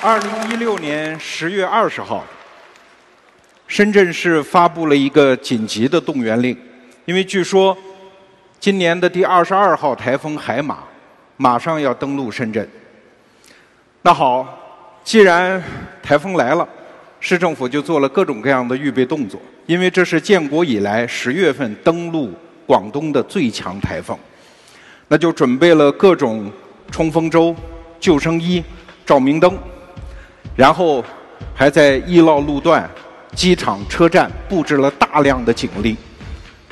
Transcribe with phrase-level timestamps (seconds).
[0.00, 2.24] 二零一六年十月二十号，
[3.66, 6.56] 深圳市发布了一个紧急的动员令，
[7.04, 7.76] 因为据说
[8.60, 10.84] 今年的第二十二号台风海马
[11.36, 12.68] 马上要登陆深圳。
[14.02, 14.46] 那好，
[15.02, 15.60] 既然
[16.00, 16.66] 台风来了，
[17.18, 22.32] 市政府就做了各种各样的预备动作，因为这是建国以来十月份登陆
[22.64, 24.16] 广东的最强台风，
[25.08, 26.48] 那就准备了各种
[26.88, 27.52] 冲锋舟、
[27.98, 28.62] 救生衣、
[29.04, 29.58] 照明灯。
[30.58, 31.04] 然后
[31.54, 32.90] 还在易涝路段、
[33.32, 35.96] 机场、车站布置了大量的警力，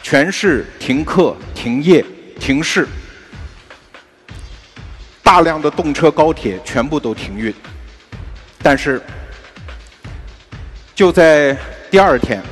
[0.02, 2.04] 全市停课、停业、
[2.40, 2.88] 停市，
[5.22, 7.54] 大量的动车、高铁全部都停运。
[8.60, 9.00] 但是，
[10.92, 11.56] 就在
[11.88, 12.42] 第二天，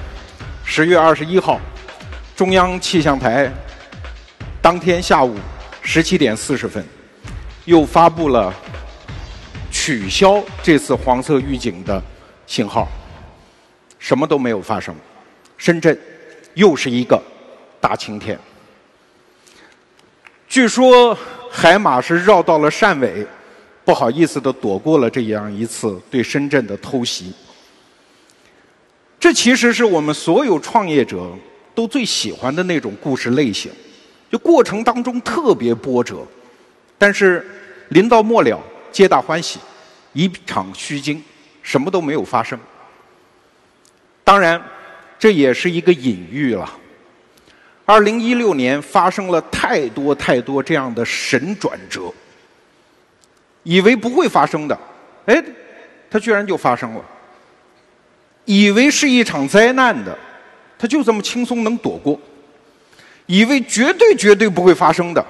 [0.65, 1.61] 十月二十一号，
[2.37, 3.51] 中央气象台
[4.63, 5.37] 当天下午
[5.83, 6.87] 十七点四十分
[7.65, 8.55] 又发布了。
[9.85, 12.03] 取消这次黄色预警的
[12.47, 12.89] 信号，
[13.99, 14.95] 什么都没有发生。
[15.59, 15.95] 深圳
[16.55, 17.23] 又是一个
[17.83, 18.39] 大晴天。
[20.49, 21.15] 据说
[21.51, 23.27] 海马是绕到了汕尾，
[23.85, 27.35] 不好意思的躲过了这样一次对深圳的偷袭。
[29.21, 31.31] 这其实是我们所有创业者
[31.75, 33.71] 都最喜欢的那种故事类型，
[34.31, 36.27] 就过程当中特别波折，
[36.97, 37.47] 但是
[37.91, 38.59] 临到末了，
[38.91, 39.59] 皆大欢喜。
[40.15, 41.23] 一场虚惊，
[41.63, 42.59] 什么都没有发生。
[44.25, 44.61] 当然，
[45.19, 46.73] 这也是一个隐喻了。
[47.85, 52.11] 二零一六年发生了太多太多这样的神转折，
[53.63, 54.79] 以为不会发生的，
[55.27, 55.45] 哎，
[56.11, 57.01] 它居然就发生了；
[58.47, 60.17] 以为是一场灾难的，
[60.79, 62.19] 它就这么轻松能躲过；
[63.27, 65.23] 以为绝对绝对不会发生的，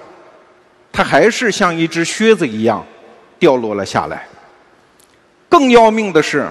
[0.92, 2.86] 它还是像一只靴子一样
[3.40, 4.28] 掉落了下来。
[5.54, 6.50] 更要命的是，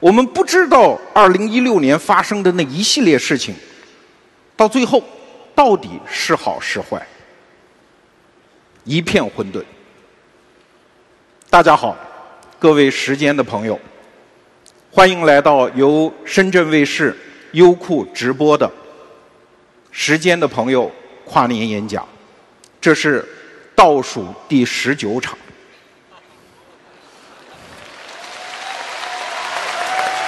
[0.00, 3.54] 我们不知道2016年发生的那一系列事情，
[4.56, 5.00] 到最后
[5.54, 7.00] 到底是好是坏，
[8.82, 9.62] 一片混沌。
[11.48, 11.96] 大家好，
[12.58, 13.78] 各位时间的朋友，
[14.90, 17.16] 欢迎来到由深圳卫视
[17.52, 18.66] 优酷直播的
[19.92, 20.86] 《时间的朋友》
[21.24, 22.04] 跨年演讲，
[22.80, 23.24] 这是
[23.76, 25.38] 倒数第十九场。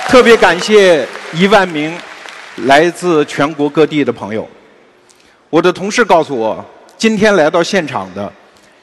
[0.08, 1.96] 特别感谢一万名
[2.66, 4.46] 来自全国各地的朋友。
[5.48, 6.64] 我的同事告诉我，
[6.98, 8.30] 今天来到现场的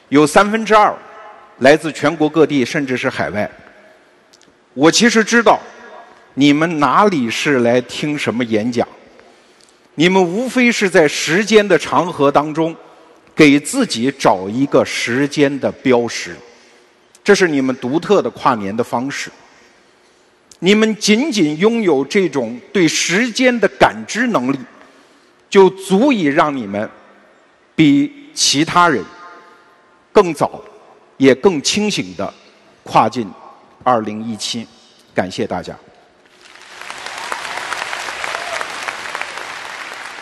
[0.08, 0.92] 有三分之二
[1.58, 3.48] 来自全国各地，甚至是海外。
[4.74, 5.58] 我其实知道
[6.34, 8.86] 你们哪里是来听什么演讲，
[9.94, 12.74] 你们无非是在时间的长河当中
[13.36, 16.36] 给自己找一个时间的标识，
[17.22, 19.30] 这是你们独特的跨年的方式。
[20.62, 24.58] 你们仅仅拥有这种对时间的感知能力，
[25.48, 26.88] 就足以让你们
[27.74, 29.02] 比其他人
[30.12, 30.62] 更早，
[31.16, 32.32] 也更清醒的
[32.82, 33.26] 跨进
[33.82, 34.66] 二零一七。
[35.14, 35.74] 感谢大家。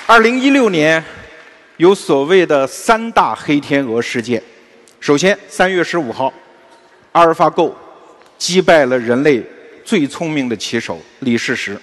[0.07, 1.05] 二零一六年
[1.79, 4.41] 有所谓的三大黑天鹅事件。
[5.01, 6.33] 首先，三月十五号，
[7.11, 7.77] 阿尔法狗
[8.39, 9.45] 击败了人类。
[9.89, 11.81] 最聪明的棋手李世石，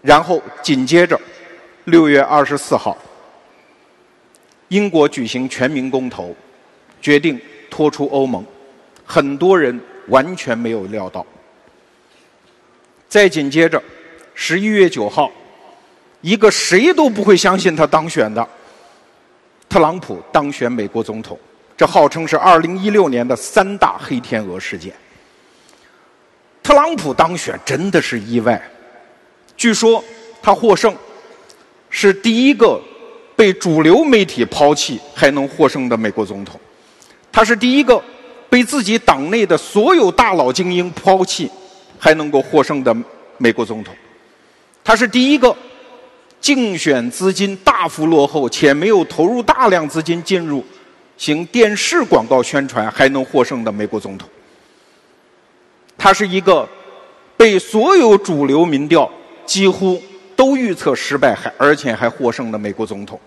[0.00, 1.20] 然后紧接着
[1.84, 2.96] 六月二十四号，
[4.68, 6.34] 英国举行全民公投，
[7.02, 7.38] 决定
[7.68, 8.42] 脱出欧盟，
[9.04, 11.26] 很多人完全没有料到。
[13.06, 13.82] 再紧接着
[14.34, 15.30] 十一月九号，
[16.22, 18.48] 一个谁都不会相信他当选的
[19.68, 21.38] 特朗普当选美国总统，
[21.76, 24.90] 这号称是二零一六年的三大黑天鹅事件。
[26.62, 28.62] 特朗普当选真的是意外，
[29.56, 30.02] 据说
[30.40, 30.94] 他获胜
[31.90, 32.80] 是第一个
[33.34, 36.58] 被主流媒体抛弃还能获胜的美国总统，
[37.32, 38.02] 他是第一个
[38.48, 41.50] 被自己党内的所有大佬精英抛弃
[41.98, 42.96] 还能够获胜的
[43.38, 43.92] 美国总统，
[44.84, 45.54] 他是第一个
[46.40, 50.64] 竞选资金大幅落后且没有投入大量资金进入
[51.16, 54.28] 行电视广告宣传还能获胜的美国总统。
[56.02, 56.68] 他是一个
[57.36, 59.08] 被所有主流民调
[59.46, 60.02] 几乎
[60.34, 63.20] 都预测失败，还而且还获胜的美国总统。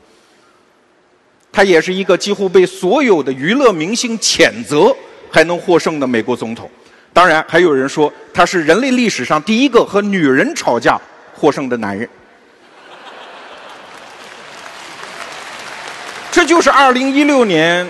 [1.53, 4.93] 他也是一个几乎被所有的娱乐明星谴责
[5.31, 6.69] 还能获胜的美国总统。
[7.13, 10.99] 当然，还有人说他是人类历史上第一个和女人吵架
[11.33, 12.09] 获胜的男人。
[16.29, 17.89] 这就是二零一六年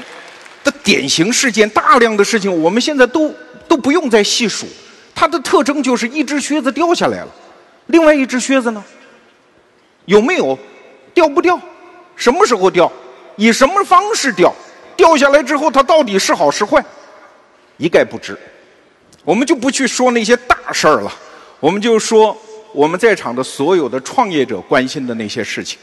[0.64, 3.34] 的典型事件，大量的事情我们现在都。
[3.68, 4.66] 都不用再细数，
[5.14, 7.28] 它的特征就是一只靴子掉下来了，
[7.88, 8.84] 另外一只靴子呢？
[10.06, 10.58] 有没有？
[11.14, 11.60] 掉不掉？
[12.16, 12.92] 什么时候掉？
[13.36, 14.54] 以什么方式掉？
[14.96, 16.84] 掉下来之后，它到底是好是坏？
[17.78, 18.38] 一概不知。
[19.24, 21.12] 我们就不去说那些大事儿了，
[21.60, 22.38] 我们就说
[22.72, 25.80] 我们在场的所有的创业者关心的那些事情。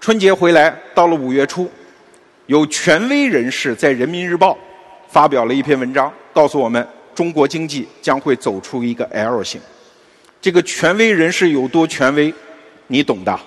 [0.00, 1.70] 春节回来，到了五月初，
[2.46, 4.52] 有权威人士在《人民日报》
[5.08, 9.60] 发表了一篇文章，告诉我们中国经济将会走出一个 L 型。
[10.40, 12.32] 这个权威人士有多权威？
[12.86, 13.38] 你懂的。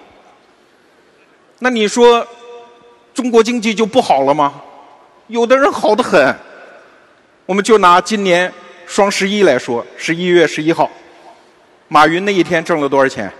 [1.59, 2.25] 那你说
[3.13, 4.61] 中国经济就不好了吗？
[5.27, 6.35] 有的人好得很。
[7.45, 8.51] 我们就拿今年
[8.85, 10.89] 双十一来说，十一月十一号，
[11.87, 13.31] 马云那一天挣了多少钱？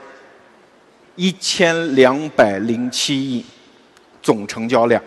[1.16, 3.46] 一千两百零七亿
[4.22, 5.02] 总成交量。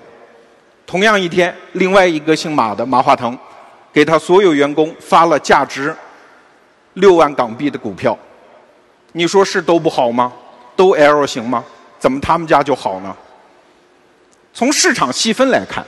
[0.87, 3.37] 同样一天，另外一个姓马的马化腾，
[3.97, 5.97] 给他所有员工发了价值
[6.93, 8.15] 六万港币的股票。
[9.13, 10.31] 你说是都不好吗？
[10.77, 11.65] 都 L 型吗？
[11.99, 13.17] 怎么他们家就好呢？
[14.53, 15.83] 从市场细分来看，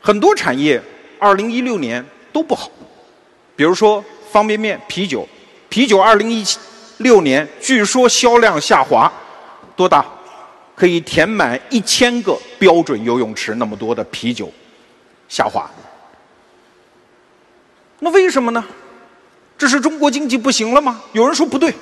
[0.00, 0.82] 很多产业
[1.18, 2.02] 二零一六年
[2.32, 2.70] 都不好。
[3.54, 4.02] 比如说
[4.32, 5.28] 方便面、啤酒，
[5.68, 6.42] 啤酒二零一
[6.96, 9.12] 六年据说销量下滑，
[9.76, 10.02] 多大？
[10.74, 14.50] 可以填满一千个标准游泳池那么多的啤酒，
[15.28, 15.70] 下滑。
[18.00, 18.64] 那为什么呢？
[19.58, 21.02] 这是中国经济不行了吗？
[21.12, 21.72] 有人说不对。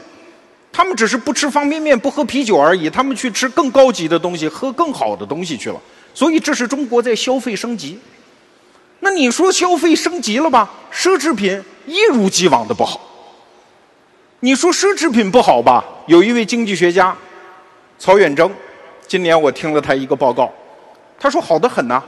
[0.72, 5.80] 他们只是不吃方便面、不喝啤酒而已，他们去吃更高级的东西、喝更好的东西去了。
[6.12, 7.98] 所以这是中国在消费升级。
[9.00, 10.70] 那你说消费升级了吧？
[10.92, 13.00] 奢侈品一如既往的不好。
[14.40, 15.84] 你说奢侈品不好吧？
[16.06, 17.16] 有一位经济学家
[17.98, 18.52] 曹远征，
[19.06, 20.52] 今年我听了他一个报告，
[21.18, 22.02] 他说好的很呐，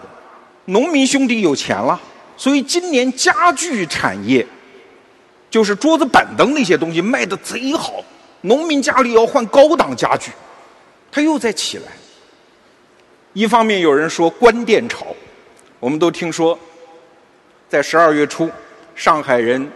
[0.65, 2.01] 农民兄弟有钱了，
[2.37, 4.47] 所以今年家具产业，
[5.51, 8.05] 就是桌子板凳那些东西卖的贼好。
[8.43, 10.31] 农民家里要换高档家具，
[11.11, 11.85] 它又在起来。
[13.33, 15.07] 一方面有人说关店潮，
[15.81, 16.57] 我们都听说，
[17.69, 18.49] 在十二月初，
[18.95, 19.69] 上海人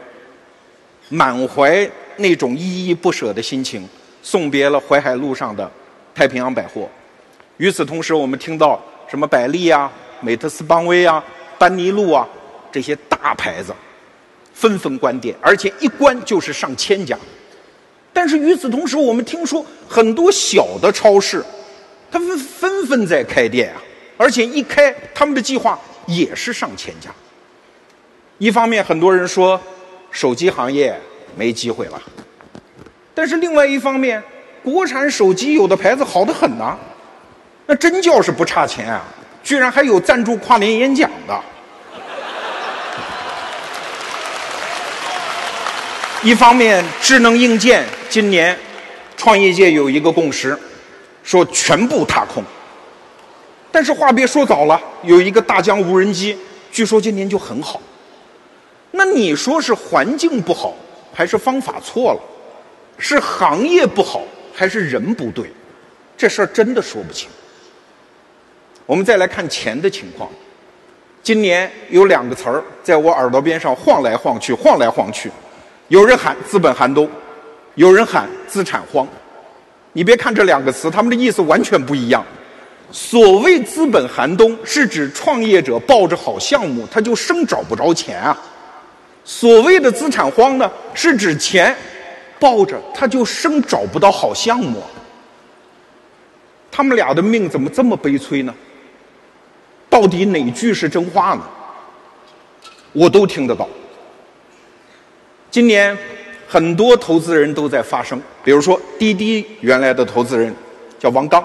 [1.08, 3.88] 满怀那种依依不舍的心情，
[4.22, 5.68] 送别了淮海路上的
[6.14, 6.88] 太平洋百货。
[7.56, 9.90] 与此同时，我们听到什么百丽啊、
[10.20, 11.22] 美特斯邦威啊、
[11.58, 12.28] 班尼路啊
[12.72, 13.74] 这些大牌子
[14.52, 17.18] 纷纷关店，而且一关就是上千家。
[18.12, 21.44] 但是与此同时，我们听说很多小的超市，
[22.10, 23.80] 他们纷纷在开店啊，
[24.16, 27.08] 而且一开，他们的计划也是上千家。
[28.38, 29.60] 一方面，很多人说
[30.10, 30.98] 手机行业
[31.36, 32.02] 没机会了，
[33.14, 34.22] 但是另外一方面，
[34.64, 36.76] 国产手机有的牌子好的很呐，
[37.66, 39.04] 那真叫是不差钱啊，
[39.42, 41.40] 居然还有赞助跨年演讲的。
[46.22, 48.54] 一方面，智能硬件今年
[49.16, 50.58] 创业界有一个共识，
[51.22, 52.44] 说全部踏空。
[53.72, 56.36] 但是话别说早了，有一个大疆无人机，
[56.70, 57.80] 据说今年就很好。
[58.90, 60.74] 那你说是环境不好，
[61.14, 62.20] 还是方法错了？
[62.98, 64.20] 是行业不好，
[64.52, 65.50] 还是人不对？
[66.18, 67.30] 这事儿真的说不清。
[68.84, 70.30] 我们再来看钱的情况，
[71.22, 75.30] 今年有两个词儿在我耳朵边上晃来晃去，晃来晃去。
[75.90, 77.10] 有人喊资本寒冬，
[77.74, 79.04] 有人喊资产荒。
[79.92, 82.24] 你别看这两个词，他们的意思完全不一样。
[82.92, 88.32] 所谓资本寒冬，是指创业者抱着好项目，他就生找不着钱啊；
[89.24, 91.76] 所谓的资产荒呢，是指钱
[92.38, 94.80] 抱着他就生找不到好项目。
[96.70, 98.54] 他们俩的命怎么这么悲催呢？
[99.88, 101.42] 到底哪句是真话呢？
[102.92, 103.68] 我都听得到。
[105.50, 105.96] 今年
[106.46, 110.54] 很多投资人都在发声，比如说滴滴原来的投资人
[110.98, 111.42] 叫王刚，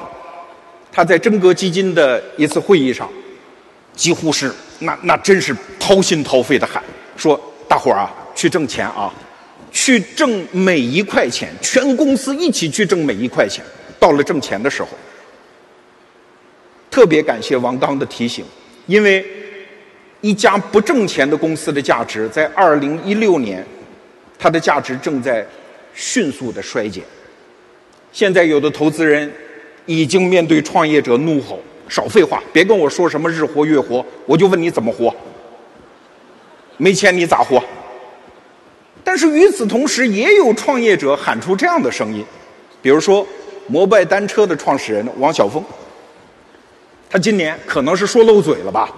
[0.91, 3.09] 他在真格基金的一次会议上，
[3.95, 6.83] 几乎是那那真是掏心掏肺的喊
[7.17, 9.11] 说：“大伙儿啊，去挣钱啊，
[9.71, 13.65] 去挣每一块钱，全公司一起去挣每一块钱。
[13.99, 14.89] 到了挣钱的时候，
[16.91, 18.45] 特别感谢王刚的提醒，
[18.85, 19.25] 因为
[20.21, 23.65] 一家不挣钱的公司的价值在二零一六年。”
[24.37, 25.45] 它的价值正在
[25.93, 27.03] 迅速的衰减。
[28.11, 29.31] 现在有的投资人
[29.85, 35.13] 已经面对创业者怒吼：“少废话，别跟我说什么日活月活，我就问你怎么活？
[36.77, 37.61] 没钱你咋活？”
[39.03, 42.25] 但是与此同时，也有创业者喊出这样的声音，
[42.81, 43.25] 比如说
[43.67, 45.63] 摩拜单车的创始人王晓峰，
[47.09, 48.89] 他今年可能是说漏嘴了吧，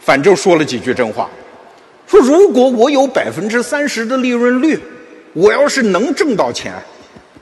[0.00, 1.30] 反正说了几句真话。
[2.06, 4.78] 说如果我有百分之三十的利润率，
[5.32, 6.72] 我要是能挣到钱，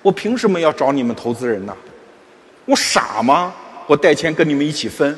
[0.02, 1.74] 我凭什么要找你们投资人呢？
[2.64, 3.52] 我傻吗？
[3.86, 5.16] 我带钱跟你们一起分？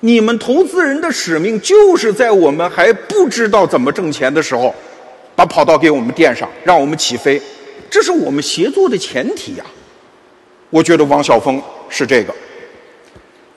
[0.00, 4.74] 你们投资人的使命就是在我们还不知道怎么挣钱的时候，
[5.34, 7.40] 把跑道给我们垫上，让我们起飞，
[7.88, 9.64] 这是我们协作的前提呀。
[10.68, 12.34] 我觉得王晓峰是这个，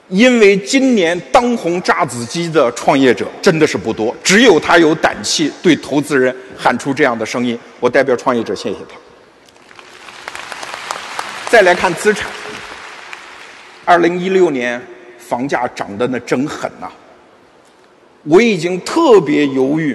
[0.08, 7.58] 因为今年当红榨子机的创业者真的是不多，只有他有胆气对投资人喊出这样的声音。
[7.80, 8.96] 我代表创业者谢谢他。
[11.48, 12.28] 再来看资产，
[13.84, 14.80] 二零一六年。
[15.18, 16.88] 房价涨得那真狠呐！
[18.22, 19.94] 我已经特别犹豫，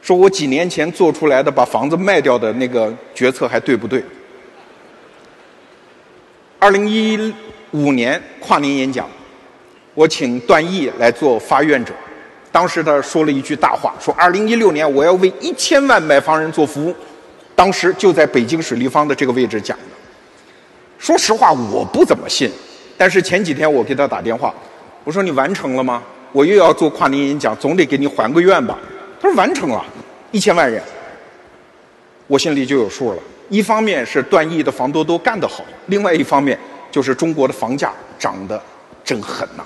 [0.00, 4.02] 说我几年前做出来的把房子卖掉的那个决策还对不对？
[6.58, 7.34] 二零一
[7.72, 9.06] 五年跨年演讲，
[9.94, 11.92] 我请段毅来做发愿者，
[12.50, 16.94] 当时他说了一句大话，说二零一六年我要为一千万买房人做服务，
[17.54, 19.84] 当时就在北京水立方的这个位置讲的。
[20.98, 22.50] 说实话，我不怎么信。
[22.96, 24.54] 但是前几天我给他打电话，
[25.04, 26.02] 我说你完成了吗？
[26.30, 28.78] 我又要做跨年演讲，总得给你还个愿吧。
[29.20, 29.84] 他说完成了，
[30.30, 30.82] 一千万人，
[32.26, 33.18] 我心里就有数了。
[33.50, 36.58] 一方面是段毅的房多多干得好，另外一方面
[36.90, 38.58] 就是中国的房价涨得
[39.04, 39.64] 真狠呐，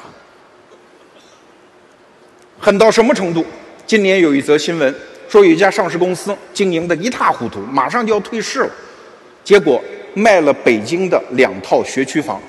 [2.67, 3.47] 狠到什么程度？
[3.87, 4.93] 今年有一则新闻
[5.29, 8.71] 说有一家上市公司经营的一塌糊涂，马上就要退市了，
[9.45, 9.81] 结果
[10.15, 12.43] 卖了北京的两套学区房。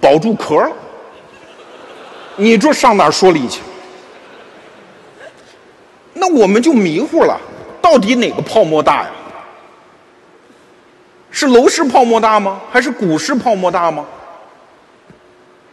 [0.00, 0.72] 保住壳了，
[2.36, 3.60] 你这上哪说理去？
[6.12, 7.36] 那我们就迷糊了，
[7.82, 9.10] 到底哪个泡沫大呀？
[11.32, 12.60] 是楼市泡沫大吗？
[12.70, 14.06] 还是股市泡沫大吗？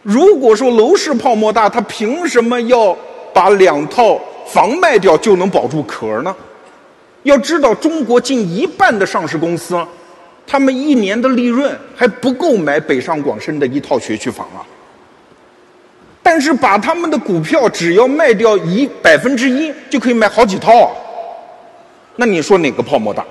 [0.02, 2.98] 如果说楼市泡沫大，他凭什么要
[3.32, 6.34] 把两套房卖掉就能保住壳呢？
[7.22, 9.80] 要知道，中国近一半的上市公司。
[10.44, 14.66] 他们一年的利润还不够买北上广深的一套学区房啊！
[16.20, 20.90] 但是把他们的股票只要卖掉一百分之一，就可以买好几套啊！
[22.16, 23.24] 那你说哪个泡沫大？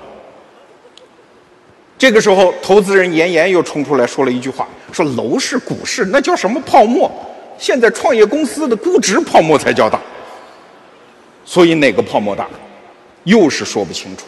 [1.98, 7.12] 这个时候，投资人严严又冲出来说了一句话：“说楼市、股市那叫什么泡沫？
[7.62, 10.00] 现在创业公司的估值泡沫才叫大。”
[11.46, 12.48] 所以哪个泡沫大，
[13.22, 14.24] 又是说不清楚。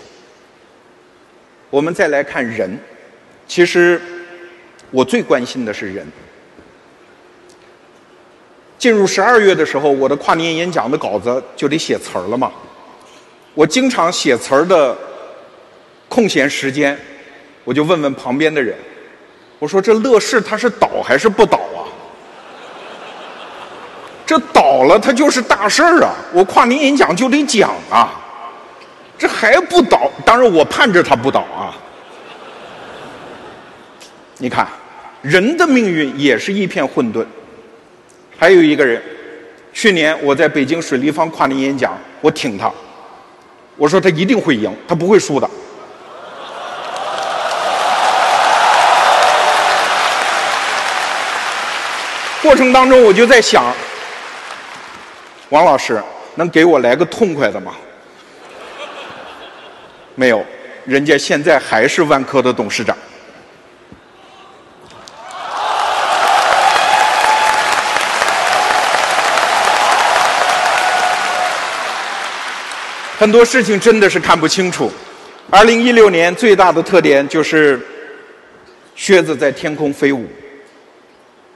[1.68, 2.78] 我们再来看人，
[3.48, 4.00] 其实
[4.92, 6.06] 我最关心的是人。
[8.78, 12.52] 进入十二月的时候，我的跨年演讲的稿子就得写词儿了嘛。
[13.54, 14.96] 我经常写词儿的
[16.08, 16.96] 空闲时间，
[17.64, 18.76] 我就问问旁边的人，
[19.58, 21.60] 我说：“这乐视它是倒还是不倒？
[24.26, 26.14] 这倒了，它就是大事儿啊！
[26.33, 28.21] 我跨年演讲就得讲啊。”
[29.16, 30.11] 这还不倒？
[30.25, 31.71] 当然，我盼着它不倒啊！
[34.38, 34.66] 你看，
[35.23, 37.25] 人的命运也是一片混沌。
[38.37, 39.00] 还有一个人，
[39.73, 42.71] 去年我在北京水立方跨年演讲，我挺他，
[43.76, 45.49] 我说他一定会赢，他不会输的。
[52.43, 53.73] 过程当中，我就在想，
[55.50, 56.02] 王老师
[56.34, 57.74] 能给我来个痛快的吗？
[60.14, 60.44] 没有，
[60.84, 62.96] 人家现在还是万科的董事长。
[73.16, 74.90] 很多事情真的是看不清楚。
[75.50, 77.80] 二零一六年最大的特点就是
[78.96, 80.28] 靴子在天空飞舞，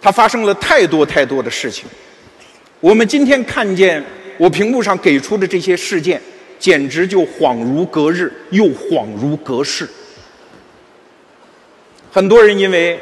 [0.00, 1.86] 它发生了太多太多的事情。
[2.80, 4.02] 我们今天看见
[4.36, 6.20] 我屏幕上给出的这些事件。
[6.58, 9.88] 简直就恍如隔日，又恍如隔世。
[12.10, 12.98] 很多人因为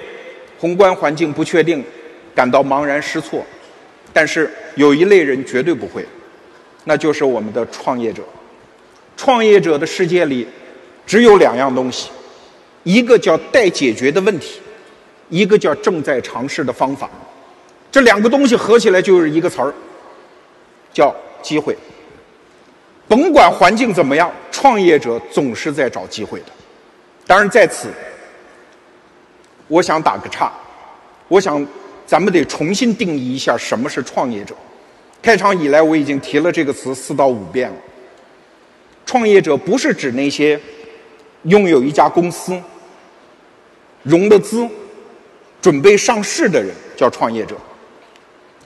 [0.59, 1.83] 宏观环境不确定，
[2.35, 3.43] 感到茫然失措。
[4.13, 6.05] 但是有一类人绝对不会，
[6.85, 8.23] 那就是我们的创业者。
[9.17, 10.47] 创业者的世界里，
[11.07, 12.11] 只有两样东西：
[12.83, 14.61] 一个叫待解决的问题，
[15.31, 17.09] 一个叫正在尝试的方法。
[17.97, 19.73] 这两个东西合起来就是一个词儿，
[20.93, 21.75] 叫机会。
[23.09, 26.47] 甭管环境怎么样，创业者总是在找机会的。
[27.27, 27.89] 当然，在此，
[29.67, 30.53] 我想打个岔。
[31.27, 31.67] 我想，
[32.05, 34.55] 咱们得重新定义一下什么是创业者。
[35.23, 37.77] 开场以来，我已经提了这个词四到五遍了。
[39.07, 40.61] 创业者不是指那些
[41.45, 42.61] 拥有一家公司、
[44.03, 44.69] 融了资、
[45.63, 47.57] 准备上市的人叫创业者。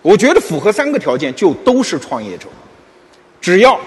[0.03, 2.47] 我觉得符合三个条件就都是创业者，
[3.41, 3.81] 只要。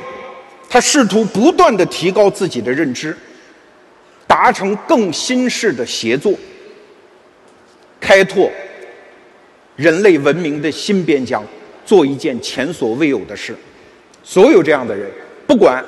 [0.69, 3.15] 他试图不断的提高自己的认知，
[4.25, 6.33] 达成更新式的协作，
[7.99, 8.49] 开拓
[9.75, 11.43] 人类文明的新边疆，
[11.85, 13.55] 做一件前所未有的事。
[14.23, 15.07] 所有这样的人，
[15.45, 15.85] 不管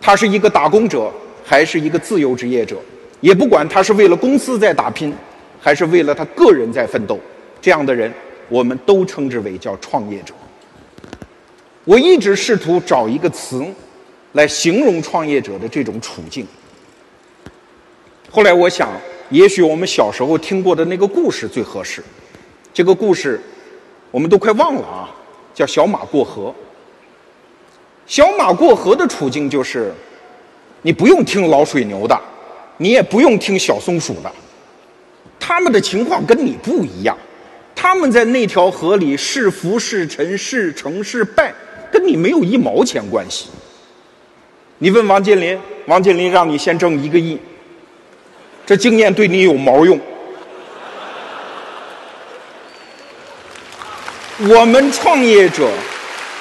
[0.00, 1.12] 他是一个打工者，
[1.44, 2.76] 还是一个自由职业者，
[3.20, 5.12] 也不管他是为了公司在打拼，
[5.60, 7.18] 还是为了他个人在奋斗，
[7.60, 8.14] 这样的人，
[8.48, 10.34] 我们都称之为叫创业者。
[11.84, 13.64] 我一直试图找一个词，
[14.32, 16.46] 来形容创业者的这种处境。
[18.30, 18.90] 后来我想，
[19.30, 22.02] 也许我们小时候听过的那个故事最合适。
[22.74, 23.40] 这个故事，
[24.10, 25.08] 我们都快忘了啊，
[25.54, 26.54] 叫小马过河。
[28.06, 29.92] 小马过河的处境就是，
[30.82, 32.18] 你不用听老水牛的，
[32.76, 34.30] 你也不用听小松鼠的，
[35.40, 37.16] 他们的情况跟你不一样。
[37.80, 41.54] 他们在那条河里是福是沉是成是败，
[41.92, 43.46] 跟你没有一毛钱关系。
[44.78, 45.56] 你问王健林，
[45.86, 47.38] 王健林让你先挣一个亿，
[48.66, 49.96] 这经验对你有毛用？
[54.40, 55.70] 我们创业者。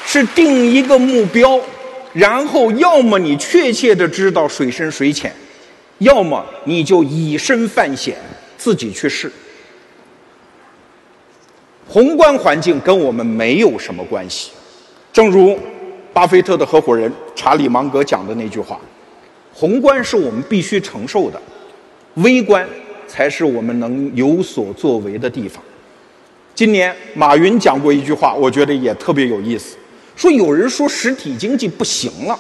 [0.10, 1.60] 是定一个目标，
[2.14, 5.36] 然后要么你确切的知道水深水浅，
[5.98, 8.16] 要么你就以身犯险，
[8.58, 9.30] 自己去试。
[11.90, 14.52] 宏观环境跟我们没有什么关系，
[15.14, 15.58] 正如
[16.14, 18.80] 巴菲特的合伙人查理芒格讲的那句话
[19.54, 21.42] ：“宏观是我们必须承受的，
[22.16, 22.68] 微观
[23.08, 25.64] 才是我们能有所作为的地方。”
[26.54, 29.78] 今年马云讲过一句话，我觉得也特别有意思。
[30.16, 32.38] 说有人说实体经济不行了，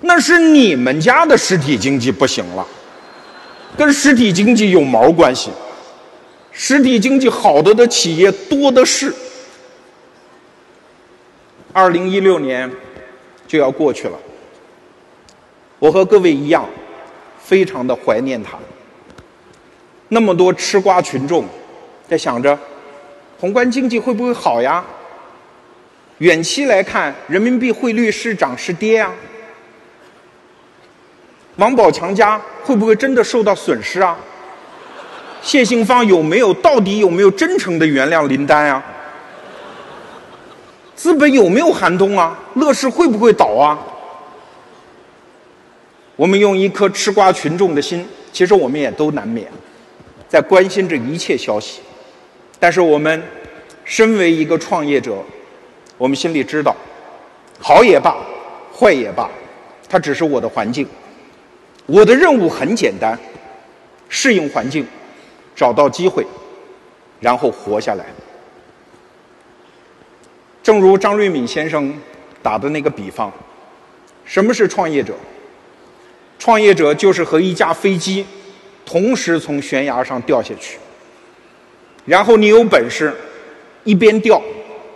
[0.00, 2.66] 那是你们家的实体经济不行了，
[3.76, 5.50] 跟实体经济有毛关系？
[6.62, 9.10] 实体经济好的的企业多的是。
[11.72, 12.70] 二零一六年
[13.46, 14.18] 就要过去了，
[15.78, 16.68] 我和各位一样，
[17.42, 18.58] 非常的怀念它。
[20.08, 21.46] 那么多吃瓜群众
[22.06, 22.58] 在想着，
[23.38, 24.84] 宏观经济会不会好呀？
[26.18, 29.10] 远期来看，人民币汇率是涨是跌啊？
[31.56, 34.18] 王宝强家会不会真的受到损失啊？
[35.42, 38.84] 谢杏芳有没有到底有没有真诚的原谅林丹啊？
[40.94, 42.38] 资本有没有寒冬啊？
[42.54, 43.78] 乐视会不会倒啊？
[46.16, 49.48] 我们用一颗吃瓜群众的心，其实我们也都难免
[50.28, 51.80] 在关心着一切消息，
[52.58, 53.22] 但是我们
[53.84, 55.16] 身为一个创业者。
[55.96, 56.74] 我们心里知道，
[57.58, 58.16] 好也罢，
[58.74, 59.28] 坏也罢，
[59.86, 60.86] 它只是我的环境。
[61.84, 63.18] 我的任务很简单：
[64.08, 64.86] 适应环境，
[65.60, 66.26] 找到机会，
[67.20, 68.06] 然后活下来。
[70.62, 71.94] 正如张瑞敏先生
[72.42, 73.30] 打的那个比方，
[74.24, 75.12] 什么是创业者？
[76.38, 78.24] 创业者就是和一架飞机
[78.86, 80.78] 同时从悬崖上掉下去，
[82.06, 83.14] 然后你有本事
[83.84, 84.40] 一边掉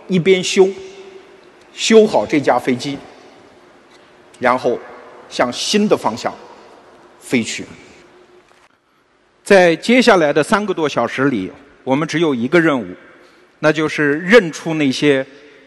[0.07, 0.67] 一边修。
[1.75, 2.97] 修好这架飞机，
[4.39, 4.79] 然后
[5.29, 6.33] 向新的方向
[7.19, 7.63] 飞去。
[9.45, 11.51] 在接下来的三个多小时里，
[11.83, 12.87] 我们只有一个任务，
[13.59, 15.23] 那就是认出那些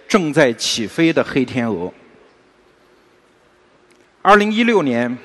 [0.08, 1.94] 正在起飞的黑天鹅。
[4.20, 5.16] 二零一六年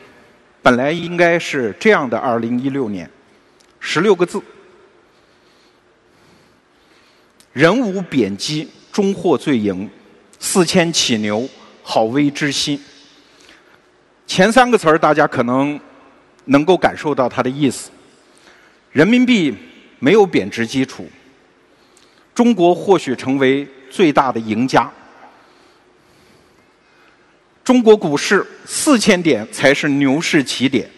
[0.62, 3.10] 本来应该是这样的，二零一六年，
[3.80, 4.40] 十六个字：
[7.54, 9.90] 人无贬机，终获罪营。
[10.40, 11.50] 四千起牛，
[11.82, 12.80] 好危之心。
[14.28, 15.80] 前三个词儿大家可能
[16.46, 17.90] 能够感受到它的意思。
[18.94, 19.54] 人民币
[20.00, 21.06] 没有贬值基础，
[22.34, 24.90] 中国或许成为最大的赢家。
[27.64, 30.90] 中国股市四千点才是牛市起点。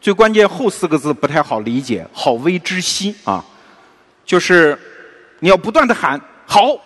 [0.00, 3.44] 最关键后四个字不太好理解，好危之息啊，
[4.24, 4.76] 就是
[5.38, 6.76] 你要不断的喊好，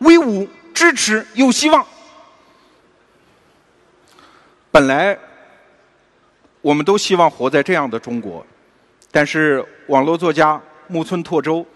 [0.00, 0.46] 威武。
[0.74, 1.84] 支持有希望。
[4.70, 5.18] 本来
[6.60, 8.46] 我们都希望活在这样的中国，
[9.10, 11.66] 但是网络作家木村拓周，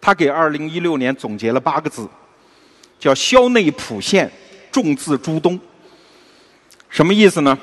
[0.00, 2.08] 他给二零一六年总结了八个字，
[2.98, 4.30] 叫“消内普现，
[4.70, 5.58] 重自诸东”。
[6.88, 7.58] 什么意思呢？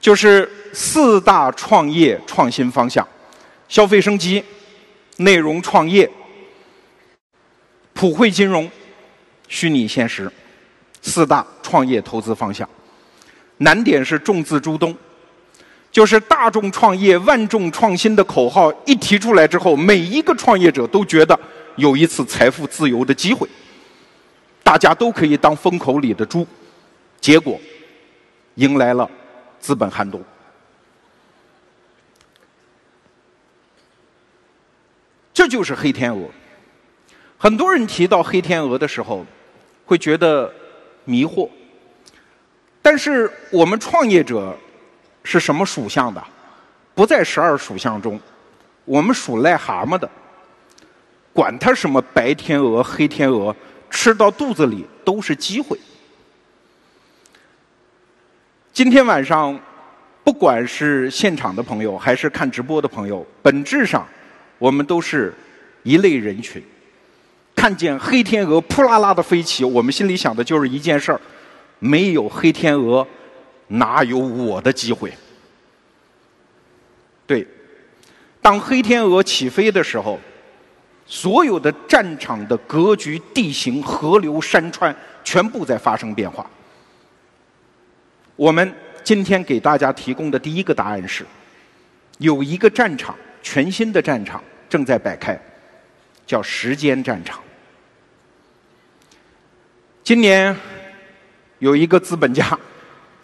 [0.00, 3.06] 就是四大创业创新方向：
[3.68, 4.44] 消费升级、
[5.18, 6.10] 内容创业、
[7.92, 8.70] 普惠金融。
[9.46, 10.30] 虚拟现实，
[11.00, 12.68] 四大创业投资方向，
[13.58, 14.94] 难点是众自诸东，
[15.94, 21.38] 就是大众创业、万众创新的口号一提出来之后，每一个创业者都觉得
[21.76, 23.48] 有一次财富自由的机会，
[24.64, 26.44] 大家都可以当风口里的猪，
[27.20, 27.60] 结果
[28.56, 29.08] 迎来了
[29.60, 30.20] 资本寒冬。
[35.32, 36.28] 这就是黑天鹅。
[37.38, 39.24] 很多人提到黑天鹅的时候，
[39.86, 40.52] 会觉得
[41.04, 41.48] 迷惑。
[42.82, 44.58] 但是我们创业者
[45.24, 46.22] 是什么属相的？
[46.94, 48.20] 不在十二属相中，
[48.84, 50.08] 我们属癞蛤蟆的。
[51.32, 53.54] 管它什么白天鹅、黑天鹅，
[53.90, 55.76] 吃到肚子里都是机会。
[58.72, 59.58] 今天晚上，
[60.22, 64.06] 不管是现场的朋友，还是看直播的朋友，本质上
[64.58, 65.34] 我们都是
[65.82, 66.62] 一类人群。
[67.56, 71.20] 看见黑天鹅扑啦啦的飞起，我们心里想的就是一件事儿：
[71.78, 73.06] 没有黑天鹅，
[73.68, 75.12] 哪有我的机会？
[77.26, 77.46] 对，
[78.40, 80.18] 当黑天鹅起飞的时候。
[81.06, 86.50] 所有的战场的格局、地形、河流、山川，全部在发生变化。
[88.36, 88.74] 我们
[89.04, 91.26] 今天给大家提供的第一个答案是：
[92.16, 95.38] 有一个战场，全新的战场正在摆开，
[96.26, 97.38] 叫时间战场。
[100.02, 100.56] 今年
[101.58, 102.58] 有一个资本家，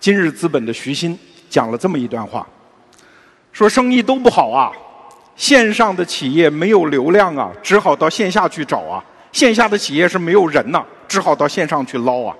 [0.00, 1.16] 今日资本的徐新
[1.50, 2.46] 讲了这么一段话，
[3.52, 4.72] 说生意都不好啊。
[5.36, 12.34] 线上的企业没有流量啊，只好到线下去找啊；线下的企业是没有人呐，只好到线上去捞啊。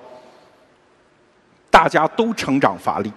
[1.71, 3.13] 大家都成长乏力，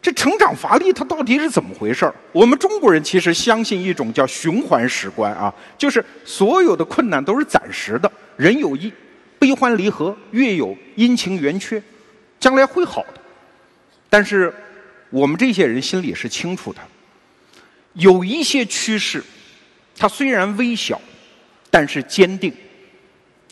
[0.00, 8.92] 这成长乏力它到底是怎么回事儿我们中国人其实相信一种叫循环史观啊，就是所有的困难都是暂时的，人有一
[9.38, 11.82] 悲欢离合，月有阴晴圆缺，
[12.42, 13.20] 将来会好的。
[14.10, 14.52] 但是
[15.10, 16.80] 我们这些人心里是清楚的。
[17.92, 19.22] 有一些趋势，
[19.96, 21.00] 它虽然微小，
[21.70, 22.52] 但是坚定。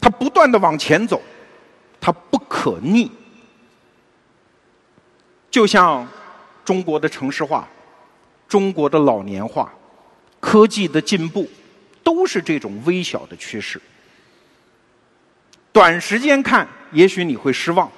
[0.00, 1.22] 它不断的往前走，
[2.00, 3.12] 它不可逆。
[5.50, 6.08] 就像
[6.64, 7.68] 中国的城市化、
[8.48, 9.72] 中国的老年化、
[10.40, 11.48] 科技的进步，
[12.02, 13.80] 都是这种微小的趋势。
[15.70, 17.92] 短时间看，也许你会失望，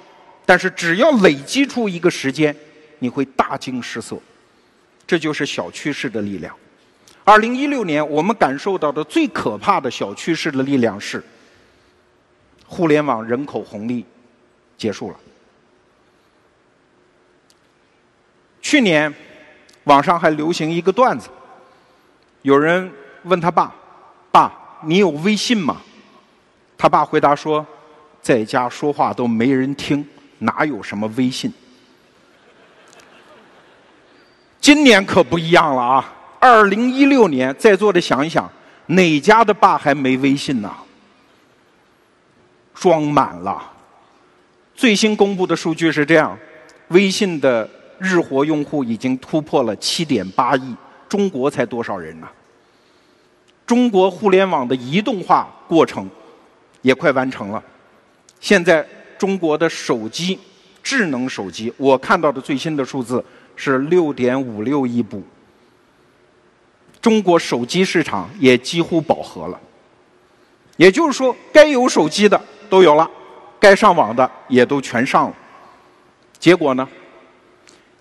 [0.45, 2.55] 但是只要累积出一个时间，
[2.99, 4.17] 你会大惊失色。
[5.05, 6.55] 这就是小趋势的力量。
[7.23, 11.23] 二零一六年，我们感受到的最可怕的小趋势的力量是：
[12.67, 14.05] 互联网人口红利
[14.77, 15.17] 结束了。
[18.61, 19.13] 去年，
[19.83, 21.29] 网上还流行一个段子，
[22.41, 22.91] 有人
[23.23, 23.73] 问他爸
[24.31, 25.81] ：“爸，你有微信吗？”
[26.77, 27.65] 他爸回答说
[28.21, 30.05] ：“在家说话都没人听，
[30.39, 31.51] 哪有什么微信？”
[34.59, 36.13] 今年可不一样了啊！
[36.39, 38.49] 二零一六年，在座的想一想，
[38.87, 40.73] 哪家的爸还没微信呢？
[42.73, 43.71] 装满了。
[44.73, 46.37] 最新公布的数据是这样：
[46.87, 47.69] 微信的
[47.99, 50.75] 日活用户已经突破了七点八亿。
[51.09, 52.27] 中国才多少人呢？
[53.65, 56.09] 中国互联网的移动化过程
[56.81, 57.61] 也快完成了。
[58.39, 58.85] 现在
[59.17, 60.39] 中国的手机，
[60.81, 63.23] 智能手机，我看到的最新的数字。
[63.55, 65.21] 是六点五六亿部，
[66.99, 69.59] 中国手机市场也几乎饱和了。
[70.75, 73.07] 也就是说，该有手机的都有了，
[73.59, 75.35] 该上网的也都全上了。
[76.39, 76.89] 结果呢？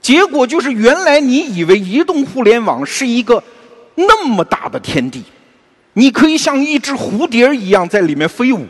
[0.01, 3.45] 结果就是，原来你以为移动互联网是一个
[3.95, 5.23] 那么大的天地，
[5.93, 8.67] 你可以像一只蝴蝶一样在里面飞舞。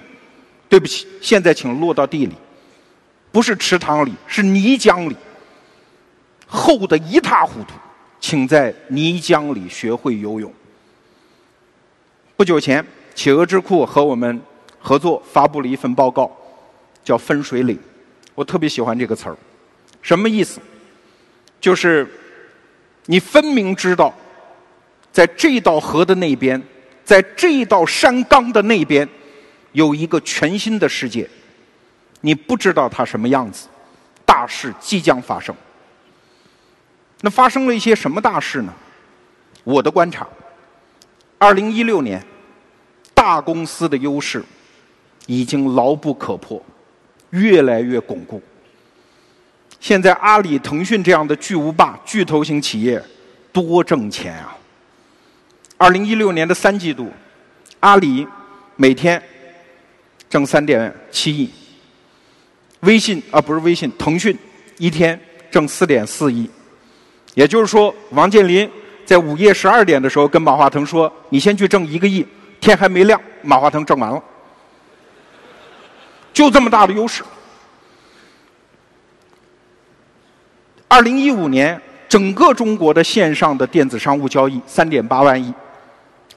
[0.72, 2.32] 对不起，现在请落到地里，
[3.30, 5.14] 不是池塘里，是泥浆里。
[6.46, 7.74] 厚的一塌糊涂，
[8.18, 10.50] 请在泥浆里学会游泳。
[12.37, 12.82] 不久前，
[13.14, 14.40] 企鹅智库和我们
[14.78, 16.35] 合作发布了一份报告，
[17.04, 17.78] 叫“分水岭”。
[18.35, 19.37] 我特别喜欢这个词儿，
[20.00, 20.58] 什么意思？
[21.61, 22.11] 就是
[23.04, 24.14] 你分明知道，
[25.12, 26.62] 在这道河的那边，
[27.04, 29.06] 在这道山岗的那边，
[29.72, 31.28] 有一个全新的世界，
[32.20, 33.68] 你不知道它什么样子，
[34.24, 35.54] 大事即将发生。
[37.20, 38.74] 那发生了一些什么大事呢？
[39.64, 40.26] 我的观察，
[41.38, 42.24] 二零一六年，
[43.14, 44.44] 大公司的优势
[45.26, 46.61] 已经牢不可破，
[47.30, 48.42] 越来越巩固。
[49.78, 53.02] 现在阿里、腾讯这样的巨无霸、巨头型企业
[53.52, 54.56] 多挣钱啊！
[55.76, 57.11] 二零一六年的三季度，
[57.80, 58.26] 阿里
[58.76, 59.22] 每天
[60.33, 61.51] 挣三点七亿，
[62.81, 64.35] 微信啊不是微信，腾讯
[64.79, 66.49] 一天挣四点四亿。
[67.35, 68.66] 也就是说，王健林
[69.05, 72.27] 在午夜十二点的时候跟马化腾说：“你先去挣一个亿，
[72.62, 74.23] 天还没亮，马化腾挣完了，
[76.33, 77.23] 就这么大的优势。”
[80.88, 85.53] 二零一五年，整个中国的线上的电子商务交易三点八万亿，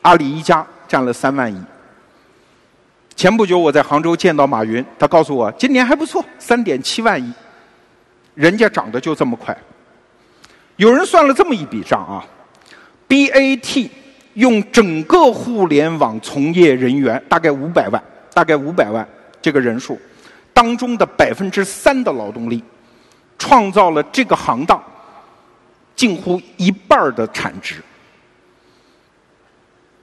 [0.02, 1.58] 阿里一家占了三万亿。
[3.16, 7.34] 前不久我在杭州见到马云，他告诉我今年还不错，三点七万亿。
[8.34, 9.58] 人家涨得就这么快。
[10.76, 12.26] 有人算了这么一笔账啊
[13.08, 13.90] ，BAT
[14.34, 19.08] 用整个互联网从业人员大概五百万，大概五百万
[19.42, 19.98] 这个人数
[20.54, 22.64] 当中的百分之三的劳动力。
[23.38, 24.82] 创造了这个行当
[25.94, 27.76] 近乎一半的产值，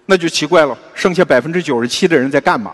[0.04, 2.72] 那就奇怪了，剩下百分之九十七的人在干嘛？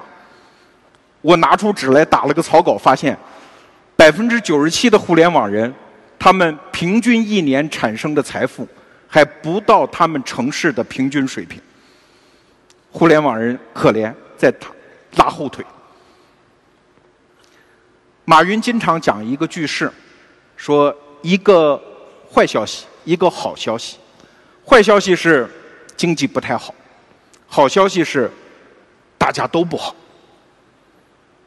[1.28, 3.14] 我拿出纸来打了个草稿，发现
[3.94, 5.70] 百分之九十七的互联网人，
[6.18, 8.66] 他们平均一年产生的财富
[9.06, 11.60] 还不到他们城市的平均水平。
[12.90, 14.50] 互联网人可怜，在
[15.16, 15.62] 拉后腿。
[18.24, 19.92] 马云经常讲一个句式。
[20.56, 21.78] 说一个
[22.32, 23.98] 坏消息，一个好消息。
[24.66, 25.46] 坏消息是
[25.94, 26.74] 经济不太好，
[27.46, 28.30] 好消息是
[29.18, 29.94] 大家都不好。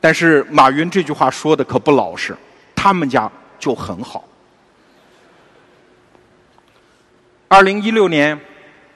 [0.01, 2.35] 但是马云这句话说的可不老实，
[2.75, 4.27] 他们家就很好。
[7.47, 8.37] 二零一六年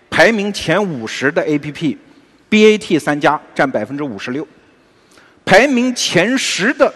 [0.09, 4.47] 排名前五十的 APP，BAT 三家占百分之五十六。
[5.45, 6.91] 排名前十的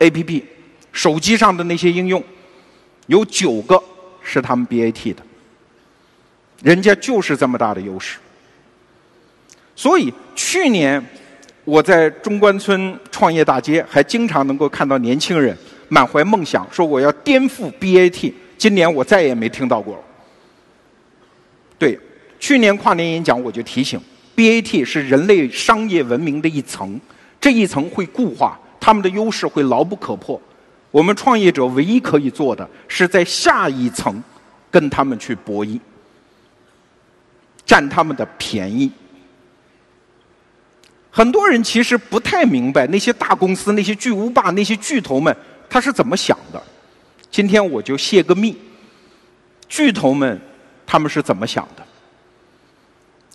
[0.00, 0.42] APP，
[0.92, 2.22] 手机上的那些应用。
[3.06, 3.80] 有九个
[4.22, 5.22] 是他们 BAT 的，
[6.62, 8.18] 人家就是这么大的优势。
[9.76, 11.04] 所以去年
[11.64, 15.56] 我在中关村创业大街，还经常能够看到年轻人
[15.88, 18.32] 满怀梦想，说我要颠覆 BAT。
[18.58, 20.02] 今年我再也没听到过了。
[21.78, 21.98] 对，
[22.38, 24.00] 去年跨年演讲我就提醒
[24.36, 27.00] ，BAT 是人类商业文明的一层，
[27.40, 30.40] 这一层会固化，他们的优势会牢不可破。
[30.90, 34.22] 我们创业者唯一可以做的是在下一层
[34.70, 35.78] 跟他们去博弈，
[37.64, 38.90] 占他们的便宜。
[41.14, 45.36] 很多人其实不太明白那些大公司、那些巨无霸、那些巨头们
[45.68, 46.60] 他是怎么想的。
[47.30, 48.56] 今天我就泄个密，
[49.68, 50.40] 巨头们
[50.86, 51.84] 他们是怎么想的？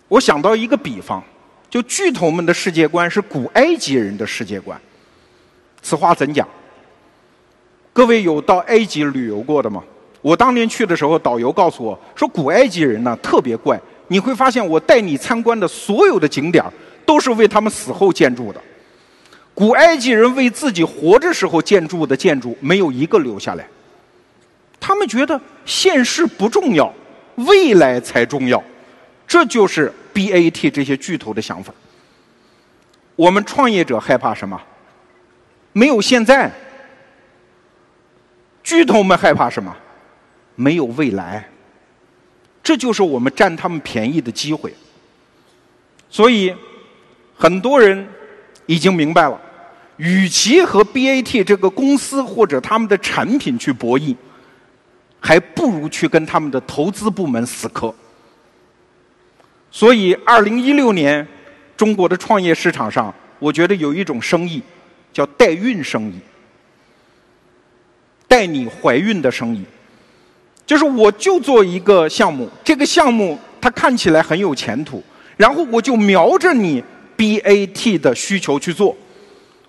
[0.08, 1.24] 我想到一个比方，
[1.70, 4.80] 就巨头们的世界观是古埃及人的世界观。
[5.84, 6.48] 此话怎讲？
[7.94, 9.84] 各位有到埃及旅游过的吗？
[10.24, 13.80] 我当年去的时候，导游告诉我说，古埃及人呢特别怪。
[14.08, 16.64] 你会发现，我带你参观的所有的景点
[17.08, 18.62] 都是为他们死后建筑的。
[19.56, 23.68] 古埃及人为自己活着时候建筑的建筑，没有一个留下来。
[24.80, 26.94] 他们觉得现世不重要，
[27.38, 28.64] 未来才重要。
[29.26, 31.74] 这就是 BAT 这些巨头的想法。
[33.16, 34.62] 我们创业者害怕什么？
[35.74, 36.52] 没有现在。
[38.64, 39.76] 巨头们害怕什么？
[40.56, 41.50] 没有未来。
[42.62, 44.74] 这就是我们占他们便宜的机会。
[46.10, 46.54] 所以，
[47.38, 48.08] 很多人
[48.66, 49.40] 已经明白了，
[49.98, 54.16] 与其和 BAT 这个公司或者他们的产品去博弈，
[55.20, 57.94] 还不如去跟他们的投资部门死磕。
[59.70, 61.28] 所以，二零一六年
[61.76, 64.62] 中国的创业市场上，我觉得有一种生意
[65.14, 66.20] 叫代孕生意。
[68.30, 69.64] 带你怀孕的生意，
[70.66, 75.02] 就是我就做一个项目，这个项目它看起来很有前途，
[75.38, 76.84] 然后我就瞄着你
[77.18, 78.96] BAT 的需求去做，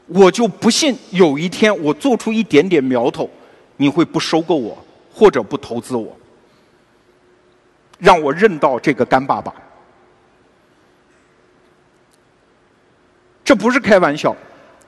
[0.07, 3.29] 我就不信有一天我做出一点点苗头，
[3.79, 4.77] 你会不收购我
[5.13, 6.17] 或者不投资我，
[7.99, 9.53] 让我认到这个干爸爸，
[13.43, 14.37] 这不是开玩笑，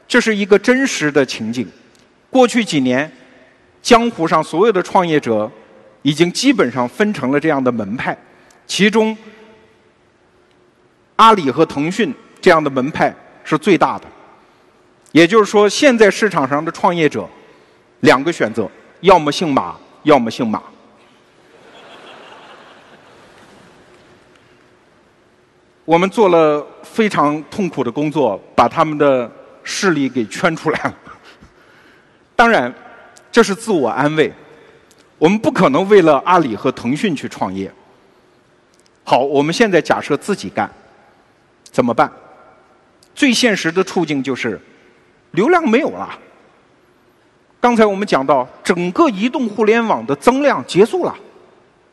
[0.06, 1.66] 这是一个真实的情景，
[2.28, 3.10] 过去几年。
[3.82, 5.50] 江湖上所有的创业者，
[6.02, 8.14] 已经基本上分成了这样的门派，
[8.66, 9.16] 其中
[11.16, 14.06] 阿里和腾讯这样的门派是最大的。
[15.12, 17.28] 也就是说，现在市场上的创业者，
[18.00, 20.62] 两个选择：要么姓马，要么姓马。
[25.84, 29.30] 我们做了非常痛苦的工作，把他们的
[29.64, 30.94] 势力给圈出来了。
[32.34, 32.72] 当然。
[33.32, 34.32] 这是自我安慰，
[35.16, 37.72] 我们不可能为了阿里和腾讯去创业。
[39.04, 40.68] 好，我们现在假设自己干，
[41.70, 42.10] 怎么办？
[43.20, 44.58] 最现实的处境就是
[45.32, 46.18] 流量没有了。
[47.60, 51.14] 刚才我们讲到，整个移动互联网的增量结束了，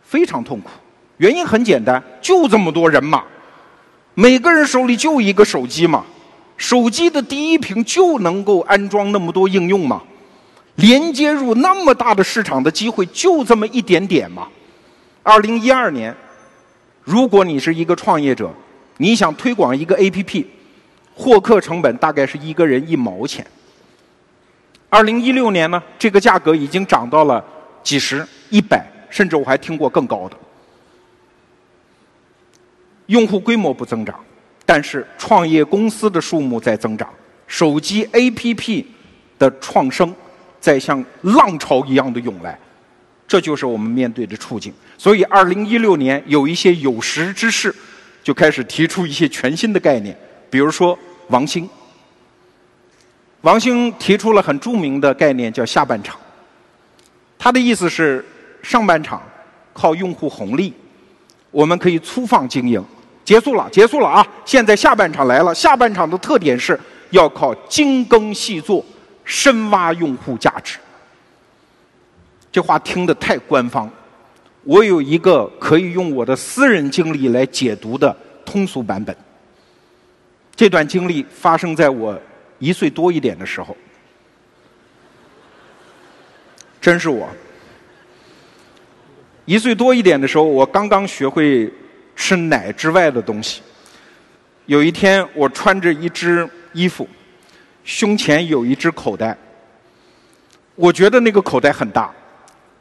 [0.01, 0.69] 非常痛苦。
[1.17, 3.25] 原因很简单，就这么多人嘛，
[4.13, 6.05] 每个人手里就一个手机嘛，
[6.55, 10.01] 手机的第一屏就能够安装那么多应用嘛。
[10.75, 14.47] 连接入那么大的市场的机会就这么一点点嘛。
[15.23, 16.15] 二零一二年，
[17.03, 18.49] 如果你是一个创业者，
[18.95, 20.45] 你想推广一个 APP，
[21.17, 23.45] 获客成本大概是一个人一毛钱。
[24.89, 27.43] 二零一六年呢，这个价格已经涨到了
[27.81, 30.37] 几十、一百，甚至我还听过更高的。
[33.07, 34.17] 用户规模不增长，
[34.65, 37.09] 但是创业公司的数目在增长，
[37.47, 38.85] 手机 APP
[39.39, 40.13] 的创生。
[40.59, 42.57] 在像浪潮一样的涌来，
[43.27, 44.73] 这就是我们面对的处境。
[44.97, 47.73] 所以，二零一六年有一些有识之士
[48.23, 50.17] 就开始提出一些全新的概念，
[50.49, 50.97] 比如说
[51.29, 51.69] 王兴。
[53.41, 56.17] 王兴提出了很著名的概念，叫下半场。
[57.37, 58.25] 他的意思是，
[58.61, 59.21] 上半场
[59.73, 60.73] 靠用户红利，
[61.51, 62.83] 我们可以粗放经营，
[63.23, 64.27] 结束了，结束了啊！
[64.45, 66.79] 现在下半场来了，下半场的特点是
[67.11, 68.83] 要靠精耕细作。
[69.29, 70.77] 深挖用户价值，
[72.49, 73.91] 这话听得太官方。
[74.63, 79.13] 我有一个可以用我的私人经历来解读的通俗版本。
[80.57, 82.19] 这段经历发生在我
[82.57, 83.77] 一岁多一点的时候，
[86.81, 87.29] 真是我
[89.45, 91.71] 一岁多一点的时候，我刚刚学会
[92.15, 93.61] 吃奶之外的东西。
[94.65, 97.07] 有一天，我穿着一只衣服。
[97.83, 99.37] 胸前有一只口袋，
[100.75, 102.11] 我觉得那个口袋很大。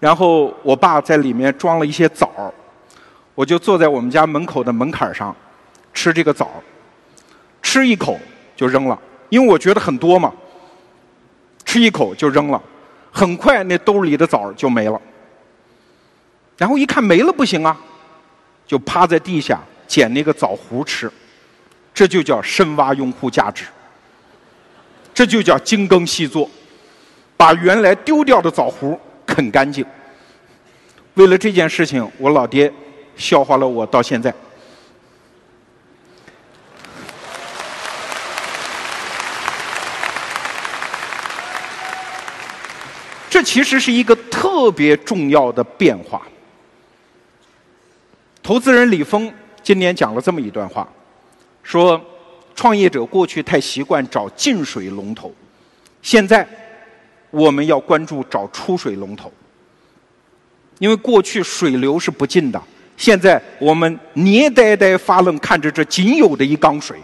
[0.01, 2.53] 然后我爸在里面装了一些枣儿，
[3.35, 5.37] 我就坐在我们家门口的门槛上
[5.95, 6.59] 吃这个枣儿，
[7.67, 8.17] 吃一口
[8.55, 8.97] 就扔了，
[9.29, 10.33] 因为我觉得很多嘛。
[11.65, 12.63] 吃一口就扔了，
[13.11, 15.03] 很快那兜里的枣就没了。
[16.57, 17.77] 然后一看没了不行啊，
[18.69, 21.11] 就趴在地下捡那个枣核吃，
[21.93, 23.65] 这就叫深挖用户价值。
[25.13, 26.49] 这就叫精耕细作，
[27.37, 29.85] 把原来丢掉的枣核啃干净。
[31.15, 32.73] 为了这件事情，我老爹
[33.17, 34.33] 笑话了我到现在。
[43.37, 46.27] 这其实是一个特别重要的变化。
[48.43, 49.31] 投资人李峰
[49.63, 50.89] 今年讲了这么一段话，
[51.63, 52.03] 说。
[52.55, 55.31] 创业者过去太习惯找进水龙头，
[56.01, 56.49] 现在
[57.31, 59.31] 我们要关注找出水龙头，
[60.79, 62.59] 因为过去水流是不进的，
[62.97, 66.99] 现在我们捏呆呆发愣看着这仅有的一缸水，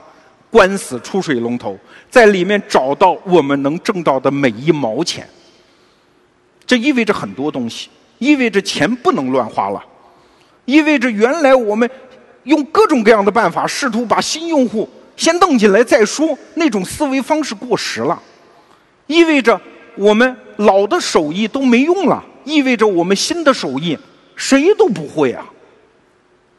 [0.51, 5.29] 关死出水龙头，在里面找到我们能挣到的每一毛钱，
[6.73, 9.85] 这意味着很多东西，意味着钱不能乱花了，
[10.65, 11.91] 意味着原来我们
[12.45, 14.89] 用各种各样的办法试图把新用户。
[15.15, 18.19] 先弄进来再说，那种思维方式过时了，
[19.07, 19.61] 意味着
[19.97, 23.99] 我们老的手艺都没用了，意味着我们新的手艺
[24.35, 25.45] 谁都不会啊。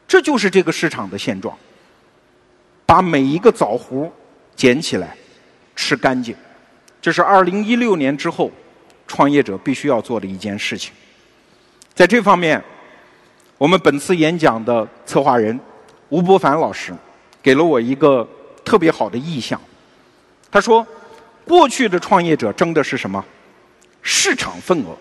[0.06, 1.52] 这就是这个市场的现状。
[2.86, 4.08] 把每一个枣核
[4.54, 5.16] 捡起来，
[5.74, 6.36] 吃干净，
[7.02, 8.52] 这是二零一六年之后
[9.14, 10.92] 创业者必须要做的一件事情。
[11.94, 12.60] 在这方面，
[13.56, 15.58] 我们本次演讲的策划人
[16.08, 16.92] 吴伯凡老师
[17.40, 18.28] 给了我一个。
[18.64, 19.60] 特别好的意向，
[20.50, 20.86] 他说
[21.46, 23.22] ：“过去的创业者争的是什么？
[24.00, 24.96] 市场份额。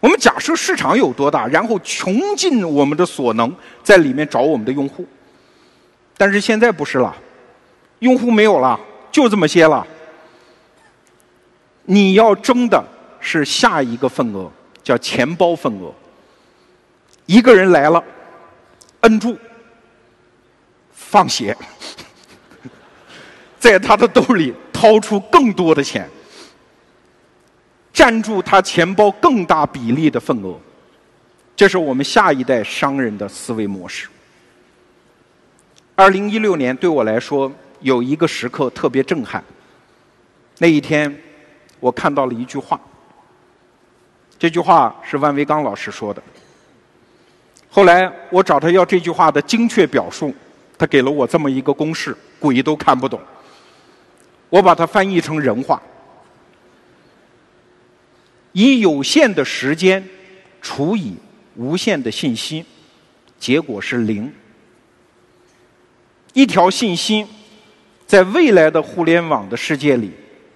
[0.00, 5.06] 我们假设市场有多大，然后穷尽我们的所能，在里面找我们的用户。
[6.16, 7.14] 但是现在不是了，
[7.98, 8.80] 用户没有了，
[9.12, 9.86] 就这么些了。
[11.84, 12.82] 你要争的
[13.24, 14.50] 是下一个份额，
[14.82, 15.92] 叫钱包份额。
[17.24, 18.04] 一个人来了，
[19.00, 19.34] 摁住，
[20.92, 21.56] 放血。
[23.58, 26.06] ”在他的兜里掏出更多的钱，
[27.94, 30.60] 占住他钱包更大比例的份额，
[31.56, 34.06] 这是我们下一代商人的思维模式。
[35.94, 39.42] 二零一六年对我来说有一个时刻特别震撼，
[40.58, 41.18] 那一天
[41.80, 42.78] 我看到了一句话，
[44.38, 46.22] 这句话是万维刚老师说的。
[47.70, 50.34] 后来我找他要这句话的精确表述，
[50.78, 53.20] 他给了我这么一个公式，鬼都看不懂。
[54.50, 55.82] 我把它翻译成人话：
[58.52, 60.06] 以有限的时间
[60.62, 61.16] 除以
[61.56, 62.64] 无限的信息，
[63.38, 64.32] 结果是零。
[66.32, 67.26] 一条信息
[68.06, 70.12] 在未来的互联网的世界里，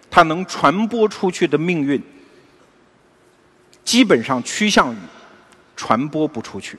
[0.09, 2.01] 它能传播出去的命运，
[3.89, 4.99] 基本上趋向于
[5.74, 6.76] 传播不出去。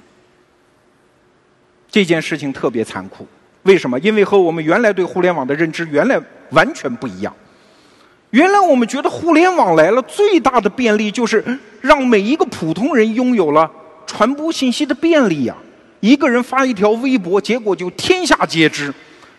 [1.89, 3.28] 这件事情特别残酷。
[3.64, 3.99] 为什么？
[4.01, 7.36] 因为和我们原来对互联网的认知原来完全不一样。
[8.30, 11.43] 原来我们觉得互联网来了，最大的便利就是
[11.82, 13.72] 让每一个普通人拥有了
[14.05, 15.57] 传播信息的便利呀。
[16.01, 18.91] 一个人发一条微博，结果就天下皆知；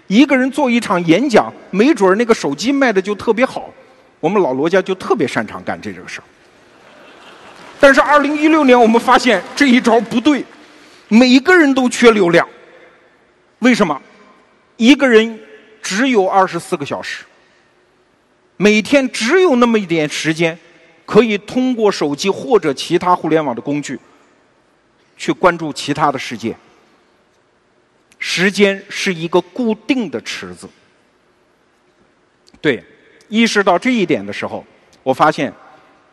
[0.08, 3.70] 一个人做一场演讲，没准儿那个手机卖的就特别好。
[4.18, 6.24] 我们老罗家就特别擅长干这个事儿。
[7.80, 10.44] 但是二零一六年，我们发现这一招不对，
[11.08, 12.46] 每个人都缺流量。
[13.60, 14.00] 为什么？
[14.76, 15.40] 一个人
[15.82, 17.24] 只有二十四个小时。
[18.58, 20.58] 每天只有那么一点时间，
[21.06, 23.98] 可以通过手机或者其他互联网的工具，
[25.16, 26.54] 去关注其他的世界。
[28.18, 30.68] 时间是一个固定的池子。
[32.60, 32.84] 对，
[33.30, 34.62] 意识到这一点的时候，
[35.02, 35.50] 我发现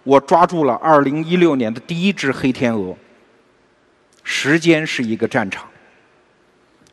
[0.08, 2.96] 我抓住了二零一六年的第一只黑天鹅。
[4.24, 5.68] 时间是一个战场。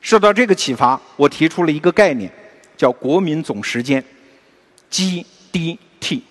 [0.01, 2.31] 受到这个启发，我提出了一个概念，
[2.77, 4.05] 叫“国民总时间
[4.91, 5.25] ”，G。
[5.55, 6.25] D T，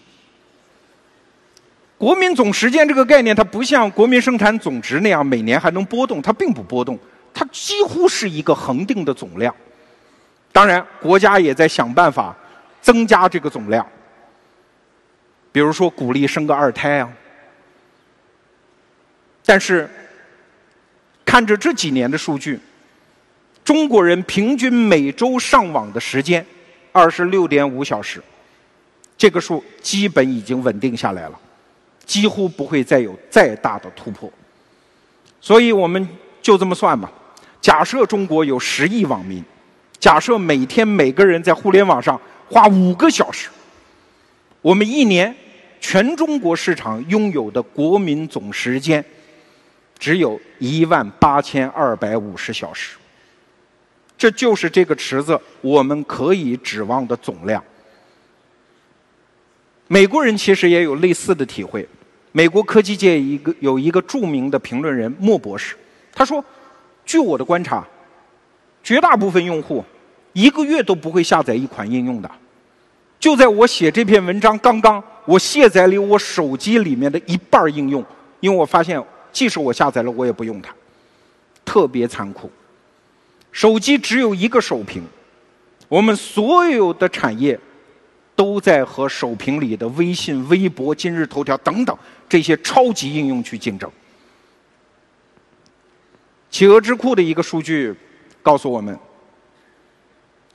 [1.98, 7.00] 国民总时间这个概念，它不像国民生产总值那样每年还能波动，它并不波动，
[7.34, 9.56] 它几乎是一个恒定的总量。
[10.52, 12.36] 当然，国家也在想办法
[12.82, 13.88] 增加这个总量，
[15.54, 17.10] 比如说鼓励生个二胎啊。
[19.45, 19.89] 但是，
[21.24, 22.60] 看着这几年的数据，
[23.64, 26.45] 中国人平均每周上网的时间
[26.91, 28.22] 二十六点五小时。
[29.18, 31.39] 这个数基本已经稳定下来了，
[32.06, 34.32] 几乎不会再有再大的突破。
[35.39, 36.06] 所以我们
[36.41, 37.12] 就这么算吧，
[37.62, 39.43] 假设中国有十亿网民，
[39.99, 43.49] 假设每天每个人在互联网上花五个小时，
[44.62, 45.34] 我们一年
[45.84, 49.04] 全中国市场拥有的国民总时间
[50.00, 52.96] 只有一万八千二百五十小时，
[54.18, 57.62] 这就是这个池子我们可以指望的总量。
[59.90, 61.88] 美国人其实也有类似的体会。
[62.32, 65.76] 美国科技界一个有一个著名的评论人莫博士，
[66.14, 66.44] 他说
[67.06, 67.86] ：“据我的观察，
[68.82, 69.84] 绝大部分用户
[70.32, 72.32] 一个月都不会下载一款应用的。
[73.20, 78.04] 就在我写这篇文章刚刚，我卸载了我手机里面的一半应用，
[78.40, 80.74] 因为我发现即使我下载了，我也不用它，
[81.64, 82.52] 特别残酷。
[83.52, 85.04] 手机只有一个手屏，
[85.88, 87.60] 我们所有的产业。”
[88.36, 91.96] 都在和手屏里的微信、微博、今日头条等等
[92.28, 93.88] 这些超级应用去竞争。
[96.50, 97.94] 企鹅智库的一个数据
[98.42, 98.98] 告诉我们，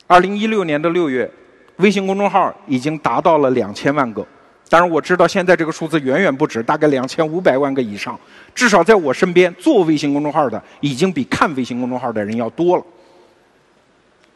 [0.09, 1.31] 二零一六年的六月，
[1.77, 4.27] 微信公众号已经达到了两千万个。
[4.71, 8.19] 当然，我知道现在这个数字远远不止，大概两千五百万个以上。
[8.55, 12.85] 至少在我身边做微信公众号的，已经比看微信公众号的人要多了。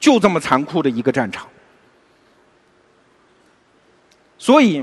[0.00, 1.46] 就这么残酷的一个战场。
[4.38, 4.82] 所以，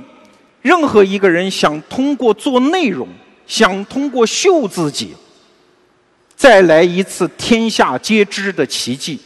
[0.62, 3.08] 任何一个人想通过做内容，
[3.48, 5.16] 想通过秀自己，
[6.36, 9.20] 再来一次天下皆知的奇迹，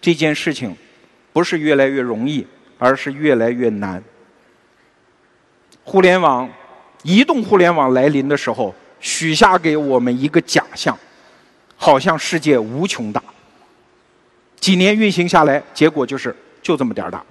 [0.00, 0.74] 这件事情
[1.32, 2.46] 不是越来越容易，
[2.78, 4.02] 而是越来越难。
[5.86, 6.50] 互联网、
[7.04, 10.98] 移动互联网来临的时候，许下给我们一个假象，
[11.76, 13.22] 好像世界无穷大。
[14.58, 17.24] 几年运行下来，结果就是就这么点儿大。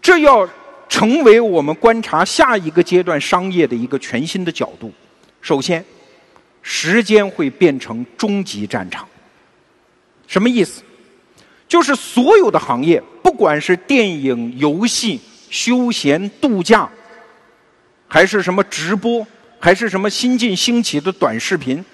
[0.00, 0.48] 这要
[0.88, 4.90] 成为我们观察下一个阶段商业的一个全新的角度。
[5.42, 5.84] 首先，
[6.62, 9.06] 时间会变成终极战场。
[10.26, 10.82] 什么意思？
[11.68, 15.20] 就是所有的行业，不管是电影、游戏、
[15.50, 16.88] 休闲、度假，
[18.06, 19.26] 还是什么直播，
[19.58, 21.84] 还是什么新晋兴起的短视频，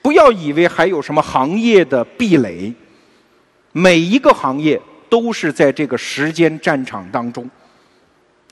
[0.00, 2.72] 不要以为还有什么行业的壁垒，
[3.72, 4.80] 每一个行业。
[5.12, 7.46] 都是在这个时间战场当中，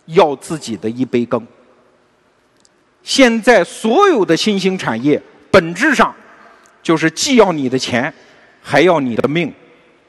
[0.05, 1.43] 要自己的一杯羹。
[3.03, 5.19] 现在所有的新兴产业，
[5.51, 6.15] 本质上
[6.83, 8.13] 就是既要你的钱，
[8.61, 9.51] 还要你的命。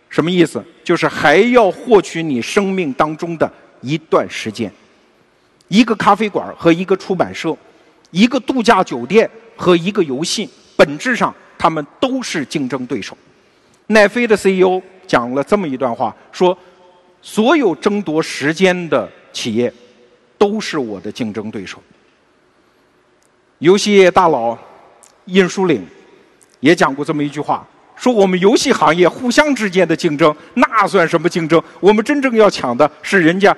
[0.09, 0.61] 什么意思？
[0.83, 3.49] 就是还要获取你生命当中的
[3.81, 4.71] 一段时间。
[5.67, 7.55] 一个咖啡馆和一个出版社，
[8.11, 13.17] 一个度假酒店和一个游戏，本质上他们都是竞争对手。
[13.87, 14.81] 奈飞的 CEO。
[15.07, 16.57] 讲了这么一段话，说
[17.21, 19.73] 所有争夺时间的企业
[20.37, 21.83] 都是我的竞争对手。
[23.57, 24.57] 游戏业大佬
[25.25, 25.85] 印书岭
[26.61, 27.67] 也讲过这么一句话，
[27.97, 31.61] 说我们游戏行业互相之间的竞争那算什么竞争？
[31.81, 33.53] 我们真正要抢的是人家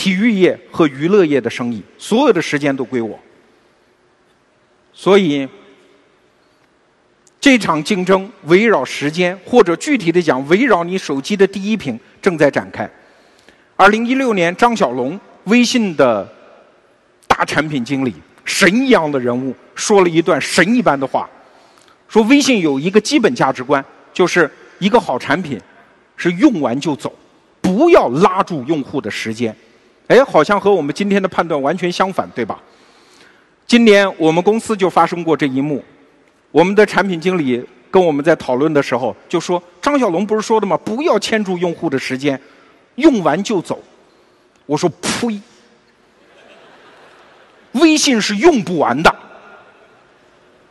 [0.00, 3.20] 体育业和娱乐业的生意，所有的时间都归我。
[4.94, 5.46] 所以。
[7.38, 12.88] 这场竞争围绕时间，或者具体的讲，围绕你手机的第一屏正在展开。
[13.76, 16.26] 二零一六年，张小龙，微信的
[17.26, 21.28] 大产品经理，神一样的人物，说了一段神一般的话，
[22.08, 23.82] 说微信有一个基本价值观，
[24.12, 25.58] 就是一个好产品
[26.16, 27.10] 是用完就走，
[27.62, 29.56] 不要拉住用户的时间。
[30.10, 32.60] 哎，好像和我们今天的判断完全相反，对吧？
[33.64, 35.84] 今年我们公司就发生过这一幕，
[36.50, 40.76] 我们的产品经理跟我们在讨论的时候就说：“张小龙不是说的吗？
[40.84, 42.40] 不要牵住用户的时间，
[42.96, 43.80] 用完就走。”
[44.66, 45.40] 我说：“呸！
[47.74, 49.14] 微信是用不完的，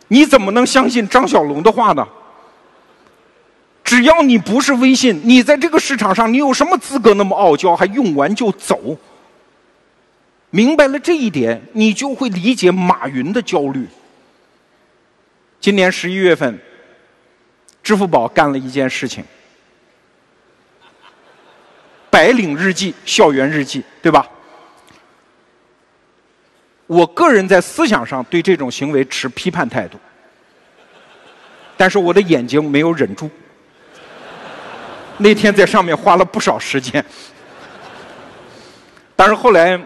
[0.10, 2.06] 你怎么能相信张小龙的话呢？
[3.86, 8.78] 只要你不是微信，你在这个市场上，你有什么资格那么傲娇，还用完就走？”
[10.52, 13.88] 明白了这一点，你就会理解马云的焦虑。
[15.60, 16.60] 今年十一月份，
[17.84, 19.24] 支付宝干了一件事情：
[22.10, 24.28] 白领日记、校园日记，对吧？
[26.88, 30.00] 我个人在思想上对这种行为持批判态度，
[31.78, 33.30] 但是我的眼睛没有忍住，
[35.20, 37.06] 那天在上面花了不少时间，
[39.16, 39.80] 但是后来。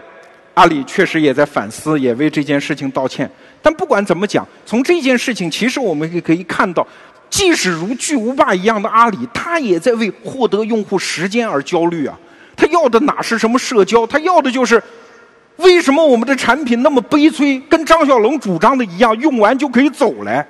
[0.54, 3.28] 阿里确实也在反思，也为这件事情道歉。
[3.60, 6.86] 但不管怎么讲，从这件事情，其实我们也可以看到，
[7.28, 12.16] 即使如巨无霸一样的阿里，他也在为获得用户时间而焦虑啊。
[12.56, 14.06] 他要的哪是什么社交？
[14.06, 14.80] 他要的就是
[15.56, 17.58] 为什么我们的产品那么悲催？
[17.68, 20.46] 跟张小龙主张的一样，用完就可以走嘞，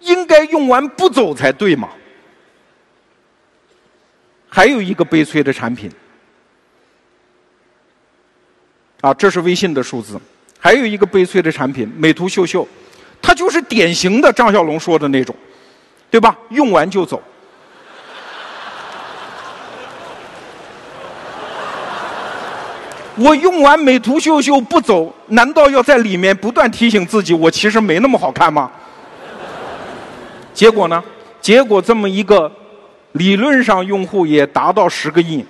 [0.00, 1.90] 应该用完不走才对嘛。
[4.48, 5.90] 还有一个悲催的产品。
[9.00, 10.20] 啊，这是微信的数字，
[10.58, 12.66] 还有一个悲催的产品，美图秀秀，
[13.22, 15.34] 它就是典型的张小龙说的那种，
[16.10, 16.36] 对吧？
[16.50, 17.22] 用完就走。
[23.16, 28.70] 我用完美图秀秀不走，难道要在里面不断提醒自己，我其实没那么好看吗？
[30.54, 31.02] 结果呢？
[31.40, 32.50] 结果这么一个，
[33.12, 35.44] 理论上用户也达到十个亿。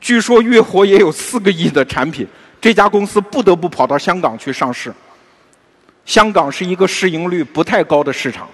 [0.00, 2.26] 据说月活也有四个亿的产品，
[2.60, 4.92] 这家公司不得不跑到香港去上市。
[6.04, 8.48] 香港是一个市盈率不太高的市场，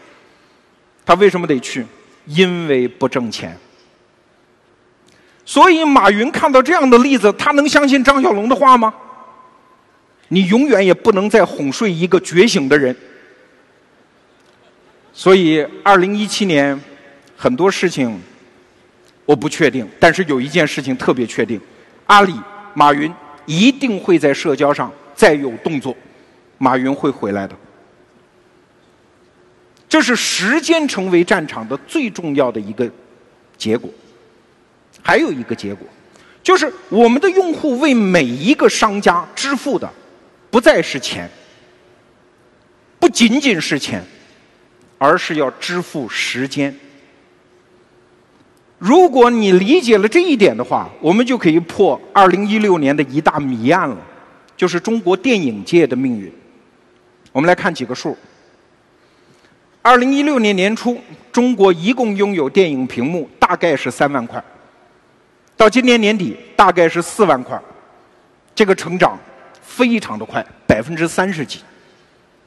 [1.05, 1.85] 他为什么得去？
[2.27, 3.57] 因为不挣钱。
[5.45, 8.95] 所以马云看到这样的例子，他能相信张小龙的话吗？
[10.29, 12.97] 你永远也不能再哄睡一个觉醒的人。
[15.13, 16.81] 所以，二零一七年
[17.37, 18.19] 很多事情。
[19.25, 21.61] 我不确定，但是有一件事情特别确定：
[22.07, 22.35] 阿里
[22.75, 23.13] 马云
[23.47, 25.97] 一定会在社交上再有动作，
[26.59, 27.57] 马云会回来的。
[29.89, 32.91] 这是时间成为战场的最重要的一个
[33.57, 33.89] 结果。
[35.03, 35.87] 还有一个结果，
[36.43, 39.91] 就是我们的用户为每一个商家支付的
[40.51, 41.31] 不再是钱，
[42.99, 44.03] 不仅仅是钱，
[44.99, 46.75] 而是要支付时间。
[48.85, 53.97] 如果你理解了这一点的话，我们就可以破二零一六年的一大谜案了，
[54.59, 56.31] 就是中国电影界的命运。
[57.33, 58.15] 我们来看几个数：
[59.81, 61.01] 二零一六年年初，
[61.33, 64.45] 中国一共拥有电影屏幕大概是三万块，
[65.57, 67.59] 到今年年底大概是四万块，
[68.55, 69.19] 这个成长
[69.63, 71.61] 非常的快，百分之三十几。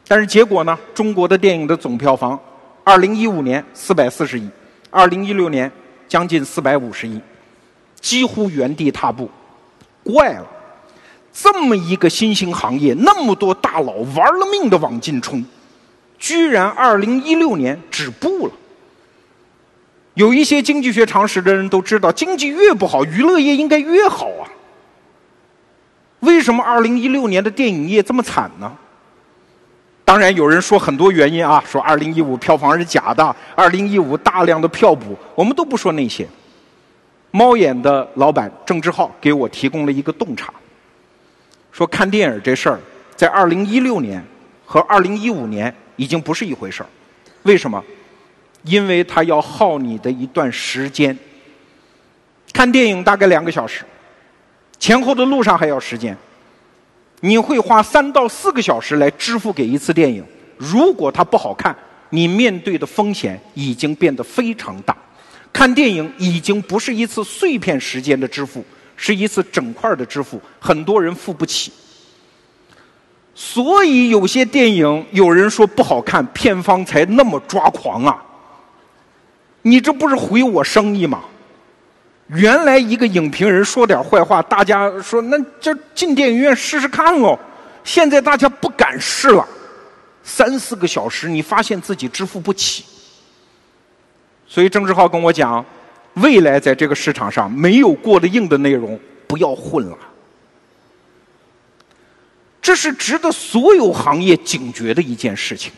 [0.08, 0.78] 但是结果呢？
[0.94, 2.40] 中国的电影的总票房，
[2.84, 4.48] 二零一五年四百四十亿，
[4.92, 5.72] 二零一六年。
[6.08, 7.20] 将近四百五十亿，
[8.00, 9.30] 几乎原地踏步，
[10.04, 10.48] 怪了！
[11.34, 15.46] 这么一个新兴行业，那么多大佬玩了命的往进冲，
[16.18, 18.54] 居然二零一六年止步了。
[20.16, 24.50] 有一些经济学常识的人都知道，经济越不好，娱乐业应该越好啊。
[26.22, 28.76] 为什么二零一六年的电影业这么惨呢？
[30.08, 36.26] 当然，有人说很多原因啊，说二零一五票房是假的，二零一五大量的票补，我们都不说那些。
[37.32, 40.54] 猫眼的老板郑志浩给我提供了一个洞察，
[41.74, 42.80] 说看电影这事儿，
[43.18, 44.24] 在二零一六年
[44.66, 46.90] 和二零一五年已经不是一回事儿。
[47.44, 47.84] 为什么？
[48.64, 51.16] 因为它要耗你的一段时间。
[52.54, 53.84] 看电影大概两个小时，
[54.80, 56.18] 前后的路上还要时间。
[57.22, 60.24] 你会花三到四个小时来支付给一次电影，
[60.58, 61.76] 如果它不好看，
[62.12, 64.96] 你面对的风险已经变得非常大。
[65.52, 68.64] 看电影已经不是一次碎片时间的支付，
[68.96, 71.72] 是一次整块的支付，很多人付不起。
[73.34, 78.24] 所以有些电影有人说不好看，片方才那么抓狂啊！
[79.64, 81.24] 你这不是毁我生意吗？
[82.28, 87.38] 原来一个影评人说点坏话，大家说那就进电影院试试看喽。
[87.84, 89.48] 现在大家不敢试了，
[90.24, 92.84] 三四个小时，你发现自己支付不起。
[94.46, 95.66] 所以郑志浩跟我讲，
[96.16, 99.98] 未来在这个市场上没有过得硬的内容，不要混了。
[102.62, 105.72] 这是值得所有行业警觉的一件事情。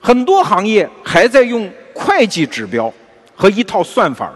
[0.00, 2.92] 很多行业还在用会计指标
[3.36, 4.34] 和一套算法儿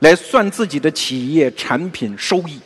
[0.00, 2.60] 来算自己的企业产品收益，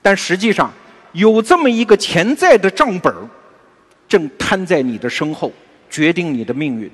[0.00, 0.72] 但实际上
[1.12, 3.12] 有这么一个潜在的账本
[4.06, 5.52] 正摊在你的身后，
[5.90, 6.90] 决定你的命运。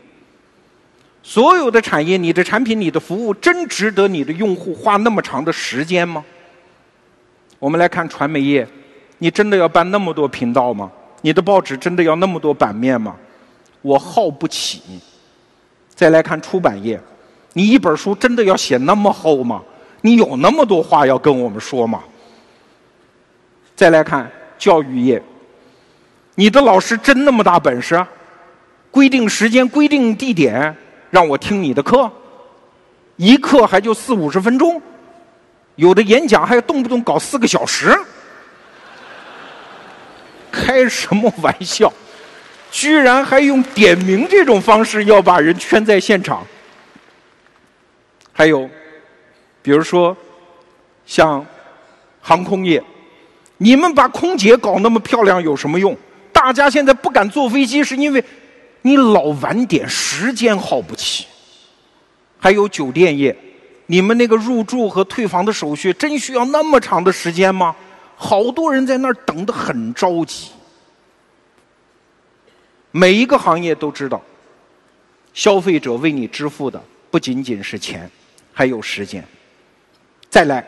[1.23, 6.25] 所有的产业，你的产品、你的服务，真值得你的用户花那么长的时间吗？
[7.59, 8.67] 我们来看传媒业，
[9.19, 10.91] 你真的要办那么多频道吗？
[11.23, 13.17] 你的报纸真的要那么多版面吗？
[13.81, 14.83] 我耗不起。
[15.95, 17.01] 再来看出版业。
[17.55, 19.63] 你一本书真的要写那么厚吗？
[20.03, 22.05] 你有那么多话要跟我们说吗？
[23.75, 25.23] 再来看教育业，
[26.35, 28.05] 你的老师真那么大本事？
[28.91, 30.77] 规定时间、规定地点
[31.11, 32.11] 让我听你的课，
[33.17, 34.81] 一课还就四五十分钟，
[35.77, 37.99] 有的演讲还动不动搞四个小时，
[40.53, 41.93] 开什么玩笑？
[42.71, 46.47] 居然还用点名这种方式要把人圈在现场？
[48.35, 48.69] 还有，
[49.63, 50.15] 比如说，
[51.07, 51.47] 像
[52.21, 52.83] 航空业，
[53.59, 55.97] 你们把空姐搞那么漂亮有什么用？
[56.33, 58.23] 大家现在不敢坐飞机，是因为
[58.83, 61.27] 你老晚点，时间耗不起。
[62.39, 63.35] 还有酒店业，
[63.87, 67.75] 你们那个入住和退房的手续，真需要那么长的时间吗？
[68.17, 70.51] 好多人在那儿等得很着急。
[72.91, 74.21] 每一个行业都知道，
[75.33, 78.11] 消费者为你支付的不仅仅是钱。
[78.55, 79.23] 还有时间，
[80.31, 80.65] 再来，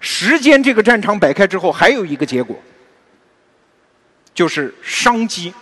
[0.00, 2.60] 时间这个战场摆开之后，还有一个结果，
[4.34, 5.54] 就是商机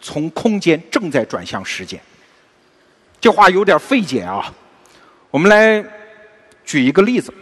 [0.00, 2.00] 从空间正在转向时间。
[3.20, 4.52] 这话有点费解啊，
[5.30, 5.84] 我们来
[6.64, 7.32] 举一个例子：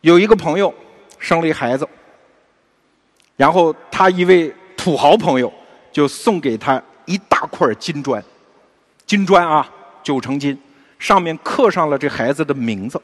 [0.00, 0.72] 有一个朋友
[1.18, 1.86] 生了一孩子，
[3.36, 5.52] 然后他一位土豪朋友
[5.90, 8.22] 就送给他一大块金砖，
[9.04, 9.68] 金砖啊，
[10.04, 10.56] 九成金。
[10.98, 13.00] 上面刻上了这孩子的名字。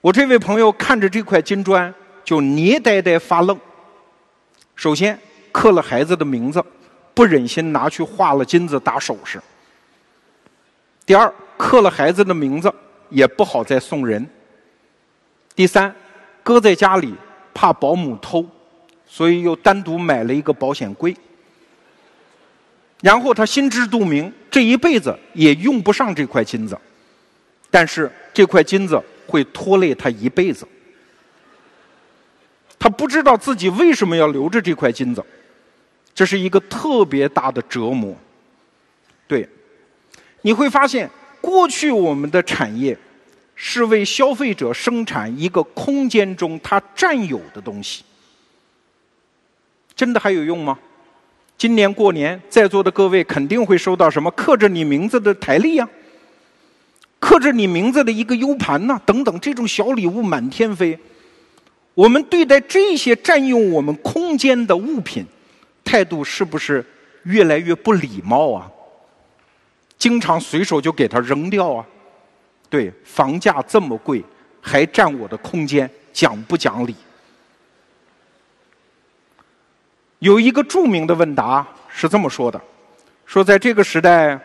[0.00, 1.92] 我这位朋友看着这块金砖
[2.24, 3.58] 就捏呆呆发愣。
[4.76, 5.18] 首先
[5.50, 6.62] 刻了孩子的名字，
[7.12, 9.42] 不忍心拿去画了金子打首饰。
[11.04, 12.72] 第二，刻了孩子的名字
[13.08, 14.24] 也不好再送人。
[15.56, 15.92] 第三，
[16.44, 17.12] 搁在家里
[17.52, 18.46] 怕保姆偷，
[19.04, 21.16] 所以又单独买了一个保险柜。
[23.00, 26.76] 然后他心知肚明，这一辈子也用不上这块金子，
[27.70, 30.66] 但是这块金子会拖累他一辈子。
[32.78, 35.24] 他不知道自己为什么要留着这块金子，
[36.14, 38.16] 这是一个特别大的折磨。
[39.26, 39.48] 对，
[40.42, 42.96] 你会发现，过去我们的产业
[43.54, 48.04] 是为消费者生产一个空间中他占有的东西，
[49.94, 50.78] 真的还有用吗？
[51.58, 55.88] 今年过年，在座的各位肯定会收到什么刻着你名字的台历呀，
[57.18, 60.96] 刻着你名字的一个 U 盘呐，等等，这种小礼物满天飞。
[61.94, 65.26] 我们对待这些占用我们空间的物品，
[65.82, 66.86] 态度是不是
[67.24, 68.70] 越来越不礼貌啊？
[69.98, 71.84] 经常随手就给它扔掉啊？
[72.70, 74.22] 对，房价这么贵，
[74.60, 76.94] 还占我的空间，讲不讲理？
[80.20, 82.60] 有一个著名的问答是这么说的：
[83.24, 84.38] 说在这个时代，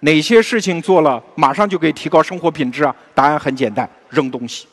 [0.00, 2.96] 哪些事情做了马上就可以提高生活品质啊？
[3.14, 4.66] 答案很简单，扔东西。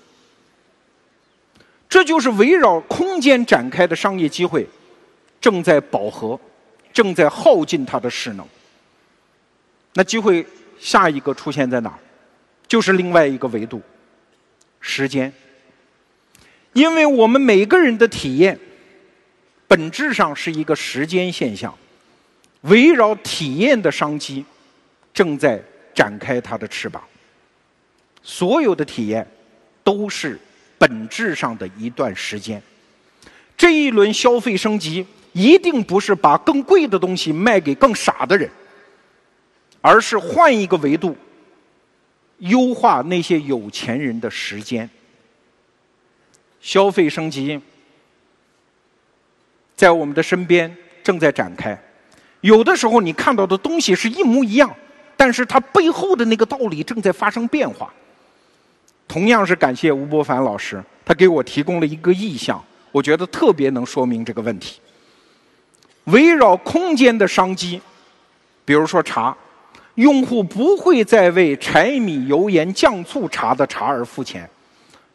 [1.89, 4.65] 这就是围绕空间展开的商业机会，
[5.41, 6.39] 正在饱和，
[6.93, 8.47] 正在耗尽它的势能。
[9.95, 10.45] 那机会
[10.79, 11.99] 下一个出现在哪儿？
[12.67, 13.81] 就是另外一个维度，
[14.79, 15.33] 时间。
[16.73, 18.57] 因为我们每个人的体验。
[19.69, 21.77] 本质上是一个时间现象，
[22.61, 24.43] 围绕体验的商机
[25.13, 25.61] 正在
[25.93, 27.03] 展开它的翅膀。
[28.23, 29.25] 所有的体验
[29.83, 30.39] 都是
[30.79, 32.59] 本质上的一段时间。
[33.55, 38.49] 这一轮消费升级一定不是把更贵的东西卖给更傻的人，
[39.81, 41.15] 而是换一个维度，
[42.39, 44.89] 优化那些有钱人的时间。
[46.59, 47.61] 消费升级。
[49.79, 50.69] 在我们的身边
[51.01, 51.81] 正在展开，
[52.41, 54.69] 有的时候你看到的东西是一模一样，
[55.15, 57.89] 但是它背后的那个道理正在发生变化。
[59.07, 62.61] 同样是感谢吴伯凡老师，他给我提供了一个意象，
[62.91, 64.81] 我觉得特别能说明这个问题。
[66.07, 67.79] 围绕空间的商机，
[68.65, 69.33] 比如说茶，
[69.95, 74.49] 用户不会再为柴米油盐酱醋茶的茶而付钱，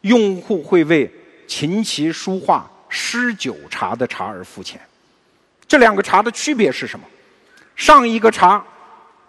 [0.01, 1.07] 用户会为
[1.45, 4.79] 琴棋书画诗酒茶的茶而付钱。
[5.67, 7.05] 这两个茶的区别是什么？
[7.75, 8.63] 上一个茶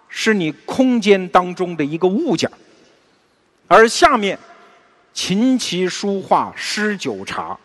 [0.08, 2.50] 是你空间当中的一个物件，
[3.66, 4.38] 而下面。
[5.12, 7.58] 琴棋书画诗酒茶，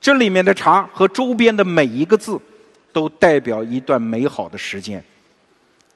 [0.00, 2.40] 这里面的茶和周边的每一个字，
[2.92, 5.02] 都代表一段美好的时间。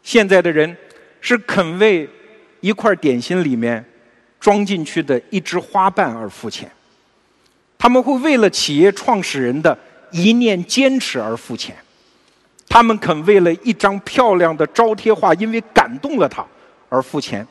[0.02, 0.76] 现在的人
[1.20, 2.10] 是肯为
[2.58, 3.84] 一块点心里面
[4.40, 6.68] 装进去的一枝花瓣而付钱，
[7.82, 9.76] 他们会为了企业创始人的
[10.12, 11.76] 一念坚持而付钱，
[12.68, 16.46] 他们肯为了一张漂亮的招贴画，因为感动了他
[16.88, 17.44] 而付钱，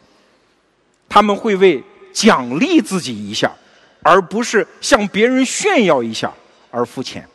[1.10, 1.84] 他们会为。
[2.14, 3.50] 奖励自己一下，
[4.02, 6.30] 而不是向别人炫耀一下
[6.70, 7.26] 而付钱。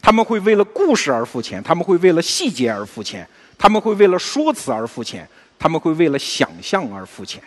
[0.00, 7.42] 他们会为了故事而付钱，他们会为了细节而付钱，他们会为了说辞而付钱，他们会为了想象而付钱，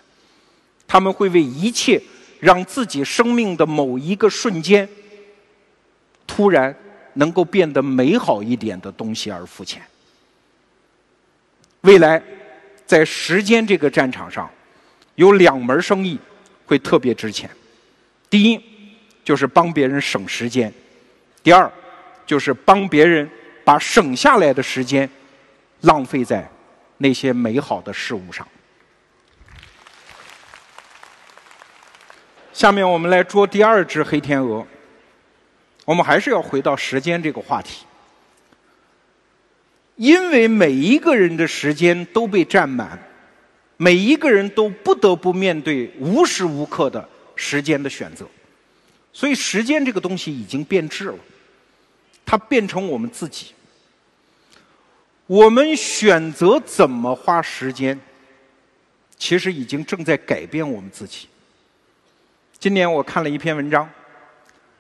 [0.85, 1.99] 他们会为一切
[2.45, 4.87] 让自己生命的某一个瞬间
[6.27, 6.73] 突然
[7.13, 9.81] 能够变得美好一点的东西而付钱。
[11.81, 12.21] 未来，
[12.85, 14.49] 在时间这个战场上，
[15.15, 16.19] 有两门生意。
[16.67, 17.47] 会特别值钱。
[18.27, 18.59] 第一，
[19.23, 20.67] 就是帮别人省时间；
[21.43, 21.71] 第二，
[22.25, 23.29] 就是帮别人
[23.63, 25.07] 把省下来的时间
[25.81, 26.49] 浪费在
[26.97, 28.47] 那些美好的事物上。
[32.55, 34.65] 下面我们来捉第二只黑天鹅。
[35.83, 37.83] 我们还是要回到时间这个话题，
[39.97, 42.97] 因为每一个人的时间都被占满。
[43.75, 48.25] 每一个人都不得不面对无时无刻的时间的选择，
[49.11, 51.19] 所以时间这个东西已经变质了，
[52.25, 53.47] 它变成我们自己。
[55.27, 57.99] 我们选择怎么花时间，
[59.17, 61.27] 其实已经正在改变我们自己。
[62.65, 63.87] 今年我看了一篇文章，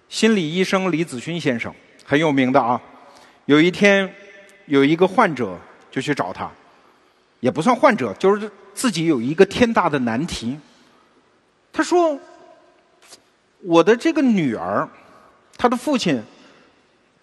[0.09, 1.71] 心理医生李子勋先生
[2.03, 2.81] 很有名的啊。
[3.45, 4.11] 有一天，
[4.65, 5.55] 有一个患者
[5.91, 6.49] 就去找他，
[7.41, 8.51] 也不算患者，就是。
[8.73, 10.59] 自己有一个天大的难题，
[11.71, 12.19] 他说
[13.61, 14.89] ：“我的这个女儿，
[15.55, 16.19] 她的父亲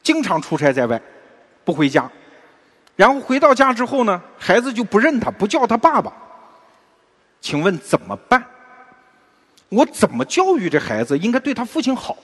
[0.01, 1.03] 经常出差在外，
[1.65, 2.09] 不回家，
[2.95, 6.13] 然后回到家之后呢，孩子就不认他，不叫他爸爸。
[7.41, 8.41] 请问怎么办？
[9.73, 12.17] 我怎么教育这孩子应该对他父亲好？”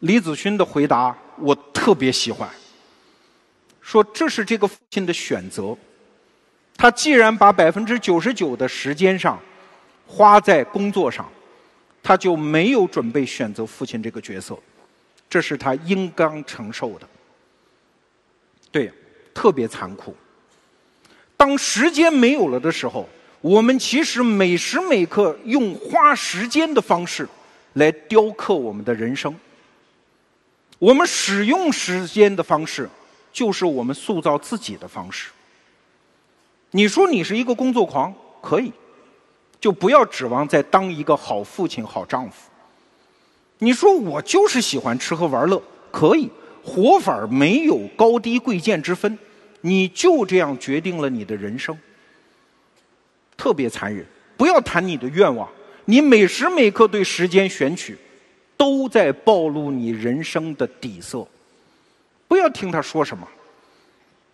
[0.00, 2.48] 李子勋的回答我特别喜欢，
[3.82, 5.76] 说这是这个父亲的选择。
[6.76, 9.40] 他既然把百分之九十九的时间上
[10.06, 11.30] 花在工作上，
[12.02, 14.58] 他就没有准备选择父亲这个角色，
[15.28, 17.08] 这是他应当承受的。
[18.70, 18.92] 对，
[19.34, 20.14] 特别残酷。
[21.36, 23.08] 当时间没有了的时候，
[23.46, 27.28] 我们其实每时每刻用花时间的方式
[27.74, 29.32] 来雕刻我们的人生。
[30.80, 32.90] 我们使用时间的方式，
[33.32, 35.30] 就是我们塑造自己的方式。
[36.72, 38.72] 你说你是一个工作狂，可以，
[39.60, 42.50] 就不要指望再当一个好父亲、好丈夫。
[43.58, 46.28] 你说我就是喜欢吃喝玩乐，可以，
[46.64, 49.16] 活法没有高低贵贱之分，
[49.60, 51.78] 你就这样决定了你的人生，
[53.36, 54.04] 特别残忍。
[54.36, 55.48] 不要谈你的愿望，
[55.86, 57.96] 你每时每刻对时间选取，
[58.56, 61.26] 都在暴露你人生的底色。
[62.28, 63.26] 不要听他说什么，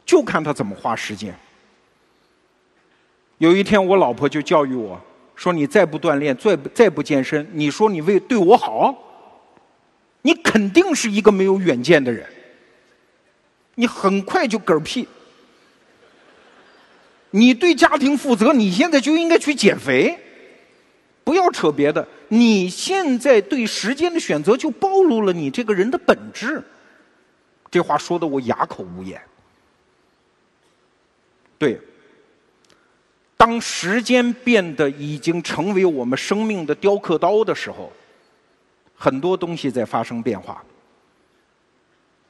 [0.05, 1.35] 就看他怎么花时间。
[3.39, 5.01] 有一天，我老婆就教育我
[5.37, 8.97] 说：“你再不锻炼，再再不健身，你说你为对我好，
[10.23, 12.25] 你肯定是一个没有远见的人。
[13.75, 15.09] 你很快就嗝屁。
[17.33, 20.19] 你对家庭负责，你现在就应该去减肥，
[21.25, 22.07] 不要扯别的。
[22.29, 26.63] 你现在对时间的选择，就暴露了你这个人的本质。”
[27.71, 29.21] 这话说的我哑口无言。
[31.59, 31.81] 对。
[33.37, 37.93] 当时间变得已经成为我们生命的雕刻刀的时候，
[38.95, 40.63] 很多东西在发生变化。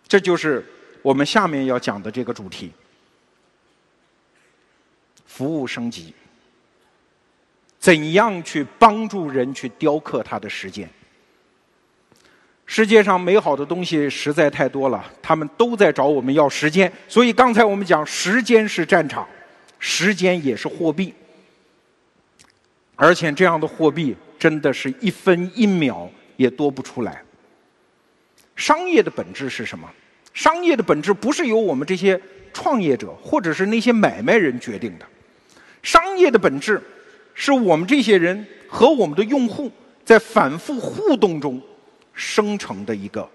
[0.09, 0.64] 这就是
[1.03, 2.72] 我们下面要讲的这个主题：
[5.33, 6.12] 服务升级。
[7.78, 10.89] 怎样去帮助人去雕刻他的时间？
[12.66, 16.93] 世界上美好的东西实在太多了，他们都在找我们要时间。
[17.09, 19.26] 所以刚才我们讲，时间是战场。
[19.85, 21.12] 时间也是货币，
[22.95, 27.20] 而且这样的货币真的是一分一秒也多不出来。
[28.55, 29.91] 商业的本质是什么？
[30.33, 32.20] 商业的本质不是由我们这些
[32.53, 35.07] 创业者或者是那些买卖人决定的，
[35.83, 36.80] 商业的本质
[37.35, 39.70] 是我们这些人和我们的用户
[40.05, 41.61] 在反复互动中
[42.14, 43.28] 生成的一个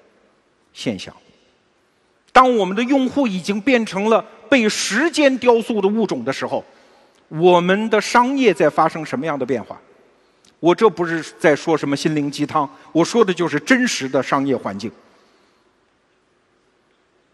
[0.74, 1.16] 现象。
[2.32, 6.64] 当我们的用户已经变成了被时间雕塑的物种的时候，
[7.30, 9.80] 我们的商业在发生什么样的变化？
[10.60, 14.92] 我这不是在说什么心灵鸡汤，我说的就是真实的商业环境。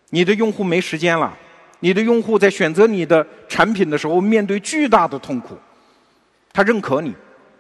[0.10, 1.38] 你的用户没时间了，
[1.84, 5.58] 你的用户在选择你的产品的时候面对巨大的痛苦。
[6.54, 7.14] 他认可你，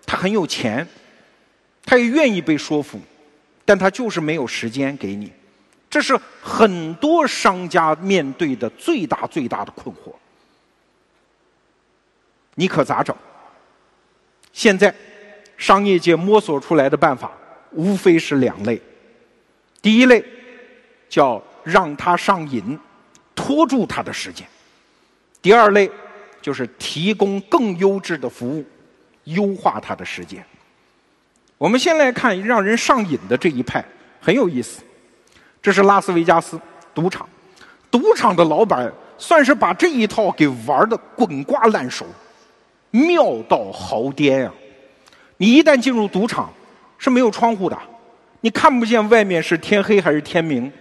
[0.05, 0.87] 他很有钱，
[1.83, 3.01] 他也愿意被说服，
[3.65, 5.29] 但他就是没有时间给你。
[5.89, 10.13] 这是很多商家面对的最大最大的困惑，
[12.55, 13.13] 你可咋整？
[14.53, 14.95] 现在
[15.57, 17.29] 商业界摸索出来的办法
[17.71, 18.79] 无非是两类：
[19.81, 20.23] 第一类
[21.09, 22.79] 叫让他上瘾，
[23.43, 24.47] 拖住他的时间；
[25.41, 25.91] 第二类
[26.41, 28.63] 就是提供更优质的服务，
[29.25, 30.41] 优化他的时间。
[31.57, 33.83] 我们先来看让人上瘾的这一派，
[34.21, 34.81] 很有意思。
[35.61, 36.57] 这是拉斯维加斯
[36.95, 37.27] 赌场，
[37.91, 42.05] 赌场的老板算是把这一套给玩的滚瓜烂熟，
[42.91, 44.53] 妙到毫巅啊！
[45.35, 46.49] 你一旦进入赌场，
[46.97, 47.77] 是没有窗户的，
[48.39, 50.71] 你看不见外面是天黑还是天明，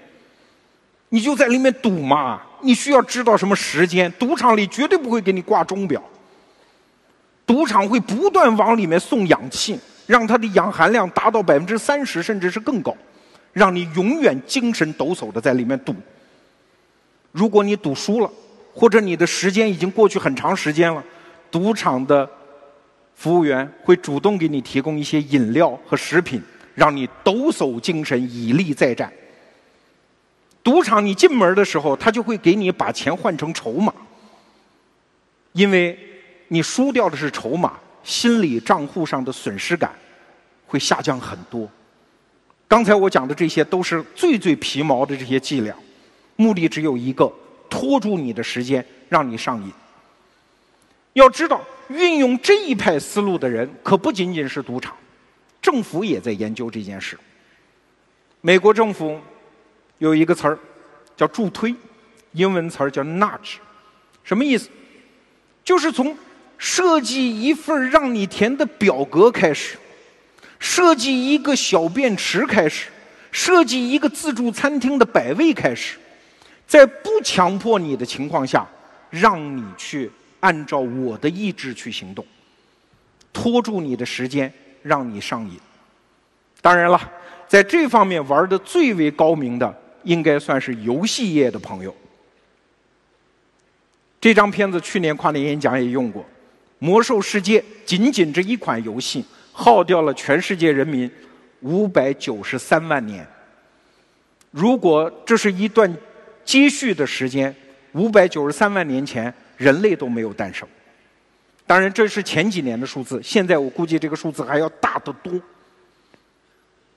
[1.08, 2.40] 你就在里面赌嘛。
[2.62, 4.10] 你需要知道什么时间？
[4.18, 6.02] 赌场里绝对不会给你挂钟表，
[7.44, 12.96] 赌场会不断往里面送氧气，让它的氧含量达到百分之三十，甚至是更高。
[13.52, 15.94] 让你永远精神抖擞的在里面赌。
[17.32, 18.30] 如果你赌输了，
[18.72, 21.04] 或者你的时间已经过去很长时间了，
[21.50, 22.26] 赌场的
[23.14, 26.42] 服务员会主动给你提供一些饮料和食品，
[26.74, 29.12] 让你抖擞精神，以力再战。
[30.62, 33.92] 赌场你进门的时候，他就会给你把钱换成筹码，
[35.52, 35.98] 因为
[36.48, 39.92] 你输掉的是筹码，心理账户上的损失感
[40.66, 41.68] 会下降很多。
[42.68, 45.74] 刚才我讲的这些都是最最皮毛的这些伎俩，
[46.36, 47.30] 目的只有一个：
[47.68, 49.72] 拖住你的时间，让你上瘾。
[51.14, 54.96] 要知道，运用这一派思路的人可不仅仅是赌场，
[55.60, 57.18] 政府也在研究这件事。
[58.40, 59.20] 美国政府
[60.02, 60.58] 有一个词儿
[61.16, 61.72] 叫助推，
[62.32, 63.58] 英文词儿叫 nudge，
[64.24, 64.68] 什么意思？
[65.62, 66.18] 就是从
[66.58, 69.78] 设计一份让你填的表格开始。
[70.58, 72.88] 设计一个小便池开始，
[73.30, 75.96] 设计一个自助餐厅的摆位开始，
[76.66, 78.66] 在不强迫你的情况下，
[79.08, 82.26] 让你去按照我的意志去行动，
[83.32, 85.60] 拖住你的时间，让你上瘾。
[86.60, 87.00] 当然了，
[87.46, 91.94] 在这方面玩的最为高明的，应该算是游戏业的朋友。
[94.20, 96.22] 这张片子去年跨年演讲也用过，
[96.78, 99.24] 《魔兽世界》仅仅这一款游戏。
[99.54, 101.10] 耗掉了全世界人民
[101.60, 103.26] 五百九十三万年。
[104.50, 105.94] 如果这是一段
[106.42, 107.54] 接续的时间，
[107.92, 110.66] 五百九十三万年前人类都没有诞生。
[111.66, 115.38] 当然，这是前几年的数字，现在我估计这个数字还要大得多。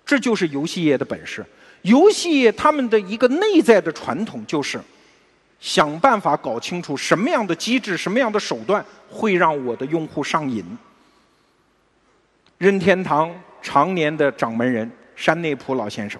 [0.05, 1.45] 这就是游戏业的本事。
[1.85, 4.81] 游戏他们的一个内在的传统就是
[5.59, 10.65] 想办法搞清楚什么样的机制、什么样的手段会让我的用户上瘾。
[12.57, 16.19] 任天堂常年的掌门人山内溥老先生，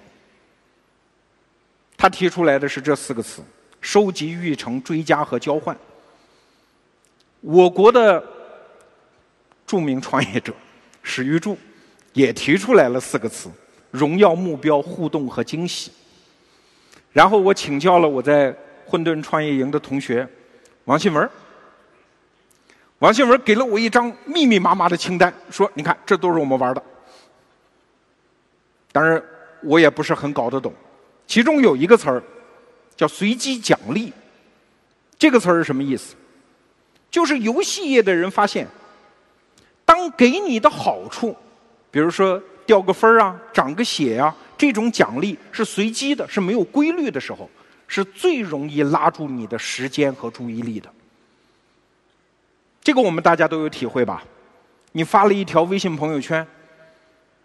[1.96, 3.42] 他提出来的是这四个词：
[3.80, 5.76] 收集、育成、追加和交换。
[7.40, 8.22] 我国的
[9.66, 10.54] 著名创业者
[11.02, 11.58] 史玉柱
[12.12, 13.50] 也提出来了四个词：
[13.96, 15.90] 荣耀、目标、互动和惊喜。
[17.12, 20.28] 然后我请教了我在混沌创业营的同学
[20.84, 21.28] 王新文。
[22.98, 26.82] 王新文给了我一张密密麻麻的清单，说：“你看，这都是我们玩的。”
[28.90, 29.22] 当然，
[29.62, 30.72] 我也不是很搞得懂。
[31.26, 32.22] 其中有一个词儿
[32.96, 34.12] 叫“随机奖励”，
[35.18, 36.14] 这个词儿是什么意思？
[37.10, 38.66] 就是游戏业的人发现，
[39.84, 41.36] 当给你的好处，
[41.90, 47.48] 比如说掉个分儿啊、长个血啊，这种奖励是随机的、是没有规律的时候，
[47.86, 50.90] 是最容易拉住你的时间和注意力的。
[52.82, 54.22] 这个我们大家都有体会吧？
[54.92, 56.46] 你发了一条微信朋友圈，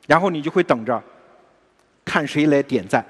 [0.08, 1.02] 然后你就会等着
[2.06, 3.06] 看谁来点赞，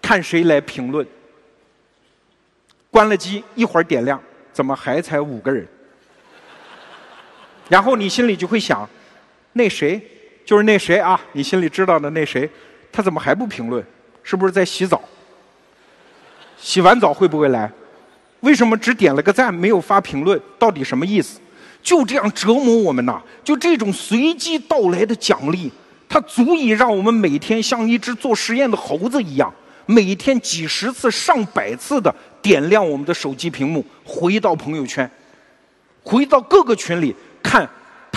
[0.00, 1.06] 看谁来评论。
[2.90, 4.20] 关了机，一会儿点亮，
[4.52, 5.66] 怎么还才五个人？
[7.68, 8.88] 然后你心里就会想，
[9.52, 10.00] 那谁，
[10.44, 12.48] 就是那谁啊，你心里知道的那谁，
[12.92, 13.84] 他怎么还不评论？
[14.22, 15.00] 是不是在洗澡？
[16.58, 17.70] 洗完澡会不会来？
[18.40, 20.40] 为什么只点了个赞，没有发评论？
[20.58, 21.40] 到底什么意思？
[21.82, 23.20] 就这样折磨我们呐！
[23.42, 25.72] 就这种随机到来的奖励，
[26.08, 29.52] 它足以让我们每天像一只做实验的猴子一样，
[29.86, 35.10] 每天几十次、上百次的点亮我们的手机屏幕，回到朋友圈，
[36.02, 37.68] 回到各个群里看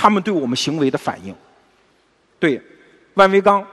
[0.04, 1.34] 他们对我们行为的反应。
[2.38, 2.62] 对，
[3.14, 3.66] 万维钢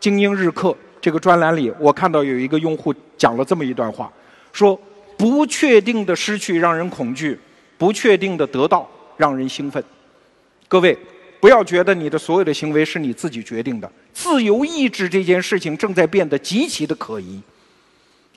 [0.00, 4.12] 精英日课这个专栏里，我看到有一个用户讲了这么一段话，
[4.52, 4.76] 说
[5.16, 7.38] ：“不确定的失去让人恐惧，
[7.78, 9.82] 不确定的得到。”让人兴奋，
[10.66, 10.98] 各位
[11.38, 17.40] 不要觉得你的所有的行为是你自己决定的，自由意志这件事情正在变得极其的可疑。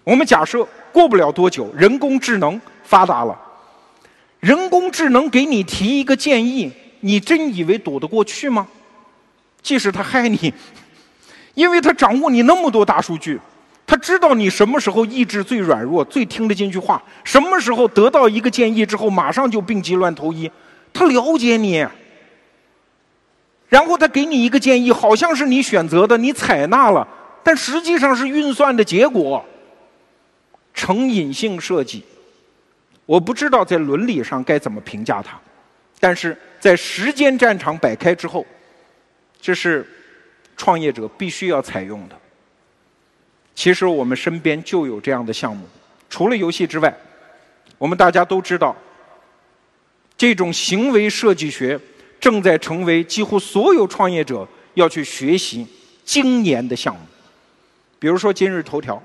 [0.04, 3.36] 我们假设过不了多久，人工智能发达了，
[4.40, 6.72] 人工智能给你提一个建议，
[7.02, 8.68] 你真以为躲得过去吗？
[9.62, 10.54] 即使他害你，
[11.54, 13.40] 因为他掌握你那么多大数据。
[13.86, 20.50] 他知道你什么时候意志最软弱，最听得进去话，什么时候得到一个建议之后，马上就病急乱投医。
[20.94, 21.88] 他了解你，
[23.68, 27.08] 然后他给你一个建议，好像是你选择的，你采纳了，
[27.44, 29.44] 但实际上是运算的结果。
[30.72, 32.04] 成瘾性设计，
[33.08, 35.38] 我不知道在伦理上该怎么评价它，
[36.00, 38.46] 但是在时间战场摆开之后，
[39.42, 39.86] 这是
[40.56, 42.18] 创业者必须要采用的。
[43.54, 45.68] 其实我们身边就有这样的项目，
[46.10, 46.96] 除了游戏之外，
[47.78, 48.76] 我们大家都知道，
[50.18, 51.80] 这种行为设计学
[52.20, 55.68] 正在成为几乎所有创业者要去学习
[56.06, 57.02] 精研的项目。
[58.00, 59.02] 比如说今日头条，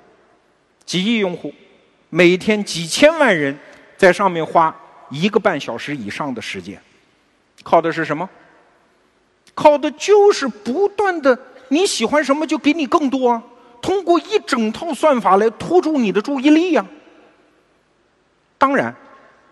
[0.84, 1.52] 几亿用户，
[2.10, 3.56] 每天几千万人
[3.96, 4.74] 在上面花
[5.10, 6.80] 一个半小时以上的时间，
[7.64, 8.30] 靠的是什么？
[9.56, 11.36] 靠的就是不断的
[11.68, 13.42] 你喜欢什么就给你更多啊。
[13.80, 16.86] 通过一整套算法来拖住你的注意力呀！
[18.56, 18.94] 当然，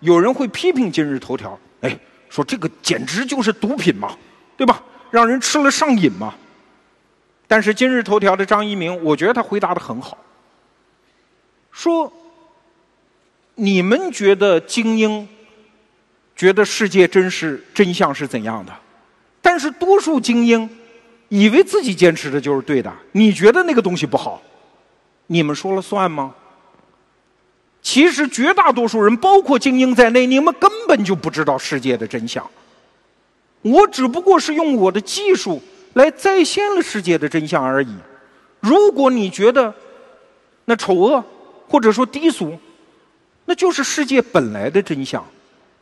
[0.00, 1.98] 有人会批评今日头条，哎，
[2.30, 4.16] 说这个简直就是毒品嘛，
[4.56, 4.82] 对吧？
[5.10, 6.34] 让人吃了上瘾嘛。
[7.46, 10.16] 但是今日头条的张一鸣，我觉得他回答的很好，
[11.70, 12.10] 说：
[13.54, 15.28] 你们觉得精英
[16.42, 18.72] 觉得世界真实真相是怎样的？
[19.40, 20.68] 但是多数精英。
[21.28, 24.42] 以为自己坚持的就是对的，你觉得那个东西不好，
[25.28, 26.34] 你们说了算吗？
[27.80, 32.44] 其实绝大多数人，包括精英在内，你们根本就不知道世界的真相。
[33.62, 35.62] 我只不过是用我的技术
[35.94, 37.94] 来再现了世界的真相而已。
[38.58, 39.72] 如果你觉得
[40.64, 41.24] 那丑恶
[41.68, 42.58] 或者说低俗，
[43.46, 45.24] 那就是世界本来的真相。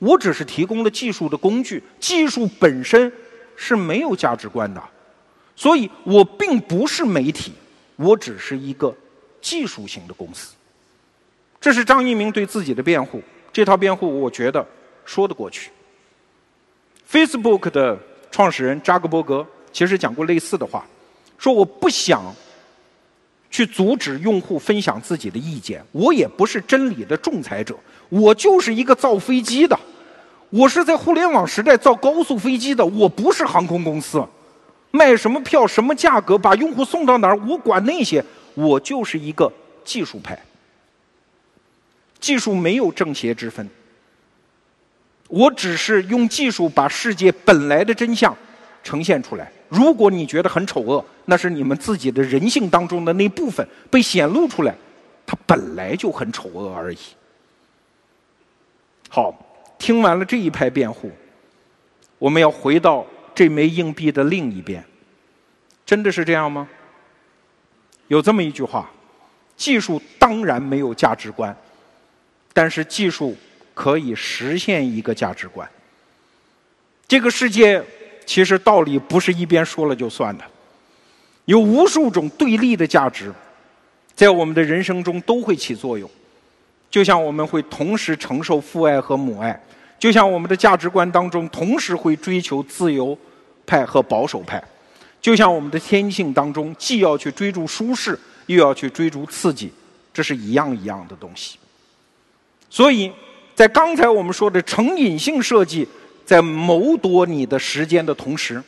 [0.01, 3.11] 我只是提供了技术的工具，技术本身
[3.55, 4.83] 是没有价值观的。
[5.55, 7.53] 所以我并不是媒体，
[7.97, 8.93] 我只是一个
[9.41, 10.55] 技术型的公司。
[11.61, 13.23] 这是张一鸣对自己的辩护，
[13.53, 14.67] 这套辩护我觉得
[15.05, 15.71] 说得过去。
[17.11, 17.99] Facebook 的
[18.31, 20.87] 创始人扎克伯格其实讲过类似的话，
[21.37, 22.35] 说我不想
[23.51, 27.77] 去阻止用户分享自己的意见，我也不是真理的仲裁者，
[28.09, 29.79] 我就是一个造飞机的，
[30.51, 34.25] 我是在互联网时代造高速飞机的，我不是航空公司。
[34.91, 38.25] 卖什么票，什么价格，把用户送到哪儿，我管那些。
[38.55, 39.51] 我就是一个
[39.85, 40.37] 技术派，
[42.19, 43.67] 技术没有正邪之分。
[45.29, 48.37] 我只是用技术把世界本来的真相
[48.83, 49.51] 呈现出来。
[49.69, 54.75] 如果你觉得很丑恶，那是你们自己的人性当中的那部分被显露出来，
[55.25, 56.99] 它本来就很丑恶而已。
[59.09, 59.33] 好，
[59.81, 61.11] 听完了这一派辩护，
[62.21, 63.05] 我们要回到。
[63.33, 64.85] 这枚硬币的另一边，
[65.87, 66.69] 真的是这样吗？
[68.09, 68.91] 有这么一句话：
[69.57, 71.57] 技术当然没有价值观，
[72.53, 73.35] 但是技术
[73.73, 75.67] 可以实现一个价值观。
[77.09, 77.83] 这个世界
[78.27, 80.45] 其实道理不是一边说了就算的，
[81.47, 83.33] 有无数种对立的价值，
[84.15, 86.11] 在我们的人生中都会起作用。
[86.91, 89.59] 就像我们会同时承受父爱和母爱，
[90.01, 93.17] 就像我们的价值观当中同时会追求自由。
[93.67, 94.61] 派和保守派，
[95.21, 99.73] 就像我们的天性当中，既要去追逐舒适，又要去追逐刺激，
[100.13, 101.57] 这是一样一样的东西。
[102.69, 103.13] 所以
[103.55, 105.87] 在刚才我们说的成瘾性设计，
[106.27, 108.61] 在谋夺你的时间的同时，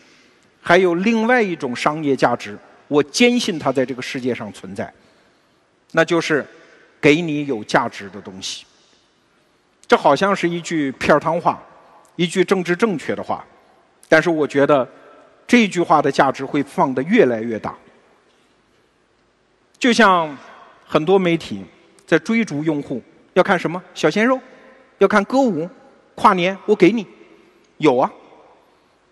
[0.61, 2.57] 还有另外一种商业价值，
[2.87, 4.93] 我坚信它在这个世界上存在，
[5.91, 6.47] 那就是
[7.01, 8.65] 给你有价值的东西。
[9.87, 11.63] 这好像是一句片儿汤话，
[12.17, 13.45] 一句政治正确的话，
[14.09, 14.89] 但是我觉得
[15.47, 17.75] 这句话的价值会放得越来越大。
[19.79, 20.35] 就像
[20.87, 21.65] 很多媒体
[22.07, 23.03] 在追逐用户，
[23.35, 24.41] 要看什么小鲜肉，
[24.99, 25.69] 要看歌舞，
[26.15, 27.07] 跨年我给你，
[27.79, 28.11] 有啊。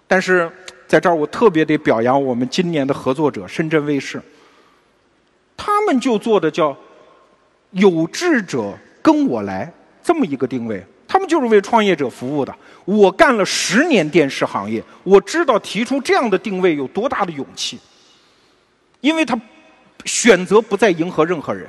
[0.07, 0.51] 但是
[0.87, 4.23] 在这儿我特别得表扬我们今年的合作者深圳卫视，
[5.57, 6.77] 他们就做的叫
[7.73, 9.73] 有志者跟我来。
[10.11, 12.53] 这么一个定位，他们就是为创业者服务的。
[12.85, 17.79] 我干了十年电视行业，我知道提出这样的定位有多大的勇气。
[19.01, 19.41] 因为他
[20.05, 21.65] 选择不再迎合任何人，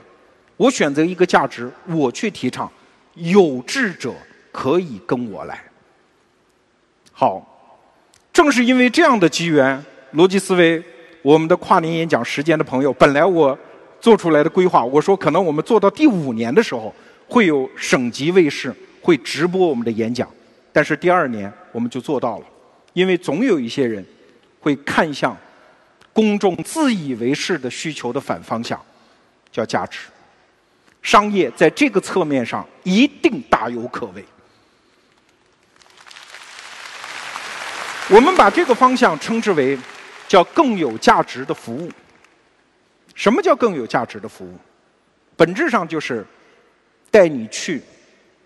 [0.58, 2.68] 我选择一个价值，我去提倡，
[3.14, 4.12] 有志者
[4.52, 5.64] 可以跟我来。
[7.12, 7.46] 好，
[8.34, 9.86] 正是因为这样的机缘，
[10.16, 10.84] 逻辑思维
[11.22, 13.56] 我们的跨年演讲时间的朋友，本来我
[14.00, 16.92] 做出来的规划，我说可能我们做到第五年的时候。
[17.32, 20.30] 会有省级卫视会直播我们的演讲，
[20.74, 22.46] 但是第二年我们就做到了，
[22.92, 24.06] 因为总有一些人
[24.60, 25.36] 会看向
[26.12, 28.78] 公众自以为是的需求的反方向，
[29.50, 30.00] 叫价值。
[31.02, 34.26] 商业在这个侧面上一定大有可为。
[38.10, 39.80] 我们把这个方向称之为
[40.28, 41.90] 叫更有价值的服务。
[43.16, 44.58] 什么叫更有价值的服务？
[45.38, 46.28] 本质上就是。
[47.12, 47.84] 带你去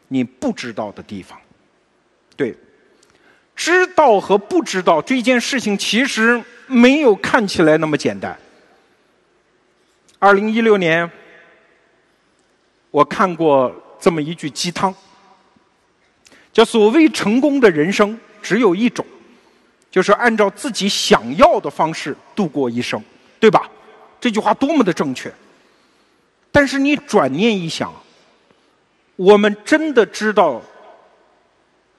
[0.08, 1.40] 你不知道的地方，
[2.36, 2.56] 对，
[3.56, 8.38] 知道和不知道这件事情其实没有看起来那么简单。
[10.18, 11.10] 二零一六年，
[12.90, 14.94] 我看过这么一句鸡汤，
[16.52, 19.06] 叫“所谓成功的人生只有一种，
[19.92, 23.00] 就是按照自己想要的方式度过一生”，
[23.40, 23.70] 对吧？
[24.20, 25.32] 这句话多么的正确！
[26.52, 27.94] 但是你转念一想。
[29.16, 30.62] 我们真的知道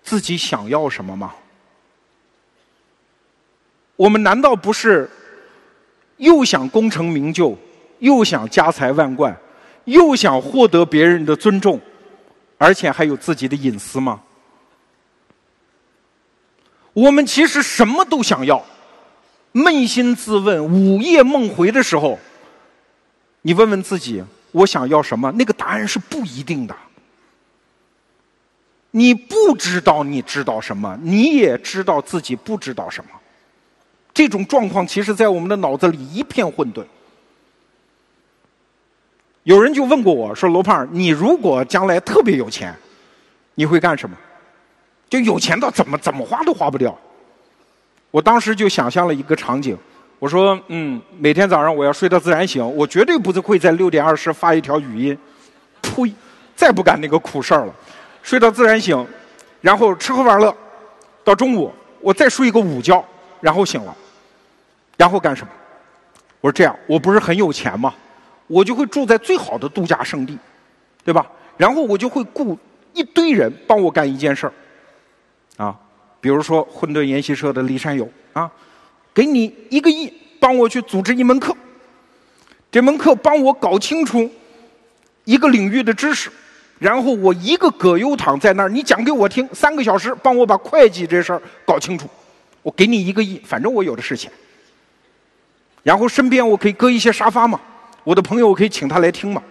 [0.03, 1.35] 自己想要什么吗？
[3.97, 5.11] 我们难道不是
[6.19, 7.57] 又想功成名就，
[8.01, 9.35] 又想家财万贯，
[9.85, 11.81] 又想获得别人的尊重，
[12.59, 14.21] 而且还有自己的隐私吗？
[16.93, 18.63] 我们其实什么都想要，
[19.55, 22.19] 扪心自问，午夜梦回的时候，
[23.41, 25.33] 你问问自己，我想要什么？
[25.33, 26.77] 那个答案是不一定的。
[28.97, 33.11] 你不知道你知道什么，你也知道自己不知道什么。
[34.15, 36.83] 这种状况，其实在我们的脑子里一片混沌。
[39.43, 42.75] 有人就问过我说：“罗胖，你如果将来特别有钱，
[43.57, 44.17] 你会干什么？
[45.11, 46.99] 就有钱到怎么怎么花都花不掉。”
[48.11, 49.77] 我当时就想象了一个场景，
[50.19, 55.19] 我说：“嗯，每天早上我要睡到自然醒，我绝对不会在六点二十发一条语音，
[55.83, 56.11] 呸，
[56.55, 57.75] 再不干那个苦事儿了。”
[58.27, 59.07] 睡到自然醒，
[59.61, 60.53] 然后吃喝玩乐，
[61.23, 63.03] 到中午我再睡一个午觉，
[63.41, 63.97] 然后醒了，
[64.97, 65.53] 然后干什么？
[66.41, 67.95] 我说这样，我不是很有钱吗？
[68.49, 70.37] 我就会住在最好的度假胜地，
[71.05, 71.25] 对吧？
[71.57, 72.59] 然后我就会雇
[72.95, 75.79] 一堆人帮我干一件事儿，啊，
[76.21, 78.51] 比如说混沌研习社的李山友啊，
[79.15, 81.57] 给你一个亿，帮我去组织一门课，
[82.73, 84.29] 这门课帮我搞清楚
[85.23, 86.29] 一个领域的知识。
[86.79, 92.07] 然后我一个葛优躺在那儿，你讲给我听，三个小时帮我把会计这事儿搞清楚，
[92.63, 94.31] 我给你一个亿，反正我有的是钱。
[95.83, 97.59] 然后身边我可以搁一些沙发嘛，
[98.05, 99.43] 我的朋友我可以请他来听嘛。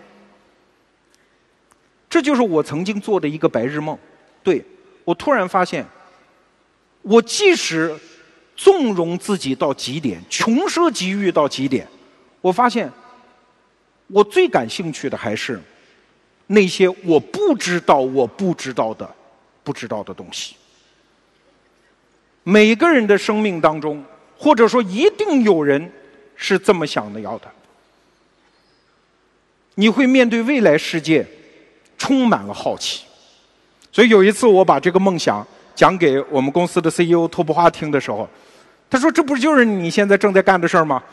[2.07, 3.97] 这就是我曾经做的一个白日梦。
[4.43, 4.63] 对
[5.03, 5.83] 我突然发现，
[7.01, 7.91] 我即使
[8.55, 11.87] 纵容自己到极点，穷奢极欲到极点，
[12.41, 12.91] 我发现
[14.07, 15.59] 我最感兴趣的还是。
[16.47, 19.09] 那些我不知道、我不知道的、
[19.63, 20.55] 不知道的东西，
[22.43, 24.03] 每个人的生命当中，
[24.37, 25.91] 或者说一定有人
[26.35, 27.47] 是这么想的要的。
[29.73, 31.25] 你会面对未来世界
[31.97, 33.05] 充满了好奇，
[33.91, 35.45] 所以有一次我把这个梦想
[35.75, 38.29] 讲给我们公司的 CEO 托布花听的时候，
[38.89, 41.03] 他说：“这不就是你现在正在干的事儿吗？”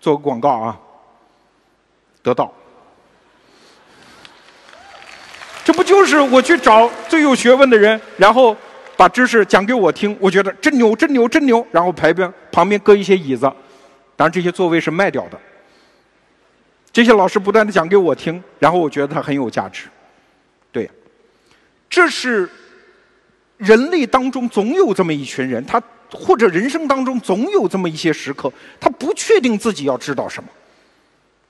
[0.00, 0.80] 做个广告啊，
[2.22, 2.50] 得到。
[5.62, 8.56] 这不就是我去找最有学问的人，然后
[8.96, 10.16] 把知识讲给我听？
[10.18, 11.64] 我觉得真牛，真牛，真牛。
[11.70, 13.42] 然后旁边旁边搁一些椅子，
[14.16, 15.38] 当然这些座位是卖掉的。
[16.92, 19.86] 这些老师不断的讲给我听，然后我觉得他很有价值。
[20.72, 20.90] 对，
[21.88, 22.48] 这是
[23.58, 25.80] 人类当中总有这么一群人，他
[26.12, 30.48] 或者人生当中总有这么一些时刻，他不确定自己要知道什么，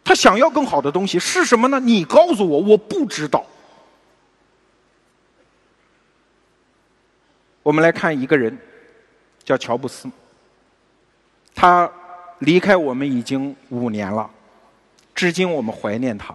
[0.05, 1.81] 他想要更好的东西是什么呢？
[1.81, 3.45] 你告诉我，我不知道。
[7.71, 8.59] 我们来看一个人，
[9.45, 10.11] 叫乔布斯。
[11.55, 11.89] 他
[12.41, 14.29] 离开我们已经五年了，
[15.15, 16.35] 至今我们怀念他。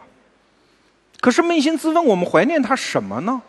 [1.20, 3.42] 可是扪心自问，我们怀念他什么呢？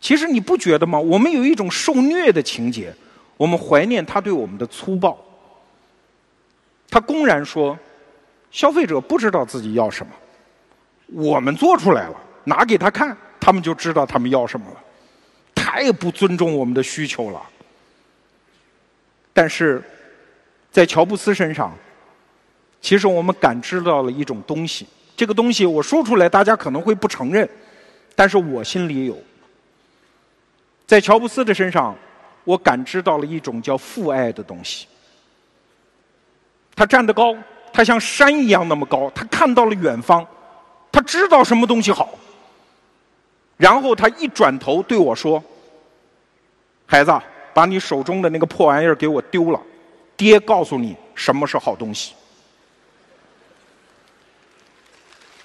[0.00, 0.98] 其实你不觉得吗？
[0.98, 2.94] 我们有一种受虐的情节，
[3.36, 5.18] 我们怀念他对我们的粗暴。
[6.88, 7.78] 他公然说，
[8.50, 10.12] 消费者不知道自己要什么，
[11.12, 14.84] 我们做出来了，拿给他看，他们就知道他们要什么了。
[15.72, 17.40] 太不尊重我们的需求了。
[19.32, 19.80] 但是，
[20.72, 21.72] 在乔布斯身上，
[22.80, 24.84] 其实我们感知到了一种东西。
[25.16, 27.48] 这个东西我说出来，大家可能会不承认，
[28.16, 29.16] 但是我心里有。
[30.88, 31.96] 在乔布斯的身上，
[32.42, 34.88] 我感知到了一种叫父爱的东西。
[36.74, 37.36] 他站得高，
[37.72, 40.26] 他像山一样那么高，他看到了远方，
[40.90, 42.18] 他知道什么东西好。
[43.56, 45.42] 然后他一转头对我说
[46.90, 47.12] ：“孩子，
[47.54, 49.62] 把你手中的那个破玩意儿给我丢了，
[50.16, 52.14] 爹告诉你什么是好东西。”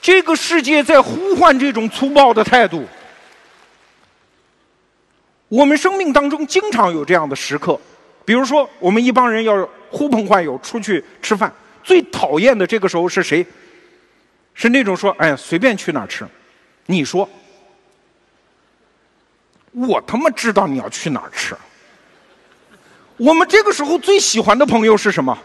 [0.01, 2.84] 这个世界在呼唤这种粗暴的态度。
[5.47, 7.80] 我们生命当中经常有这样的时刻，
[8.26, 11.53] 比如说，我们一帮人要呼朋唤友出去吃饭，
[11.84, 13.45] 最讨厌的这个时候是谁？
[14.55, 16.26] 是那种说：“哎呀，随便去哪儿吃。”
[16.88, 17.30] 你说，
[19.76, 21.56] 我他妈知道你要去哪儿吃。
[23.18, 25.38] 我们这个时候最喜欢的朋友是什么？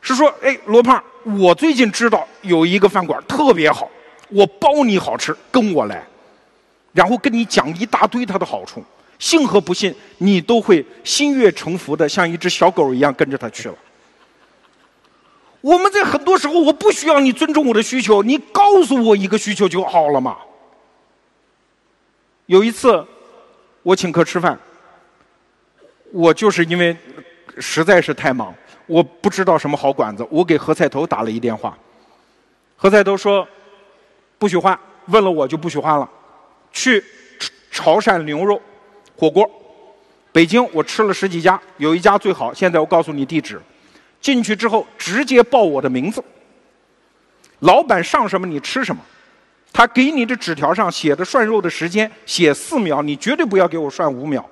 [0.00, 1.02] 是说：“哎，罗胖。”
[1.38, 3.90] 我最近知道有一个饭馆特别好，
[4.28, 6.06] 我包你好吃，跟我来，
[6.92, 8.84] 然后跟你讲一大堆它的好处，
[9.18, 13.74] 信和不信，你都会心悦诚服的，像一只小狗一样跟着他去了。
[15.60, 20.36] 我们在很多时候，我不需要你尊重我的需求，你告诉我一个需求就好了嘛。
[22.46, 23.04] 有一次，
[23.86, 24.58] 我请客吃饭，
[26.10, 26.96] 我就是因为
[27.58, 28.52] 实在是太忙。
[28.84, 31.78] 我不知道什么好馆子，我给何菜头打了一电话，
[32.74, 33.46] 何菜头说
[34.38, 34.76] 不许换，
[35.06, 36.10] 问了我就不许换了。
[36.72, 37.00] 去
[37.70, 38.60] 潮汕牛肉
[39.16, 39.48] 火锅，
[40.32, 43.62] 北京我吃了十几家，有一家最好，现在我告诉你地址。
[44.20, 46.20] 进去之后直接报我的名字，
[47.60, 49.00] 老板上什么你吃什么，
[49.76, 54.42] 他给你的纸条上写的涮肉的时间写四秒，你绝对不要给我涮五秒。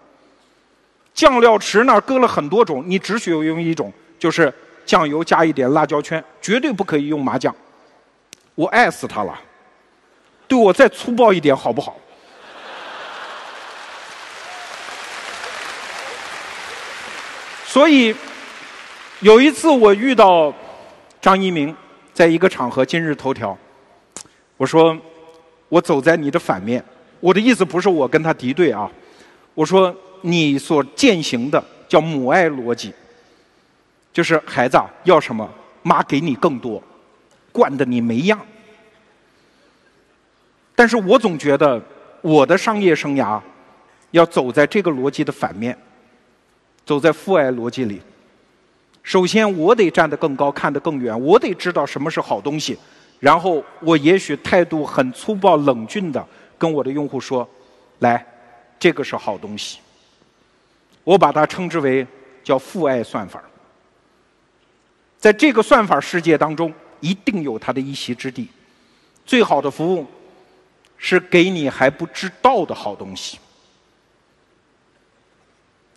[1.15, 3.91] 酱料池那搁了很多种，你只许用一种。
[4.19, 4.53] 就是
[4.85, 7.57] 酱油加一点辣椒圈，绝对不可以用麻酱。
[8.55, 9.41] 我爱死他了，
[10.47, 11.97] 对我再粗暴一点好不好？
[17.65, 18.15] 所以
[19.21, 20.53] 有一次我遇到
[21.23, 21.75] 张一鸣，
[22.13, 23.57] 在一个场合，今日头条，
[24.59, 24.97] 我说
[25.69, 26.85] 我走在你的反面，
[27.20, 28.91] 我的意思不是我跟他敌对啊，
[29.55, 32.93] 我说你所践行的叫母爱逻辑。
[34.12, 35.49] 就是孩子要什么，
[35.82, 36.81] 妈给你更多，
[37.51, 38.41] 惯的你没样。
[40.77, 41.82] 但是我总觉得
[42.20, 43.41] 我的商业生涯
[44.12, 45.77] 要走在这个逻辑的反面，
[46.86, 48.01] 走在父爱逻辑里。
[49.03, 52.78] 首先，我得站得更高，看得更远，我得知道什么是好东西。
[53.20, 56.27] 然后，我也许态度很粗暴、冷峻的
[56.59, 57.49] 跟我的用户说
[58.01, 58.24] ：“来，
[58.78, 59.78] 这个是好东西。”
[61.05, 62.07] 我把它称之为
[62.43, 63.43] 叫父爱算法。
[65.19, 68.49] 在这个算法世界当中，一定有它的一席之地。
[69.24, 70.07] 最好的服务
[70.99, 73.39] 是给你还不知道的好东西，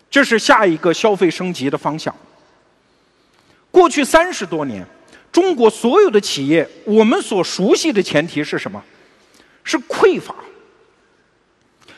[0.10, 2.16] 这是下一个消费升级的方向。
[3.70, 4.88] 过去三十多年，
[5.38, 8.84] 中国所有的企业，我们所熟悉的前提是什么？
[9.64, 10.34] 是匮乏。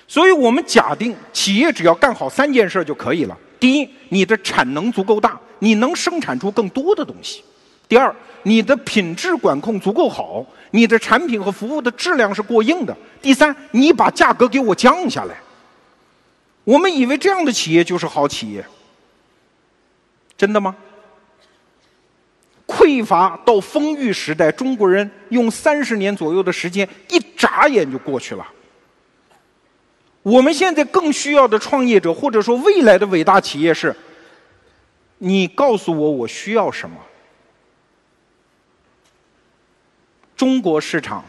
[0.10, 3.38] 所以我们假定企业只要干好三件事就可以了。
[3.58, 5.40] 第一，你的产能足够大。
[5.60, 7.42] 你能生产出更多的东西。
[7.88, 8.14] 第二，
[8.44, 12.94] 你的品质管控足够好，你的产品和服务的质量是过硬的。
[13.22, 15.38] 第三，你把价格给我降下来。
[16.66, 18.66] 我们以为这样的企业就是好企业，
[20.38, 20.76] 真的吗？
[22.70, 28.48] 匮乏到丰裕时代，中国人用三十年左右的时间，一眨眼就过去了。
[30.22, 33.96] 我们现在更需要的创业者，或者说未来的伟大企业是。
[35.22, 36.96] 你告诉我我需要什么？
[40.38, 41.26] 中国市场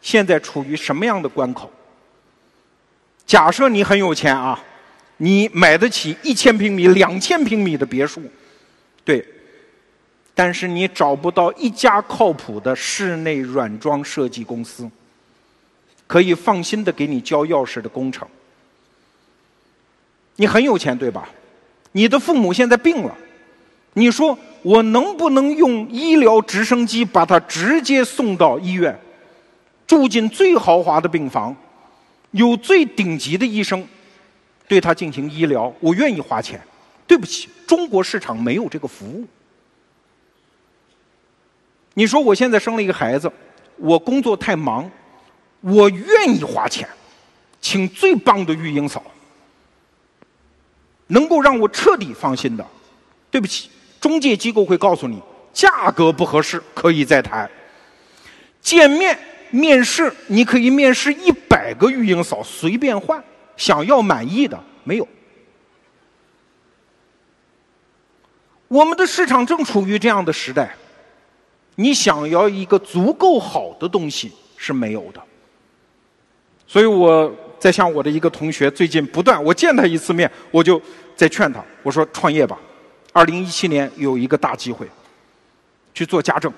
[0.00, 1.68] 现在处于什么样的关口？
[3.26, 4.62] 假设你很有钱啊，
[5.16, 8.22] 你买得起一千平米、两千平米的别墅，
[9.04, 9.26] 对，
[10.34, 14.90] 但是你找不到一家靠谱的室内软装设计公司，
[16.06, 18.26] 可以放心的给你交钥匙的工程。
[20.36, 21.28] 你很有钱对吧？
[21.92, 23.14] 你的父母现在病了，
[23.92, 28.98] 你说我能不能用医疗直升机把他直接送到医院，
[29.86, 31.54] 住进最豪华的病房，
[32.30, 33.86] 有最顶级的医生
[34.66, 35.70] 对他进行医疗？
[35.80, 36.58] 我愿意花钱。
[37.06, 39.26] 对不起，中国市场没有这个服务。
[41.94, 43.30] 你说我现在生了一个孩子，
[43.76, 44.90] 我工作太忙，
[45.60, 46.88] 我愿意花钱，
[47.60, 49.02] 请最棒的育婴嫂。
[51.08, 52.66] 能够让我彻底放心的，
[53.30, 53.68] 对不起，
[54.00, 55.20] 中介机构会告诉你
[55.52, 57.50] 价格不合适，可以再谈。
[58.62, 59.18] 见面
[59.50, 63.22] 面试，你可以面试一百个育婴嫂，随便换，
[63.58, 65.06] 想要满意的没有。
[68.68, 70.74] 我们的市场正处于这样的时代，
[71.74, 75.22] 你想要一个足够好的东西是没有的，
[76.66, 80.80] 所以我在向我的一个同学最近不断，我见他一次面，我就。
[81.14, 82.58] 在劝他，我说创业吧，
[83.12, 84.88] 二零一七年有一个大机会，
[85.92, 86.50] 去做家政。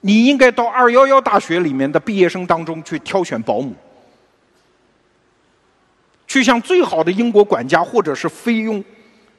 [0.00, 3.74] 你应该到二幺幺大学里面的毕业生当中去挑选保姆，
[6.28, 8.82] 去向最好的英国管家或者是菲佣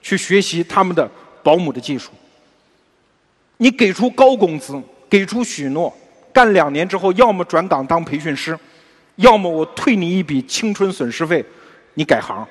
[0.01, 1.09] 去学习他们的
[1.41, 2.11] 保姆的技术。
[3.61, 5.95] 你给出高工资，给出许诺，
[6.33, 8.57] 干两年之后，要么转岗当培训师，
[9.17, 11.45] 要么我退你一笔青春损失费，
[11.93, 12.43] 你改行。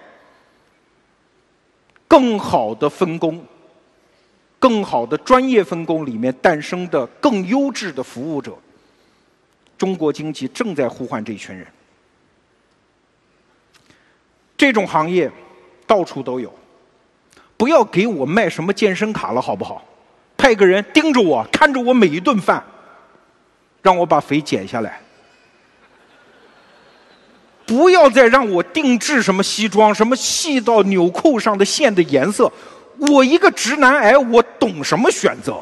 [2.07, 3.45] 更好的分工，
[4.61, 8.57] 更好的专业分工里面诞生的更优质的服务者。
[9.77, 11.67] 中国经济正在呼唤这一群人。
[14.57, 15.29] 这种行业
[15.89, 16.55] 到处都有，
[17.57, 19.85] 不要给我卖什么健身卡了，好不好？
[20.41, 22.65] 派个人盯着我，看着我每一顿饭，
[23.83, 24.99] 让我把肥减下来。
[27.67, 32.51] 不要再让我定制什么西装，什么细到纽扣上的线的颜色。
[32.97, 35.59] 我一个直男癌，我懂什么选择？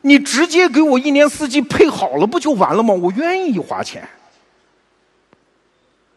[0.00, 2.94] 你直接给我一年四季配好了不就完了吗？
[2.94, 4.08] 我愿意花钱。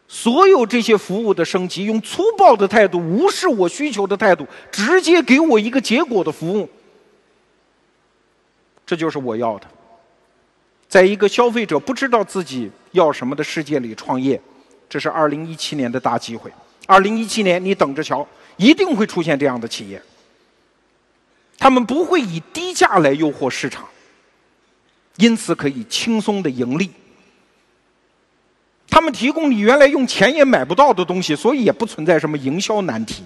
[0.08, 6.70] 所有这些服务的升级，用粗暴的态度，无视我需求的态度，直接给我一个结果的服务，
[8.86, 9.68] 这就是我要的。
[10.88, 14.40] 在一个消费者不知道自己要什么的世界里创业。
[14.90, 16.52] 这是二零一七年的大机会。
[16.86, 18.28] 二零一七年，你等着瞧，
[18.58, 20.00] 一定会出现这样的企业。
[21.58, 23.88] 他们不会以低价来诱惑市场，
[25.16, 26.92] 因此可以轻松的盈利。
[28.88, 33.24] 他们提供你原来用钱也买不到的东西，所以也不存在什么营销难题。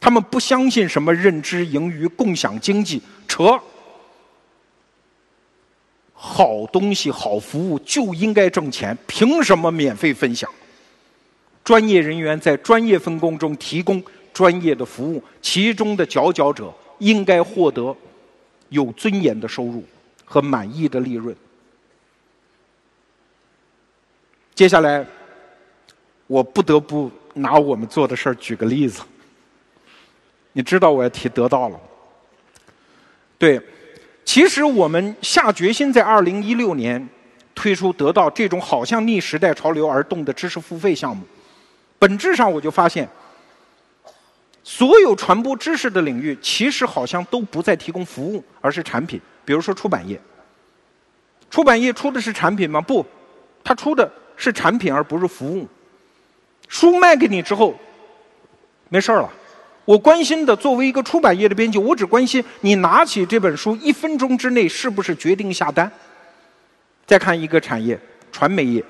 [0.00, 3.60] 他们不相信什么认知盈余、共享经济，扯。
[6.20, 10.50] 好东西、好服务就应该挣钱，凭什么免费分享？
[11.62, 17.96] 专业人员在专业分工中提供专业的服务，其中的佼佼者应该获得
[18.70, 19.84] 有尊严的收入
[20.24, 21.34] 和满意的利润。
[24.56, 25.06] 接下来，
[26.26, 29.02] 我不得不拿我们做的事儿举个例子。
[30.52, 31.80] 你知道我要提得到了，
[33.38, 33.62] 对。
[34.28, 37.08] 其实我们下决心在二零一六年
[37.54, 41.22] 推出得到这种好像逆时代潮流而动的知识付费项目，
[41.98, 43.08] 本质上我就发现，
[44.62, 49.18] 所有传播知识的领域其实好像都不再提供服务，而是产品。
[49.46, 50.20] 比如说出版业，
[51.50, 52.82] 出版业出的是产品吗？
[52.82, 53.06] 不，
[53.64, 55.66] 它出的是产品而不是服务。
[56.68, 57.74] 书卖给你之后，
[58.90, 59.32] 没事儿了。
[59.88, 65.90] 我关心的，作为一个出版业的编辑，我只关心你拿起这本书一分钟之内是不是决定下单。
[67.06, 67.98] 再看一个产业，
[68.30, 68.84] 传媒业，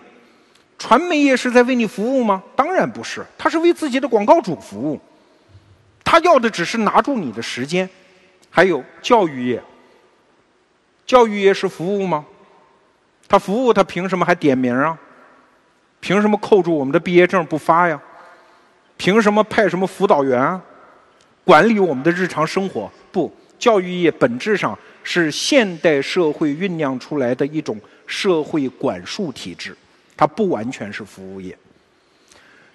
[0.76, 2.42] 传媒业是在为你服务吗？
[2.56, 5.00] 当然不是，他是为自己的广告主服务。
[6.02, 7.88] 他要的只是拿住你的时间。
[8.50, 9.62] 还有教育业，
[11.06, 12.24] 教育业是服务吗？
[13.28, 14.98] 他服务，他凭什么还点名啊？
[16.00, 18.00] 凭什么扣住我们的毕业证不发呀？
[18.96, 20.60] 凭什么派什么辅导员啊？
[21.48, 29.74] 管理我们的日常生活，不，教育业本质上是现代社会酝酿出来的一种社会管束体制，
[30.14, 31.56] 它不完全是服务业。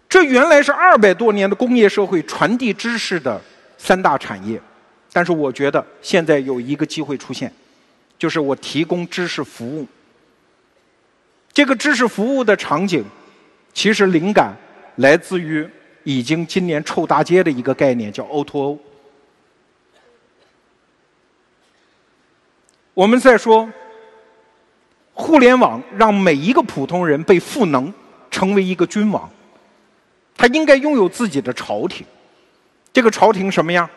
[0.10, 3.40] 这原来是二百多年的工业社会传递知识的
[3.78, 4.60] 三大产业，
[5.12, 7.54] 但是我觉得现在有一个机会出现，
[8.18, 9.88] 就是我提供知识服务。
[11.52, 13.06] 这个知识服务的场景，
[13.72, 14.58] 其实灵感
[14.96, 15.70] 来自于。
[16.04, 18.80] 已经今年臭大街的一个概念叫 O2O O。
[22.94, 23.70] 我们在说，
[25.14, 27.92] 互联网让每一个普通人被赋能，
[28.30, 29.30] 成为一个君王。
[30.36, 32.06] 他应该拥有自己的朝廷。
[32.92, 33.90] 这个朝廷什么样？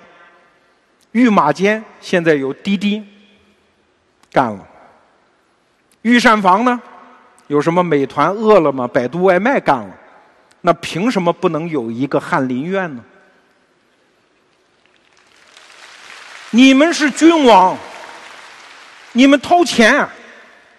[1.13, 3.05] 御马监现在由滴滴
[4.33, 4.67] 干了。
[6.03, 6.81] 御膳房呢？
[7.49, 9.99] 有什么美团、饿了么、百度外卖干了？
[10.67, 13.05] 那凭什么不能有一个翰林院呢？
[16.51, 17.79] 你们是君王，
[19.13, 20.05] 你们掏钱，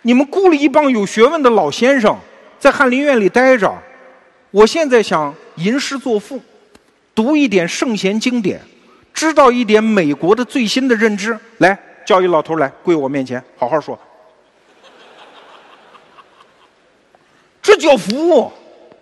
[0.02, 2.20] 你们雇了一帮有学问的老先生
[2.60, 3.74] 在翰林院里待着。
[4.52, 6.42] 我现在想吟诗作赋，
[7.16, 8.62] 读一点圣贤经典，
[9.14, 11.40] 知道一点美国的最新的认知。
[11.60, 13.98] 来，叫一老头来跪我面前，好好说。
[17.62, 18.52] 这叫服务，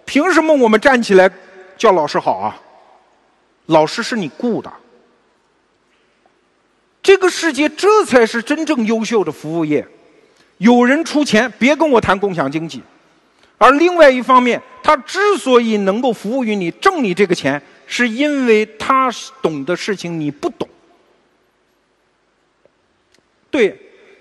[0.06, 1.30] 凭什么我们站起来
[1.77, 2.56] 叫老师好啊？
[3.68, 4.72] 老师是你雇的。
[7.02, 9.86] 这个世界，这才是真正优秀的服务业。
[10.57, 12.82] 有人出钱，别跟我谈共享经济。
[13.57, 19.10] 而另外一方面，他之所以能够服务于你，挣你这个钱，是因为他
[19.41, 20.68] 懂的事情你不懂。
[23.49, 23.77] 对，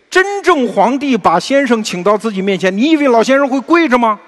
[0.08, 4.20] 真正皇帝把先生请到自己面前，你以为老先生会跪着吗？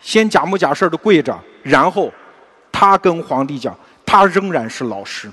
[0.00, 2.12] 先假模假式的跪着，然后
[2.72, 5.30] 他跟皇帝讲，他仍然是老师。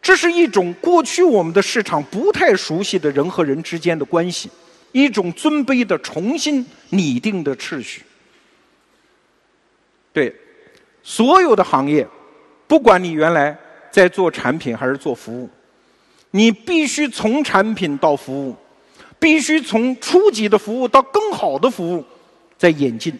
[0.00, 4.48] 这是一种过去我们的市场不太熟悉的人和人之间的关系，
[4.92, 8.02] 一种尊卑的重新拟定的秩序。
[10.12, 10.34] 对，
[11.02, 12.06] 所有的行业，
[12.66, 13.56] 不管你原来
[13.90, 15.50] 在做产品还是做服务，
[16.30, 18.56] 你必须从产品到服务，
[19.18, 22.04] 必须从初级的服务到更好的服务，
[22.56, 23.16] 在演进。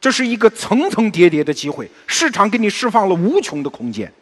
[0.00, 4.12] 这是一个层层叠叠的机会，市场给你释放了无穷的空间。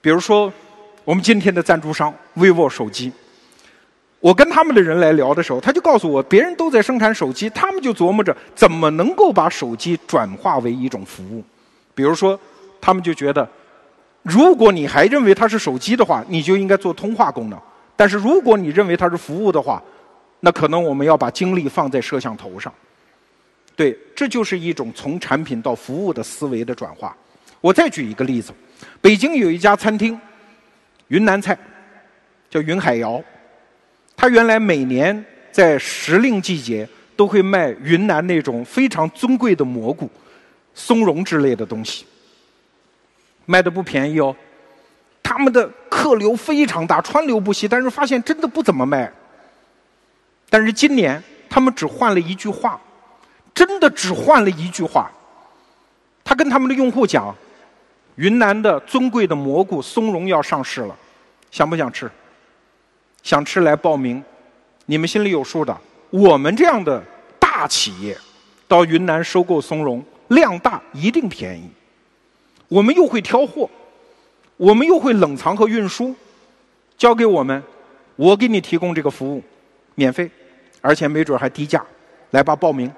[0.00, 0.52] 比如说，
[1.04, 3.12] 我们今天的赞助商 vivo 手机，
[4.20, 11.44] 我跟他们的人来聊的时候，他就告诉我，别人都在生产手机，他们就琢磨着怎么能够把手机转化为一种服务。
[11.94, 12.38] 比如说，
[12.80, 13.48] 他们就觉得，
[14.22, 17.58] 如果你还认为它是手机的话，你就应该做通话功能；
[17.96, 19.82] 但是如果你认为它是服务的话，
[20.44, 22.70] 那可能我们要把精力放在摄像头上，
[23.74, 27.16] 对，这就是一种从产品到服务的思维的转化。
[27.62, 28.52] 我再举一个例子，
[29.00, 30.20] 北京有一家餐厅，
[31.08, 31.56] 云南菜，
[32.50, 33.24] 叫云海肴。
[34.14, 40.10] 它原来每年在时令季节都会卖云南那种非常尊贵的蘑菇、
[40.74, 42.04] 松茸之类的东西，
[43.46, 44.36] 卖的不便宜哦。
[45.22, 49.10] 他们的客流非常大，川流不息，但是发现真的不怎么卖。
[50.54, 51.20] 但是今年
[51.50, 52.80] 他们只换了一句话，
[53.52, 55.10] 真的只换了一句话。
[56.22, 57.34] 他跟他们的用户讲
[58.14, 60.96] ：“云南的尊贵的蘑菇松茸要上市了，
[61.50, 62.08] 想不想吃？
[63.24, 64.22] 想吃来报名。
[64.86, 65.76] 你们心里有数的。
[66.10, 67.02] 我们这样的
[67.40, 68.16] 大企业
[68.68, 71.68] 到云南收购松茸，量大一定便宜。
[72.68, 73.68] 我们又会挑货，
[74.56, 76.14] 我们又会冷藏和运输，
[76.96, 77.60] 交给我们，
[78.14, 79.42] 我给你提供这个服务，
[79.96, 80.30] 免费。”
[80.84, 81.82] 而且没准还低价，
[82.32, 82.92] 来吧报名。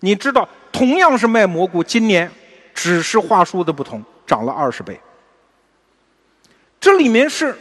[0.00, 2.28] 你知道，同样是卖蘑菇，今年
[2.74, 5.00] 只是话术的不同，涨了二十倍。
[6.80, 7.56] 这里面是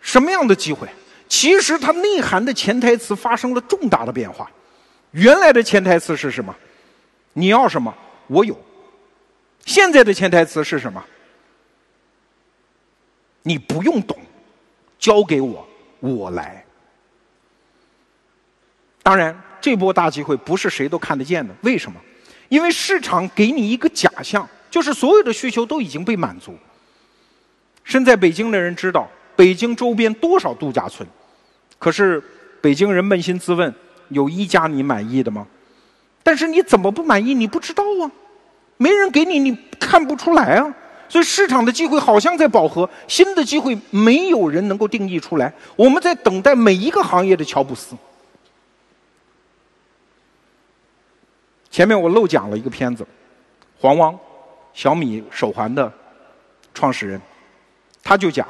[0.00, 0.88] 什么样的机会？
[1.28, 4.50] 其实它内涵的潜台词发生了重大的变化。
[5.12, 6.52] 原来的潜台词是什么？
[7.34, 7.94] 你要什么，
[8.26, 8.58] 我有。
[9.64, 11.00] 现在的潜台词是什么？
[13.44, 14.18] 你不用懂，
[14.98, 15.64] 交给我，
[16.00, 16.64] 我来。
[19.08, 21.54] 当然，这波大机会不是谁都看得见的。
[21.62, 21.98] 为什么？
[22.50, 26.54] 因为市场给你一个假象，就是所有的需求都已经被满足。
[27.84, 31.08] 身在北京的人知道，北京周边多少度假村，
[31.78, 32.22] 可是
[32.60, 33.74] 北京人扪心自问，
[34.08, 35.46] 有一家你满意的吗？
[36.22, 37.32] 但是你怎么不满意？
[37.32, 38.12] 你不知道啊，
[38.76, 40.74] 没人给你，你看不出来啊。
[41.08, 45.50] 所以市场的机会好像在饱和，新的机会没有人能够定义出来。
[45.76, 47.96] 我们在等待每一个行业的乔布斯。
[51.78, 53.06] 前面我漏讲了一个片子，
[53.78, 54.18] 黄汪，
[54.74, 55.92] 小米手环的
[56.74, 57.22] 创始人，
[58.02, 58.48] 他就讲，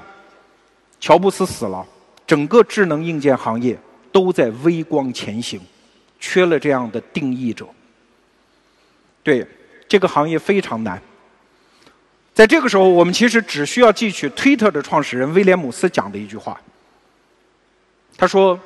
[0.99, 1.87] 乔布斯死了，
[2.27, 3.79] 整个智能硬件行业
[4.11, 5.61] 都在微光前行，
[6.19, 7.69] 缺了这样的定义者。
[9.23, 9.47] 对，
[9.87, 10.99] 这个行业非常难。
[12.33, 16.59] 在这个时候，我们其实只需要记取推特的创始人威廉姆斯讲的一句话，
[18.17, 18.59] 他说：“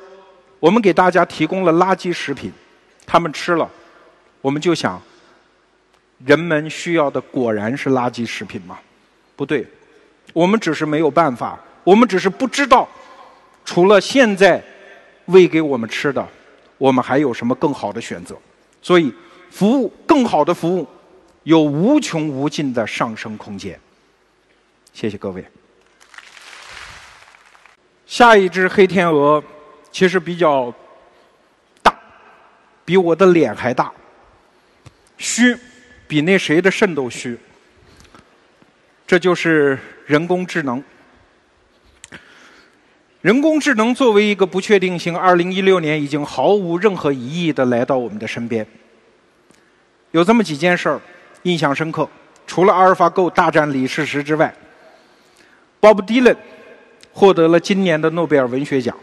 [0.61, 2.49] 我们给大家提供了垃圾食品，
[3.05, 3.69] 他们吃了。”
[4.43, 5.01] 我们就想，
[6.25, 8.77] 人们需要的果然是垃圾食品吗？
[9.37, 9.65] 不对，
[10.33, 12.85] 我们只是没有办法，我们只是不知道，
[13.63, 14.61] 除了现在
[15.27, 16.27] 喂给我们吃的，
[16.77, 18.35] 我们还有什么更好的选择？
[18.81, 19.13] 所以，
[19.49, 20.85] 服务更好的服务，
[21.43, 23.79] 有无穷无尽的上升空间。
[24.91, 25.45] 谢谢各位。
[28.05, 29.41] 下一只黑天鹅
[29.89, 30.71] 其实比较
[31.81, 31.97] 大，
[32.83, 33.89] 比我的脸还大，
[35.17, 35.55] 虚，
[36.07, 37.37] 比那谁的肾都虚。
[39.05, 40.83] 这就是人工智能。
[43.21, 48.65] 人工智能作为一个不确定性，二零一六年已经毫无任何疑义的来到我们的身边。
[50.11, 50.99] 有这么几件事儿
[51.43, 52.07] 印象深刻，
[52.45, 54.53] 除了阿尔法狗大战李世石之外
[55.79, 56.35] ，Bob Dylan
[57.11, 58.95] 获得了今年的诺贝尔文学奖。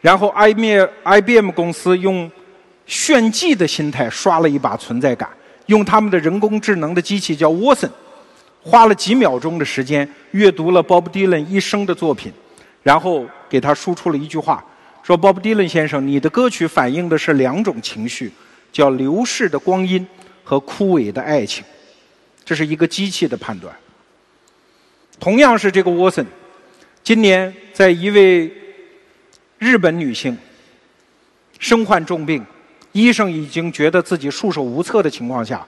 [0.00, 2.30] 然后，IBM 公司用
[2.86, 5.28] 炫技的心态刷了一把存在感，
[5.68, 7.90] 用他们的人工智能的机器叫 Watson，
[8.60, 12.30] 花了几秒钟的时间阅读了 Bob Dylan 一生的作品。
[12.82, 14.64] 然后给他输出了一句话，
[15.02, 18.32] 说：“Bob Dylan 先生，你的歌曲反映的是两种情绪，
[18.72, 20.06] 叫流逝的光阴
[20.42, 21.62] 和枯萎的爱情。”
[22.46, 23.74] 这是一个机器的判断。
[25.20, 26.24] 同样是这个 Watson，
[27.02, 28.50] 今年在一位
[29.58, 30.38] 日本女性
[31.58, 32.46] 身患重病，
[32.92, 35.64] 医生已经觉得自己束手无策的情况下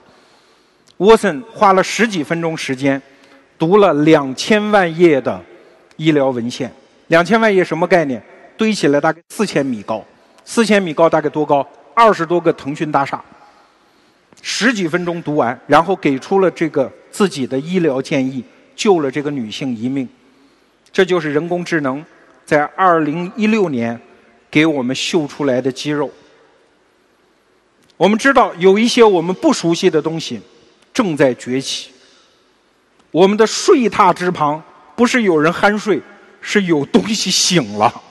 [0.97, 3.01] 沃森花了十几分钟时间
[3.57, 5.41] 读了两千万页的
[5.97, 6.71] 医疗文献。
[7.07, 8.21] 两千万页什么概念？
[8.55, 10.05] 堆起来大概四千米高，
[10.45, 11.67] 四千米高大概多高？
[11.93, 13.23] 二十多个腾讯大厦。
[14.41, 18.43] 十几分钟读完，然后给出了这个自己的医疗建议，
[18.75, 20.07] 救了这个女性一命。
[20.91, 22.03] 这就是人工智能
[22.45, 23.99] 在二零一六年
[24.49, 26.09] 给我们秀出来的肌肉。
[28.01, 30.41] 我们知道有一些我们不熟悉的东西
[30.91, 31.91] 正在崛起。
[33.11, 34.63] 我们的睡榻之旁
[34.95, 36.01] 不是有人酣睡。
[36.43, 38.01] 是有东西醒了，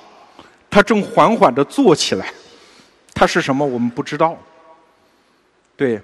[0.70, 2.32] 它正缓缓地坐起来，
[3.12, 3.66] 它是什么？
[3.66, 4.38] 我们不知道。
[5.76, 6.00] 对，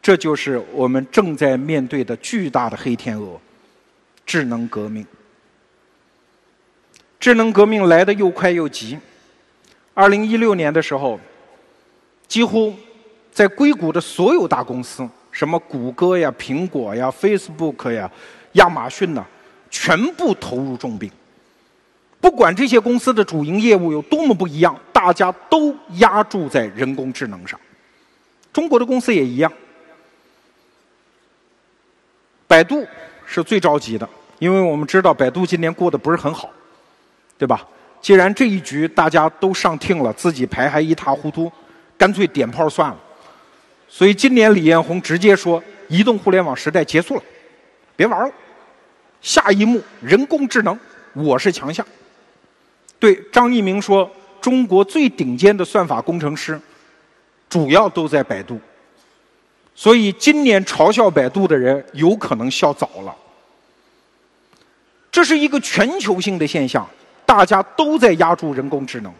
[0.00, 3.40] 这就是我们正在面对的巨大的黑天鹅——
[4.24, 5.04] 智能革命。
[7.18, 8.96] 智能革命来得又快又急。
[9.92, 11.18] 二零一六年的时候，
[12.28, 12.72] 几乎
[13.32, 18.10] 在硅谷的所有大公司，什么谷歌呀、苹果呀、Facebook 呀、
[18.52, 19.24] 亚马逊呐，
[19.70, 21.10] 全部投入重兵。
[22.20, 27.58] 不管这些公司的主营业务有多么不一样，大家都压注在人工智能上。
[28.52, 29.50] 中国的公司也一样。
[32.46, 32.84] 百度
[33.24, 34.06] 是最着急的，
[34.38, 36.50] 因为我们知道百度今年过得不是很好，
[37.38, 37.66] 对吧？
[38.02, 41.50] 既然这一局大家都上听了，自己牌还一塌糊涂，
[41.96, 42.98] 干脆点炮算了。
[43.92, 47.22] 所以今年李彦宏直接说：“移动互联网时代结束了，
[47.96, 48.32] 别玩了，
[49.20, 50.78] 下一幕人工智能，
[51.12, 51.84] 我是强项。”
[53.00, 54.08] 对张一鸣说
[54.40, 56.58] ：“中国最顶尖的算法工程师，
[57.48, 58.60] 主要都在百度。
[59.74, 63.14] 所以今年嘲笑百度的人，有可能笑早了。
[65.10, 66.88] 这是一个全球性的现象，
[67.26, 69.12] 大家都在压住人工智能。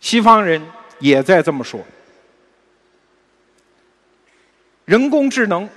[0.00, 0.64] 西方人
[0.98, 1.78] 也在这么说。
[4.86, 5.68] 人工智能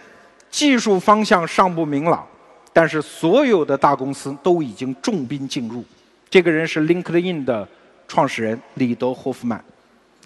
[0.52, 2.26] 技术方向尚不明朗，
[2.72, 5.84] 但是所有的大公司都已经重兵进入。”
[6.30, 7.68] 这个人是 LinkedIn 的
[8.08, 9.60] 创始人李德霍夫曼，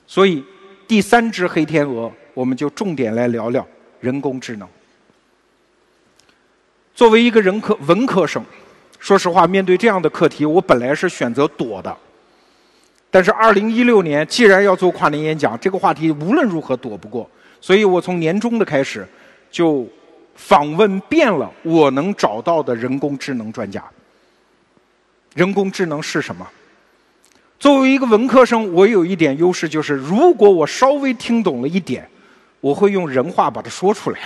[0.06, 0.44] 所以
[0.86, 3.66] 第三只黑天鹅，我们就重点来聊聊
[4.02, 4.68] 人工智能。
[6.94, 8.44] 作为一个人科文科生，
[9.00, 11.98] 说实话，面对这样的课题，我本来是选择躲的。
[13.10, 17.30] 但是2016年既然要做跨年演讲，这个话题无论如何躲不过，
[17.64, 19.08] 所以我从年终的开始
[19.50, 19.88] 就
[20.36, 23.82] 访问遍了我能找到的人工智能专家。
[25.34, 26.46] 人工智能是什么？
[27.58, 32.06] 作为一个文科生，我有一点优势，就是如果我稍微听懂了一点，
[32.60, 34.20] 我会用人话把它说出来。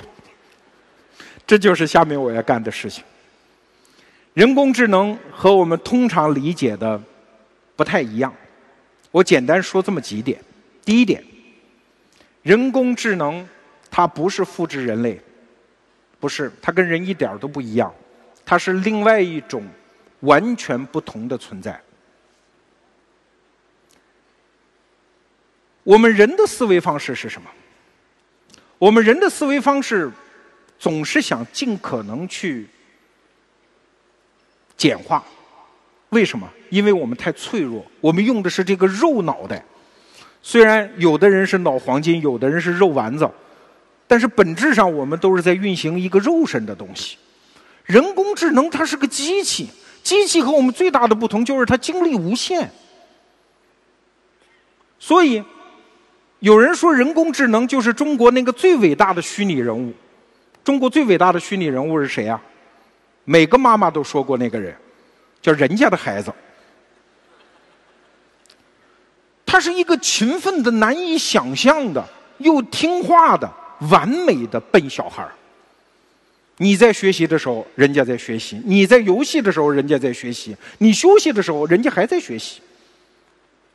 [1.46, 3.04] 这就是下面我要干的事情。
[4.34, 7.00] 人工智能和我们通常理解的
[7.76, 8.34] 不太一样，
[9.12, 10.40] 我简单说这么几点。
[10.84, 11.24] 第一点，
[12.48, 13.46] 人工智能
[13.92, 15.20] 它不是复制人类，
[16.18, 17.94] 不是，它跟人一点都不一样，
[18.46, 19.68] 它是另外一种。
[20.22, 21.80] 完全不同的存在。
[25.84, 27.48] 我们人的思维方式是什么？
[28.80, 30.12] 我们人的思维方式
[30.80, 32.68] 总是想尽可能去
[34.76, 35.24] 简化。
[36.10, 36.52] 为什么？
[36.72, 39.64] 因为我们太脆弱，我们用的是这个肉脑袋。
[40.48, 43.30] 虽然有的人是脑黄金，有的人是肉丸子，
[44.08, 47.18] 但是本质上我们都是在运行一个肉身的东西。
[47.84, 49.70] 人工智能它是个机器。
[50.02, 52.72] 机器和我们最大的不同就是它精力无限，
[54.98, 55.44] 所以
[56.40, 59.92] 有人说人工智能就是中国那个最伟大的虚拟人物。
[60.64, 62.42] 中国最伟大的虚拟人物是谁啊？
[63.26, 64.74] 每个妈妈都说过那个人，
[65.42, 66.34] 叫人家的孩子。
[69.48, 72.06] 他是一个勤奋的、难以想象的、
[72.40, 73.52] 又听话的、
[73.90, 75.26] 完美的笨小孩
[76.58, 82.60] 你在学习的时候，人家在学习；你在游戏的时候，人家在学习；你休息的时候，人家还在学习。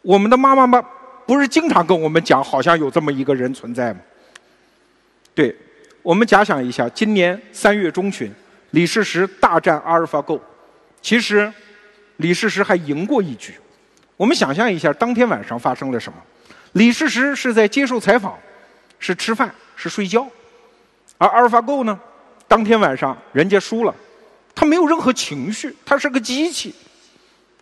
[0.02, 0.84] 我们的妈妈们
[1.24, 4.00] 不是经常跟我们讲，好像有这么一个人存在吗？
[5.34, 5.56] 对，
[6.02, 8.30] 我们假想一下，今年三月中旬，
[8.72, 10.38] 李世石大战阿尔法狗，
[11.00, 11.50] 其实
[12.16, 13.54] 李世石还赢过一局。
[14.22, 16.16] 我们想象一下，当天晚上发生了什么？
[16.74, 18.38] 李世石是在接受采访，
[19.00, 20.24] 是吃饭，是睡觉，
[21.18, 21.98] 而阿尔法狗呢，
[22.46, 23.92] 当天晚上人家输了，
[24.54, 26.72] 他没有任何情绪，他是个机器。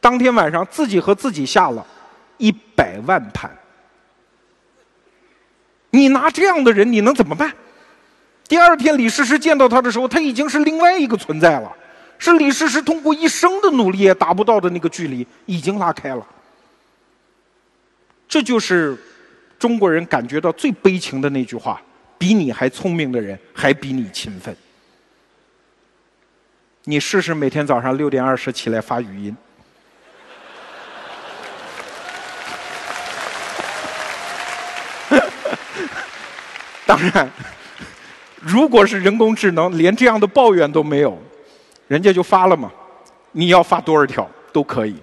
[0.03, 1.87] 当天晚上自己和自己下了
[2.37, 3.51] 一百万盘，
[5.89, 7.51] 你拿这样的人，你能怎么办？
[8.47, 11.73] 第二天李世石见到他的时候，他已经是另外一个存在了，
[12.19, 16.27] 是李世石通过一生的努力也达不到的那个距离，已经拉开了。
[18.31, 18.97] 这就是
[19.59, 21.82] 中国人感觉到最悲情的那句话：
[22.16, 24.57] 比你还聪明的人，还比你勤奋。
[26.85, 29.36] 你试试每天早上六点二十起来发语音。
[36.86, 37.28] 当然，
[38.40, 41.20] 如果是人工智能，连这样的抱怨都没有，
[41.89, 42.70] 人家就发了嘛。
[43.32, 44.94] 你要发多少条都可以。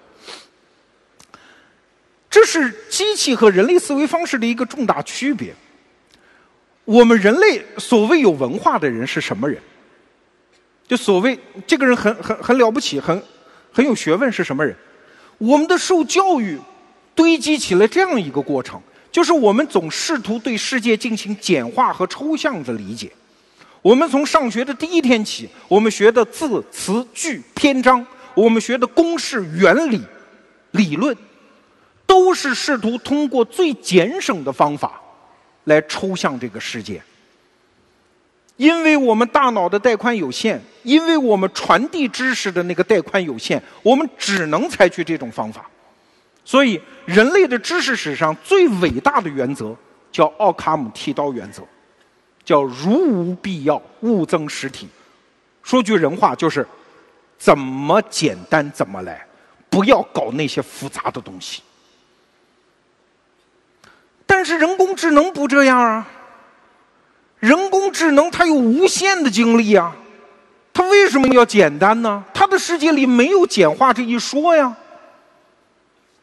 [2.37, 5.55] 这是机器和人类思维方式的一个重大区别。
[6.85, 9.59] 我们人类所谓有文化的人是什么人？
[10.87, 13.19] 就所谓这个人很很很了不起，很
[13.71, 14.75] 很有学问是什么人？
[15.39, 16.59] 我们的受教育
[17.15, 18.79] 堆积起来这样一个过程，
[19.11, 23.11] 就是我们总试图对世界进行简化和抽象的理解。
[23.81, 28.05] 我们从上学的第一天起，我们学的字词句篇章，
[28.35, 29.99] 我们学的公式原理
[30.69, 31.17] 理论。
[32.07, 34.99] 都是试图通过最简省的方法
[35.65, 36.99] 来抽象这个世界，
[38.55, 45.69] 因为我们大脑的带宽有限，因为我们传递知识的那个带宽有限，我们只能采取这种方法。
[46.45, 49.75] 所以，人类的知识史上最伟大的原则
[50.11, 51.61] 叫奥卡姆剃刀原则，
[52.45, 54.87] 叫如无必要，勿增实体。
[55.61, 56.65] 说句人话，就是
[57.37, 59.27] 怎么简单怎么来，
[59.69, 61.61] 不要搞那些复杂的东西。
[64.27, 66.07] 但是人工智能不这样啊！
[67.39, 69.95] 人工智能它有无限的精力啊，
[70.73, 72.23] 它为什么要简单呢？
[72.33, 74.75] 它的世界里没有简化这一说呀。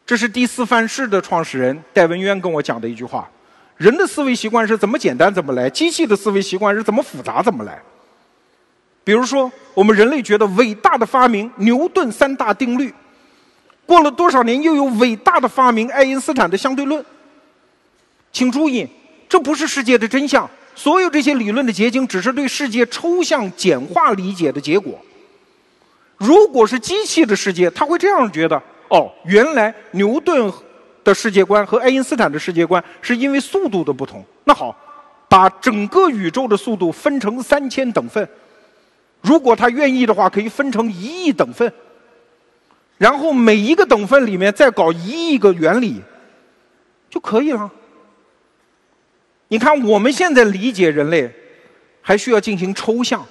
[0.05, 3.27] 这是第四范式的创始人戴文渊跟我讲的一句话：
[3.75, 7.81] 人的思维习惯是怎么简单怎么来，机器的思维习惯是怎么复杂怎么来。
[9.03, 12.93] 比如说，我们人类觉得伟大的发明牛顿三大定律，
[13.85, 17.03] 过了多少年又有伟大的发明爱因斯坦的相对论。
[18.35, 18.85] 请注意，
[19.29, 20.47] 这不是世界的真相。
[20.75, 24.99] 所有这些理论的结晶，只是对世界抽象简化理解的结果。
[26.17, 30.51] 如果是机器的世界，他会这样觉得：哦，原来牛顿
[31.01, 34.21] 的世界观和爱因斯坦的世界观是因为速度的不同。
[34.43, 34.77] 那好，
[35.29, 38.27] 把整个宇宙的速度分成三千等份。
[39.21, 41.71] 如果他愿意的话，可以分成一亿等份。
[42.97, 46.01] 然后每一个等份里面再搞一亿个原理，
[47.09, 47.71] 就可以了。
[49.47, 51.31] 你看，我们现在理解人类，
[52.01, 53.23] 还需要进行抽象，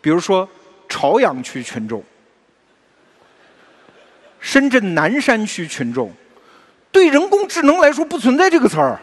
[0.00, 0.48] 比如说
[0.88, 2.02] 朝阳区群众、
[4.40, 6.10] 深圳南山区群众，
[6.90, 8.98] 对人工智能来说不存在这个词儿，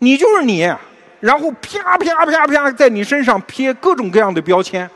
[0.00, 0.70] 你就是你，
[1.20, 4.88] 然后啪啪啪啪在你身上贴各种各样的标签，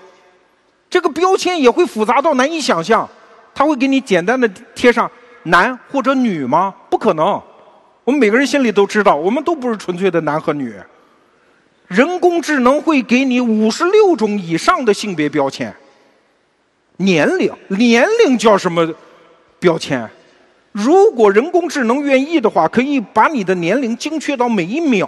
[0.90, 3.08] 这个标签也会复杂到难以想象，
[3.54, 5.10] 他会给你简单的贴上
[5.44, 6.74] 男或者女吗？
[6.90, 7.42] 不可能。
[8.08, 10.72] 我们每个人心里都知道，我们都不是纯粹的男和女。
[11.88, 15.70] 人工智能会给你五十六种以上的性别标签。
[16.96, 18.90] 年龄，年龄叫什么
[19.60, 20.08] 标签？
[20.72, 25.06] 如果人工智能愿意的话，可以把你的年龄精确到每一秒，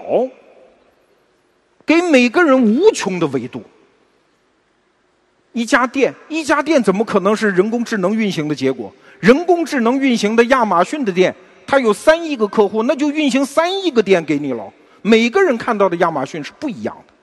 [1.86, 3.62] 给每个人无穷的维度。
[5.54, 8.92] 一家店，一家店怎么可能是人工智能运行的结果？
[9.20, 11.34] 人工智能运行的亚马逊的店。
[11.70, 14.72] 他有三亿个客户，那就运行三亿个店给你了。
[15.02, 17.14] 每个人看到的亚马逊是不一样的。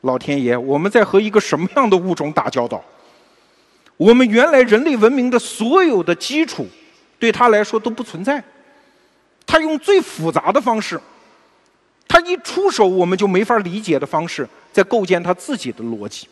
[0.00, 2.82] 老天爷，我们在和一个什么样的物种打交道？
[3.98, 6.66] 我们原来人类文明的所有的基础，
[7.18, 8.42] 对他来说都不存在。
[9.44, 10.98] 他用最复杂的方式
[12.08, 16.26] 他一出手，我们就没法理解的方式，在构建他自己的逻辑。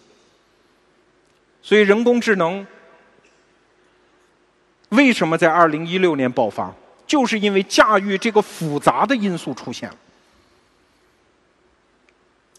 [1.60, 2.66] 所以，人工智能
[4.90, 6.72] 为什么在二零一六年爆发？
[7.06, 9.96] 就是因为驾驭这个复杂的因素出现了。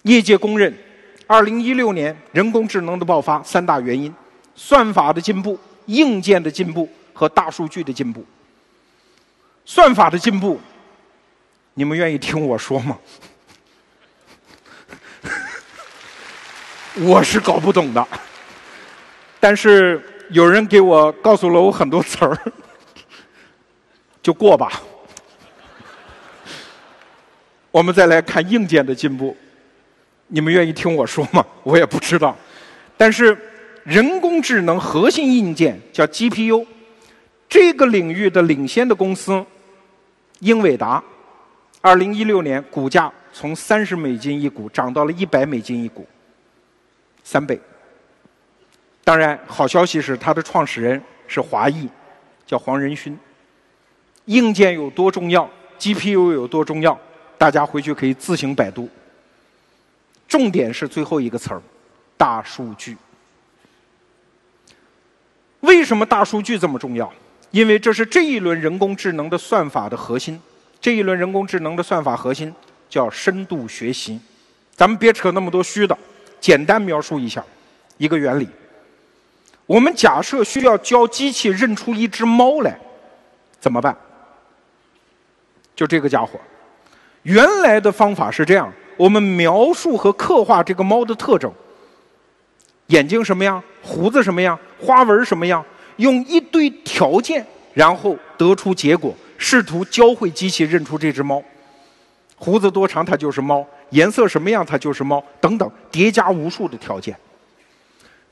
[0.01, 0.77] 业界公认，
[1.25, 4.13] 二零一六年人工智能的爆发三大原因：
[4.55, 8.25] 算法的进步、硬件的进步和大数据的进步。
[9.63, 10.59] 算法的进步。
[11.75, 12.99] 你们愿意听我说吗？
[16.99, 18.05] 我是搞不懂的，
[19.39, 22.37] 但是有人给我告诉了我很多词儿，
[24.23, 24.81] 就过吧。
[27.69, 29.35] 我们再来看硬件的进步，
[30.27, 31.45] 你们愿意听我说吗？
[31.63, 32.35] 我也不知道，
[32.95, 33.37] 但是
[33.83, 36.65] 人工智能核心硬件叫 GPU，
[37.49, 39.45] 这个领域的领先的公司
[40.39, 41.03] 英伟达。
[41.81, 46.07] 二零一六年，股价从三十美金一股涨到了一百美金一股，
[47.23, 47.59] 三倍。
[49.03, 51.89] 当然，好消息是它的创始人是华裔，
[52.45, 53.17] 叫黄仁勋。
[54.25, 55.49] 硬件有多重要
[55.79, 56.97] ，GPU 有多重要，
[57.37, 58.87] 大家回去可以自行百度。
[60.27, 61.61] 重点是最后一个词儿：
[62.15, 62.95] 大数据。
[65.61, 67.11] 为什么大数据这么重要？
[67.49, 70.39] 因为这是这一轮人工智能的算法的核心。
[70.79, 72.53] 这一轮人工智能的算法核心
[72.89, 74.19] 叫深度学习，
[74.75, 75.97] 咱们别扯那么多虚的，
[76.39, 77.43] 简单描述一下
[77.97, 78.47] 一个原理。
[79.71, 82.77] 我们假设需要教机器认出一只猫来，
[83.57, 83.95] 怎么办？
[85.73, 86.37] 就这个家伙，
[87.23, 91.49] 原来的方法是这样：我们描述和刻画这个猫的特征，
[92.87, 95.63] 眼睛什么样，胡子什么样，花纹什么样，
[95.95, 99.15] 用一堆条件，然后得出结果。
[99.37, 101.41] 试图教会机器认出这只猫，
[102.35, 107.15] 胡子多长它就是猫，颜色什么样它就是猫，等等叠加无数的条件。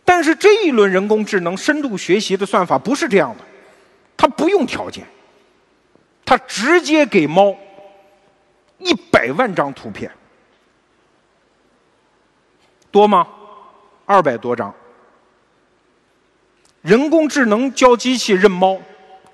[0.09, 3.45] 但是这一轮人工智能深度学习的算法不是这样的，
[4.17, 5.05] 它不用条件，
[6.25, 7.55] 它直接给猫
[8.79, 10.11] 一百万张图片，
[12.89, 13.27] 多吗？
[14.07, 14.73] 二百多张。
[16.81, 18.81] 人工智能教机器认猫，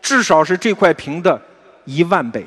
[0.02, 1.42] 至少是这块屏的。
[1.86, 2.46] 一万倍，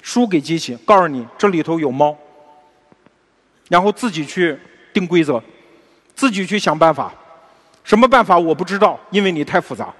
[0.00, 2.16] 输给机器，告诉你这里头有猫，
[3.68, 4.58] 然后自己去
[4.94, 5.42] 定规则，
[6.14, 7.12] 自己去想办法，
[7.82, 9.92] 什么办法我不知道，因为你太复杂。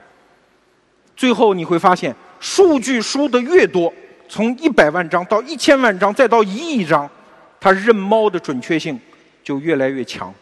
[1.17, 3.93] 最后你会发现，数据输的越多，
[4.29, 7.09] 从一百万张到一千万张，再到一亿张，
[7.61, 8.99] 它认猫的准确性
[9.43, 10.33] 就越来越强。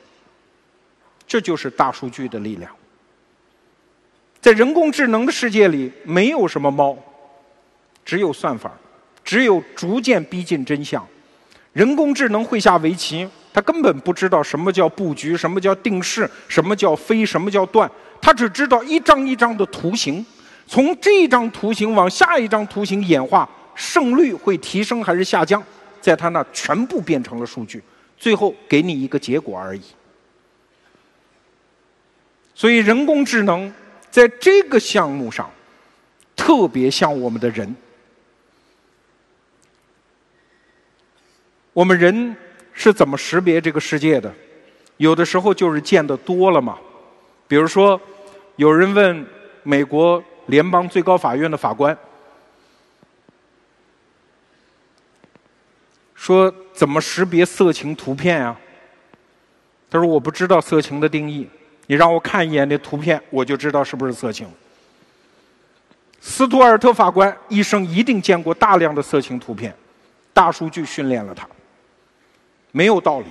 [1.27, 2.70] 这就是大数据的力量。
[4.40, 6.97] 在人工智能的世界里，没有什么猫。
[8.05, 8.73] 只有算法，
[9.23, 11.07] 只有逐渐逼近真相。
[11.73, 17.91] 人工智能会下围棋，他根本不知道什么叫布局，什么叫定式，什么叫飞，什么叫断。
[18.20, 20.24] 他只知道一张一张的图形，
[20.66, 25.62] 从这张图形往下一张图形演化，胜率会提升还是下降，
[26.01, 27.83] 在他那全部变成了数据，
[28.16, 29.83] 最后给你一个结果而已。
[32.55, 33.73] 所以，人工智能
[34.11, 35.51] 在这个项目上
[36.37, 37.74] 特别像我们的人。
[41.73, 42.37] 我们人
[42.73, 44.32] 是怎么识别这个世界的？
[44.97, 46.78] 有的时候就是见得多了嘛。
[47.49, 48.01] 比如说，
[48.57, 49.27] 有人问
[49.62, 51.97] 美国联邦最高法院的法官，
[56.15, 58.59] 说怎么识别色情图片啊？
[59.90, 61.47] 他说我不知道色情的定义，
[61.86, 64.49] 你让我看一眼那图片，我就知道是不是色情。
[66.20, 69.74] 斯图尔特法官一生一定见过大量的色情图片，
[70.32, 71.47] 大数据训练了他。
[72.73, 73.27] 没有道理，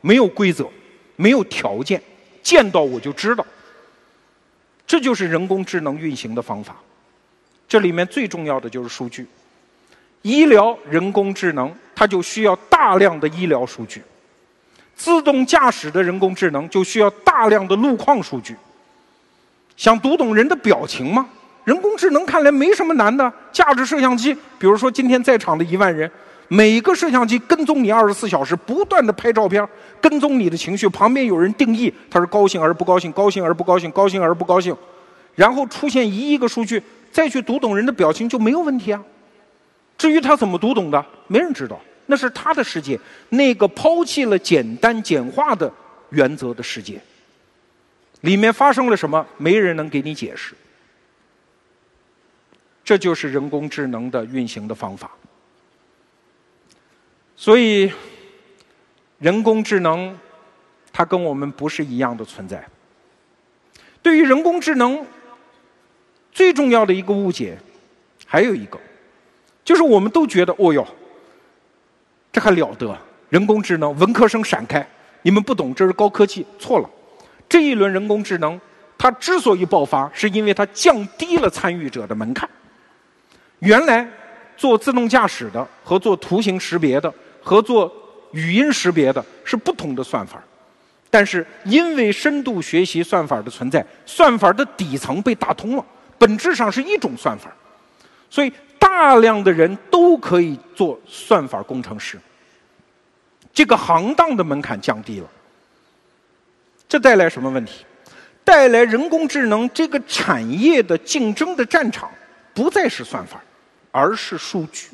[0.00, 0.68] 没有规则，
[1.16, 2.00] 没有条件，
[2.42, 3.44] 见到我就知道。
[4.86, 6.76] 这就是人工智能运行的方法。
[7.66, 9.26] 这里面最重要的就是数据。
[10.20, 14.02] 医疗人工智能它就需要大量的医疗数据，
[14.94, 18.54] 自动驾驶的人工智能就需要大量的路况数据。
[19.76, 21.28] 想读懂人的表情吗？
[21.64, 26.10] 人工智能看来没什么难的，架着摄像机，比如说今天在场的一万人。
[26.54, 29.66] 每个摄像机跟踪你二十四小时，不断的拍照片，
[30.02, 30.86] 跟踪你的情绪。
[30.90, 34.76] 旁边有人定义他是高兴而不高兴，高兴而不高兴，高兴而不高兴，
[35.34, 39.02] 然后出现一亿个数据，再去读懂人的表情就没有问题啊。
[39.96, 43.00] 至于他怎么读懂的，没人知道，那是他的世界，
[43.30, 45.72] 那个抛弃了简单简化的
[46.10, 47.00] 原则的世界，
[48.20, 50.54] 里面发生了什么，没人能给你解释。
[52.84, 55.10] 这就是人工智能的运行的方法。
[57.36, 57.92] 所以，
[59.18, 60.16] 人工智能
[60.92, 62.64] 它跟我们不是一样的存在。
[64.02, 65.04] 对于人工智能
[66.30, 67.56] 最重要的一个误解，
[68.26, 68.78] 还有一个，
[69.64, 70.86] 就是我们都觉得，哦哟，
[72.32, 72.96] 这还了得！
[73.28, 74.86] 人工智能，文科生闪开，
[75.22, 76.44] 你们不懂，这是高科技。
[76.58, 76.90] 错了，
[77.48, 78.60] 这一轮人工智能，
[78.98, 82.48] 它之所以爆发，是因为它降低了参与者的门槛。
[83.60, 84.06] 原来
[84.56, 87.92] 做自动驾驶的和做图形识别的和做
[88.32, 90.42] 语音识别的是不同的算法。
[91.10, 95.84] 但是，因为深度学习算法的存在，算法的底层被打通了，
[96.16, 97.52] 本质上是一种算法，
[98.30, 102.18] 所以大量的人都可以做算法工程师。
[103.52, 105.28] 这个行当的门槛降低了，
[106.88, 107.84] 这带来什么问题？
[108.42, 112.10] 带来人工智能这个产业的竞争的战场
[112.54, 113.40] 不再是算法，
[113.90, 114.88] 而是数据。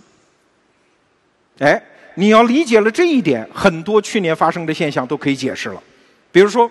[1.61, 1.81] 哎，
[2.19, 5.81] 你要理解了这一点，很多去年发生的现象都可以解释了。
[6.33, 6.69] 比如说，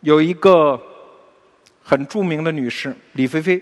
[0.00, 0.78] 有一个
[1.82, 3.58] 很著名的女士李飞飞，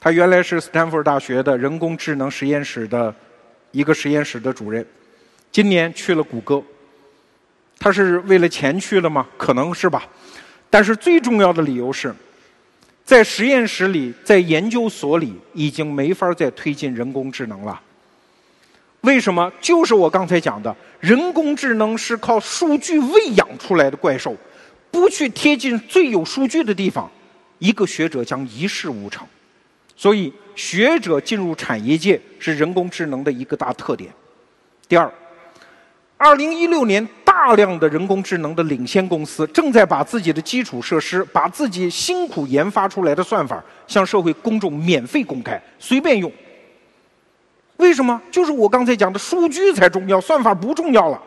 [0.00, 3.14] 她原来是斯坦福大学的人工智能实验室的
[3.72, 4.86] 一个实验室的主任，
[5.50, 6.62] 今年去了谷歌。
[7.78, 9.26] 她是为了钱去了吗？
[9.36, 10.08] 可能是吧。
[10.70, 12.14] 但是最重要的理由是，
[13.04, 17.78] 在实验室里，在研究所里，已经没法再推进人工智能了。
[19.02, 19.52] 为什么？
[19.60, 24.36] 就是我刚才讲的，人工智能是靠数据喂养出来的怪兽，
[24.92, 27.10] 不去贴近最有数据的地方，
[27.58, 29.26] 一个学者将一事无成。
[29.96, 34.08] 所以，学者进入产业界是人工智能的一个大特点。
[34.88, 35.12] 第二，
[36.16, 46.30] 二零一六年，大量的人工智能的领先公司正在把自己的基础设施、把自己辛苦研发出来的算法向社会公众免费公开，随便用。
[47.82, 48.18] 为什么？
[48.30, 51.20] 就是我刚才讲的数据才重要，算法不重要了。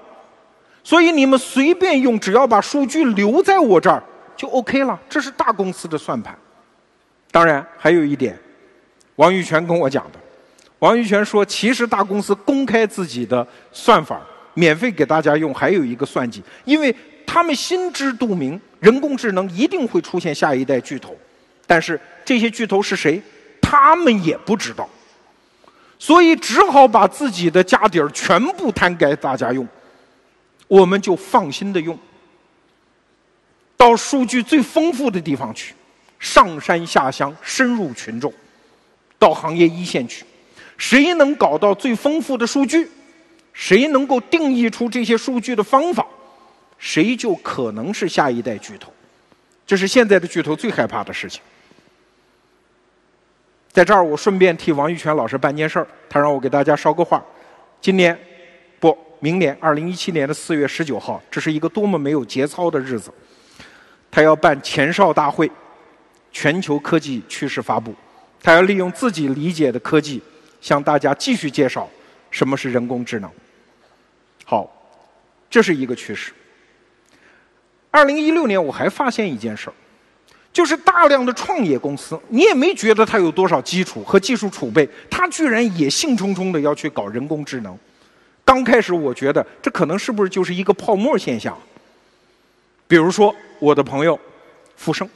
[0.86, 4.02] 所以你们随便用，只要把数据留在我这儿
[4.38, 4.98] 就 OK 了。
[5.10, 6.34] 这是大公司的算盘。
[7.30, 8.40] 当然，还有一点，
[9.18, 10.20] 王玉泉跟我讲的。
[10.80, 14.22] 王玉泉说，其实大公司公开自己的算法，
[14.54, 16.96] 免费给大家用，还有一个算计，因为
[17.28, 21.14] 他们心知肚明，人工智能一定会出现下一代巨头。
[21.68, 23.22] 但是这些巨头是谁，
[23.62, 24.88] 他们也不知道。
[25.98, 29.68] 所以只好把自己的家底儿全部摊给大家用，
[30.68, 31.98] 我们就放心的用。
[33.78, 35.74] 到数据最丰富的地方去，
[36.20, 38.34] 上山下乡，深入群众，
[39.20, 40.26] 到行业一线去，
[40.78, 42.90] 谁能搞到最丰富的数据，
[43.54, 46.06] 谁能够定义出这些数据的方法，
[46.78, 48.92] 谁就可能是下一代巨头。
[49.66, 51.42] 这是现在的巨头最害怕的事情。
[53.76, 57.22] 在这儿，我顺便替王玉泉老师办件事儿，他让我给大家捎个话。
[57.82, 58.18] 今年，
[58.80, 63.14] 不，明年，二零一七年的四月十九号，这是一个多么没有节操的日子。
[64.10, 65.52] 他要办前哨大会，
[66.32, 67.94] 全球科技趋势发布。
[68.42, 70.24] 他要利用自己理解的科技，
[70.62, 71.90] 向大家继续介绍
[72.32, 73.30] 什么是人工智能。
[74.46, 74.72] 好，
[75.50, 76.32] 这是一个趋势。
[77.92, 79.74] 二零一六年，我还发现一件事儿。
[80.56, 87.78] 就是大量的创业公司，你也没觉得它有多少基础和技术储备，它居然也兴冲冲的要去搞人工智能。
[88.46, 91.58] 刚开始我觉得这可能是不是就是一个泡沫现象？
[92.88, 94.18] 比如说我的朋友
[94.78, 95.10] 富盛，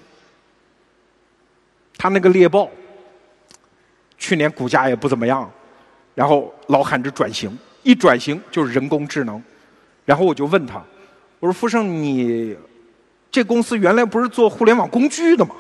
[1.98, 2.70] 他那个猎豹
[4.18, 5.50] 去年股价也不怎么样，
[6.16, 9.42] 然后老喊着转型，一转型就是人工智能，
[10.04, 10.84] 然后我就问他，
[11.40, 12.58] 我说富盛你。
[13.32, 15.56] 这公司原来不是做互联网工具的吗？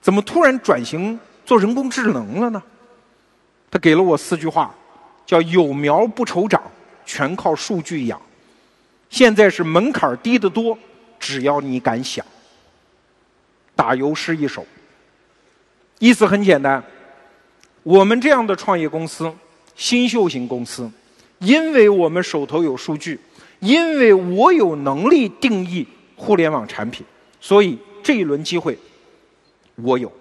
[0.00, 2.62] 怎么突然转型做人工智能了呢？
[3.70, 4.74] 他给了我四句话，
[5.26, 6.60] 叫“有苗不愁长，
[7.04, 8.20] 全靠数据养”。
[9.10, 10.76] 现在是门槛低得多，
[11.18, 12.24] 只要你敢想，
[13.76, 14.66] 打油诗一首。
[15.98, 16.82] 意思很简单，
[17.82, 19.32] 我们这样的创业公司、
[19.76, 20.90] 新秀型公司，
[21.38, 23.20] 因为我们手头有数据，
[23.60, 25.86] 因为我有能力定义。
[26.20, 27.04] 互联网产品，
[27.40, 28.78] 所以这一轮机会
[29.76, 30.12] 我有。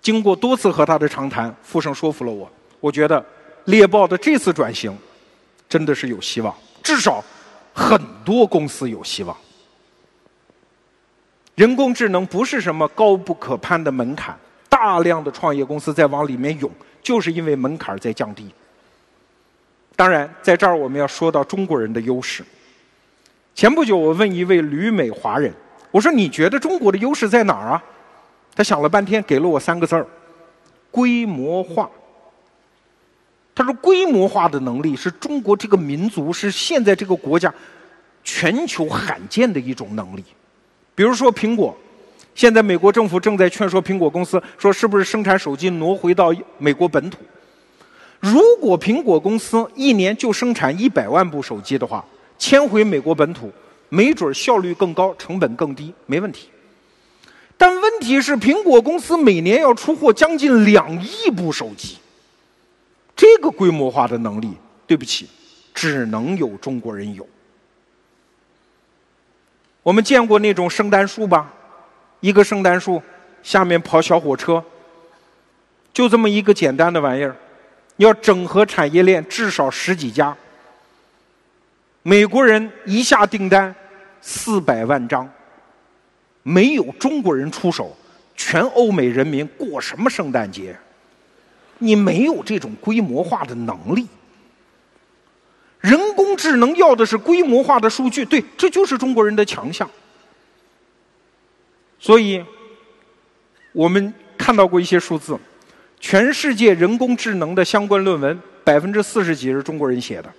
[0.00, 2.48] 经过多次和他的长谈，富盛说服了我。
[2.78, 3.22] 我觉得
[3.64, 4.96] 猎豹的这次转型
[5.68, 7.22] 真的是有希望，至少
[7.74, 9.36] 很多公司有希望。
[11.56, 16.70] 人工智能不是什么高不可攀的门槛，大量的创业公司在往里面涌，
[17.02, 18.48] 就是因为门槛在降低。
[19.96, 22.44] 当然，在这儿我们要说到中国人的优势。
[23.58, 25.52] 前不久，我问一位旅美华人
[25.90, 27.82] ：“我说你觉得中国的优势在哪儿啊？”
[28.54, 30.06] 他想了半天，给了我三个字儿：
[30.92, 31.90] 规模化。
[33.56, 37.52] 他说规模化的能力，是中国这个民族，是现在这个国家
[38.22, 40.24] 全球罕见的一种能力。
[40.94, 41.76] 比如说苹果，
[42.36, 47.18] 现在美国政府正在劝说苹果公司，说是不是生产手机挪回到美国本土？
[48.20, 52.04] 如果苹果公司一年就生产一百万部手机的话，
[52.38, 53.52] 迁回美国本土，
[53.88, 56.48] 没准效率更高，成本更低，没问题。
[57.56, 61.98] 但问题是，苹果公司每年要出货将近两亿部手机，
[63.16, 64.52] 这个规模化的能力，
[64.86, 65.28] 对不起，
[65.74, 67.26] 只能有中国人有。
[69.82, 71.52] 我们见过那种圣诞树吧？
[72.20, 73.02] 一个圣诞树
[73.42, 74.62] 下面跑小火车，
[75.92, 77.34] 就这么一个简单的玩意儿，
[77.96, 80.36] 要整合产业链，至少十几家。
[82.02, 83.74] 美国人一下订单
[84.20, 85.28] 四百万张。
[86.42, 87.94] 没有中国人出手，
[88.34, 90.74] 全欧美人民过什么圣诞节？
[91.76, 94.06] 你没有这种规模化的能力。
[95.80, 99.88] 人工智能要的是规模化的数据，对，这就是中国人的强项。
[101.98, 102.42] 所以，
[103.72, 105.38] 我们看到过一些数字，
[106.00, 110.32] 全世界人工智能的相关论文百分之四十几是中国人写的，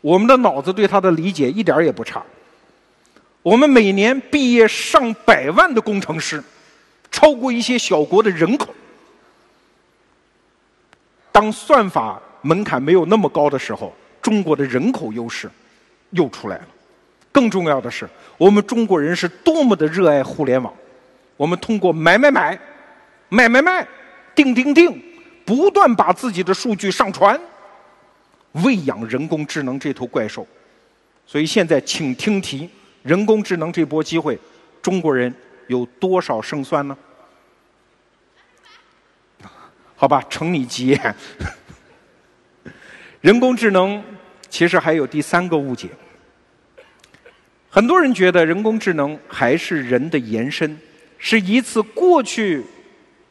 [0.00, 2.22] 我们的脑子对它的理解一点也不差。
[3.42, 6.42] 我们每年毕业上百万的工程师，
[7.10, 8.74] 超过一些小国的人口。
[11.32, 15.50] 当算法门槛没有那么高的时候，中国的人口优势
[16.10, 16.66] 又出来了。
[17.30, 20.72] 更重要的是，我们中国人是多么的热爱互联网。
[21.36, 22.58] 我们通过买买买、
[23.28, 23.86] 卖卖卖、
[24.34, 25.00] 订订订，
[25.44, 27.40] 不断把自己的数据上传，
[28.52, 30.46] 喂养人工智能这头怪兽。
[31.26, 32.68] 所以现在，请听题。
[33.02, 34.38] 人工智能这波机会，
[34.82, 35.32] 中国人
[35.68, 36.96] 有多少胜算呢？
[39.94, 41.14] 好吧，承你吉言。
[43.20, 44.02] 人工智能
[44.48, 45.88] 其实还有第三个误解，
[47.68, 50.78] 很多人觉得人工智能还是人的延伸，
[51.18, 52.64] 是一次过去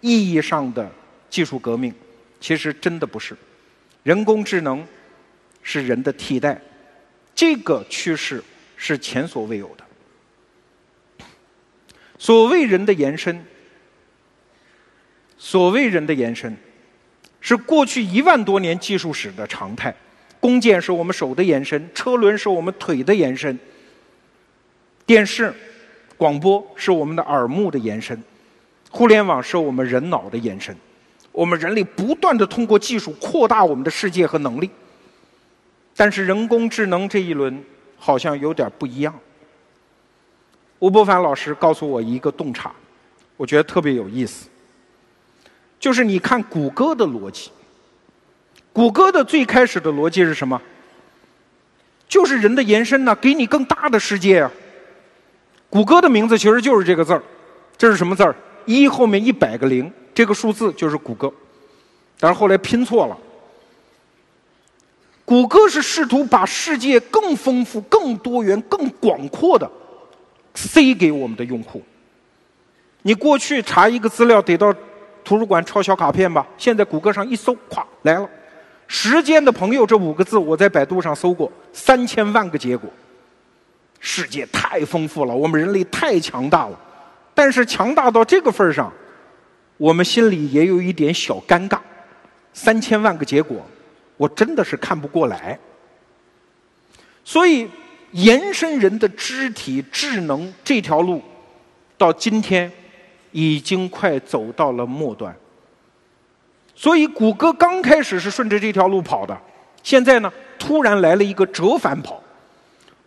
[0.01, 0.89] 意义上的
[1.29, 1.93] 技术革命，
[2.39, 3.35] 其实真的不是。
[4.03, 4.85] 人工智能
[5.67, 6.57] 是人的替代，
[7.35, 8.41] 这个趋势。
[8.79, 9.83] 是前所未有的。
[12.19, 13.43] 所谓人的延伸，
[15.35, 16.55] 所谓人的延伸，
[17.41, 19.91] 是过去一万多年技术史的常态。
[20.39, 23.57] 弓箭是我们手的延伸，车轮是我们腿的延伸，
[25.07, 25.51] 电视、
[26.17, 28.23] 广播是我们的耳目的延伸，
[28.91, 30.77] 互联网是我们人脑的延伸。
[31.31, 34.69] 我们人类不断的通过技术扩大我们的世界和能力，
[35.97, 37.61] 但是人工智能这一轮。
[37.99, 39.11] 好像有点不一样。
[40.77, 42.71] 吴伯凡老师告诉我一个洞察，
[43.35, 44.47] 我觉得特别有意思。
[45.79, 47.49] 就是你看谷歌的逻辑，
[48.71, 50.61] 谷歌的最开始的逻辑是什么？
[52.07, 54.51] 就是人的延伸呢，给你更大的世界啊。
[55.71, 57.23] 谷歌的名字其实就是这个字儿，
[57.79, 58.35] 这是什么字儿？
[58.67, 61.33] 一后面一百个零，这个数字就是谷歌，
[62.19, 63.17] 但是后来拼错了。
[65.27, 69.69] 谷歌是试图把世界更丰富、更多元、更广阔的
[70.53, 71.83] 塞给我们的用户。
[73.01, 74.73] 你过去查一个资料得到
[75.25, 76.47] 图书馆抄小卡片吧？
[76.57, 78.29] 现在谷歌上一搜，咵来了。
[78.87, 82.89] 时间的朋友这五个字，我在百度上搜过三千万个结果。
[83.99, 86.79] 世界太丰富了，我们人类太强大了，
[87.33, 88.89] 但是强大到这个份儿上，
[89.75, 91.79] 我们心里也有一点小尴尬。
[92.53, 93.57] 三千万个结果。
[94.17, 95.57] 我真的是看不过来，
[97.23, 97.69] 所以
[98.11, 101.21] 延伸人的肢体智能这条路，
[101.97, 102.71] 到今天
[103.31, 105.35] 已经快走到了末端。
[106.75, 109.39] 所以谷歌刚开始是顺着这条路跑的，
[109.83, 112.21] 现在呢突然来了一个折返跑。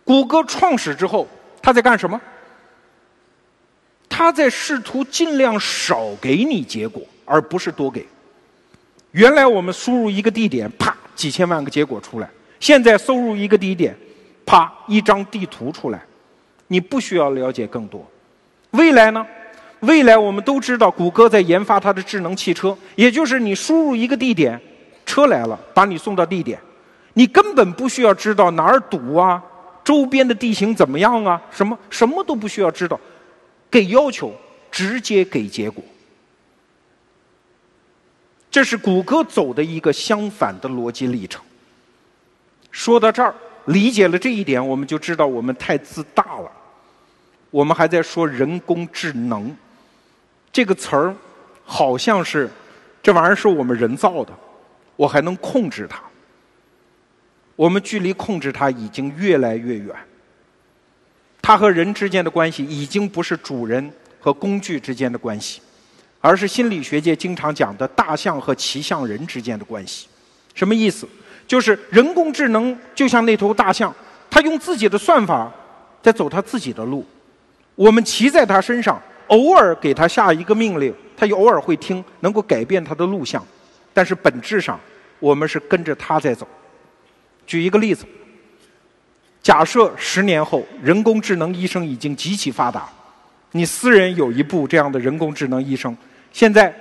[0.03, 1.27] 谷歌创始之后，
[1.61, 2.19] 他在干什么？
[4.09, 8.05] 他在试图尽量少给你结果，而不是多给。
[9.11, 10.95] 原来我们输入一个地点，啪。
[11.21, 12.27] 几千万个结果出来，
[12.59, 13.95] 现在搜入一个地点，
[14.43, 16.01] 啪，一张地图出来，
[16.65, 18.03] 你不需要了解更多。
[18.71, 19.23] 未来呢？
[19.81, 24.59] 未来我们都知道，谷歌在研发它的智能汽车，也就是你输入一个地点，
[25.05, 26.59] 车来了，把你送到地点，
[27.13, 29.39] 你根本不需要知道哪儿堵啊，
[29.83, 32.99] 周边的地形怎么样啊，什么什么都不需要知道，
[33.69, 34.33] 给要求，
[34.71, 35.83] 直接给结果。
[38.51, 41.41] 这是谷歌走的一个相反的逻辑历程。
[42.69, 43.33] 说到这儿，
[43.65, 46.51] 理解了这一点，我们就知道我们太自大了。
[47.49, 49.55] 我们还在说人工智能
[50.51, 51.15] 这个词儿，
[51.65, 52.49] 好像是
[53.01, 54.33] 这玩意儿是我们人造的。
[54.97, 56.01] 我还能控制它。
[57.55, 59.95] 我们距离控制它已经越来越远。
[61.41, 65.61] 它和人之间的关系已经不是主人和工具之间的关系，
[66.21, 70.07] 而是心理学界经常讲的大象和骑象人之间的关系。
[70.53, 71.07] 什么意思？
[71.47, 73.93] 就是人工智能就像那头大象，
[74.29, 75.51] 它用自己的算法
[76.01, 77.05] 在走它自己的路。
[77.75, 83.45] 我们骑在它身上，偶尔给它下一个命令，它偶尔会听，能够改变它的路向。
[83.93, 84.79] 但是本质上，
[85.19, 86.47] 我们是跟着它在走。
[87.45, 88.05] 举一个例子。
[89.41, 92.87] 假设十年后人工智能医生已经极其发达，
[93.53, 95.97] 你私人有一部这样的人工智能医生，
[96.31, 96.73] 现在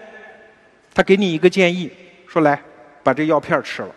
[0.95, 1.91] 他给你一个建议，
[2.27, 2.61] 说来
[3.03, 3.91] 把这药片吃了。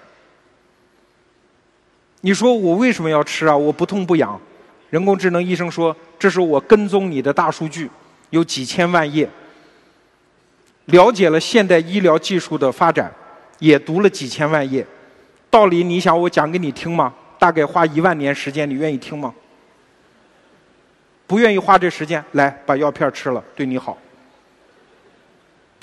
[2.22, 3.56] 你说我为什么要吃啊？
[3.56, 4.40] 我不痛不痒。
[4.90, 7.90] 人工智能医生说，这是我跟踪你的大数据，
[8.30, 9.28] 有几千万页，
[10.86, 13.12] 了解了现代医疗技术的发展，
[13.60, 14.86] 也读了几千万页，
[15.50, 17.14] 道理你想我讲给你听吗？
[17.40, 19.34] 大概花一万年时间，你愿意听吗？
[21.26, 23.98] 不愿意花这时间，来把药片吃了，对你好。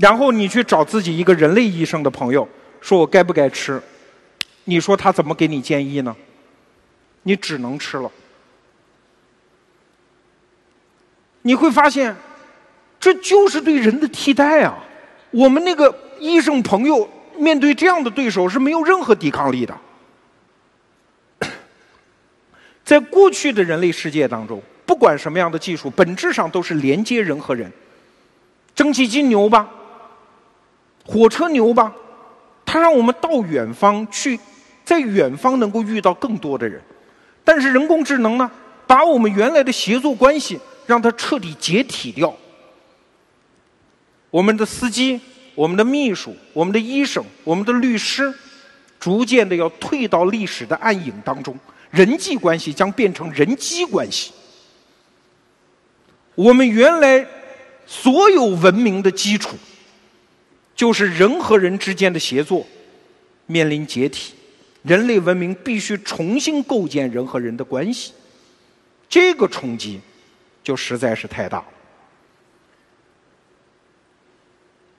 [0.00, 2.48] 然后你去找自己一个人类医生的朋友，
[2.80, 3.80] 说我该不该吃？
[4.64, 6.16] 你说他怎么给你建议呢？
[7.22, 8.10] 你只能吃了。
[11.42, 12.16] 你会发现，
[12.98, 14.78] 这就是对人的替代啊！
[15.30, 19.76] 我们那个医生朋友面对这样的对手是没有任何抵抗力的。
[22.84, 27.70] 在过去的人类世界当中，不管什么样的技术，本质上都是连接人和人。
[28.74, 29.68] 蒸汽机牛吧，
[31.10, 31.92] 火车牛吧，
[32.64, 34.38] 它让我们到远方去，
[34.84, 36.80] 在远方能够遇到更多的人。
[37.42, 38.48] 但是人工智能呢，
[38.86, 42.32] 把我们原来的协作关系让它彻底解体掉。
[44.30, 45.20] 我们的司机、
[45.56, 48.32] 我们的秘书、我们的医生、我们的律师，
[49.00, 51.58] 逐渐的要退到历史的暗影当中。
[51.90, 54.30] 人际关系将变成人机关系。
[56.36, 57.26] 我们原来
[57.84, 59.56] 所有文明的基础，
[60.80, 62.66] 就是人和人之间的协作
[63.44, 64.32] 面临解体，
[64.82, 68.14] 人类文明必须重新构建人和人的关系。
[69.06, 70.00] 这个冲击
[70.64, 71.66] 就实在是太大了。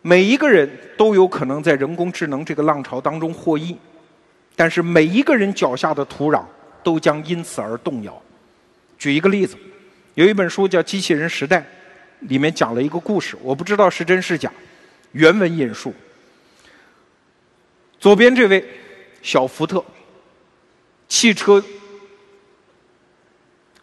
[0.04, 3.76] 每一个人都有可能在人工智能这个浪潮当中获益，
[4.56, 6.46] 但是每一个人脚下的土壤。
[6.84, 8.22] 都将因此而动摇。
[9.00, 9.56] 举一个例子，
[10.14, 11.60] 有一本书叫《机器人时代》，
[12.22, 14.52] 里面讲了一个故事，我不知道是真是假。
[15.12, 15.94] 原文引述：
[18.00, 18.66] 左边这位
[19.22, 19.84] 小福特
[21.08, 21.64] 汽车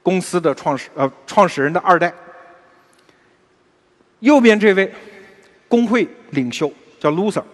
[0.03, 2.13] 公司的创始呃创始人的二代，
[4.21, 4.93] 右边这位
[5.69, 7.45] 工会领袖叫 loser。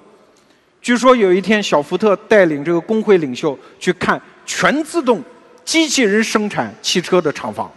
[0.81, 5.23] 据说有一天，小福特带领这个工会领袖去看全自动。
[5.65, 7.73] 机器人生产汽车的厂房，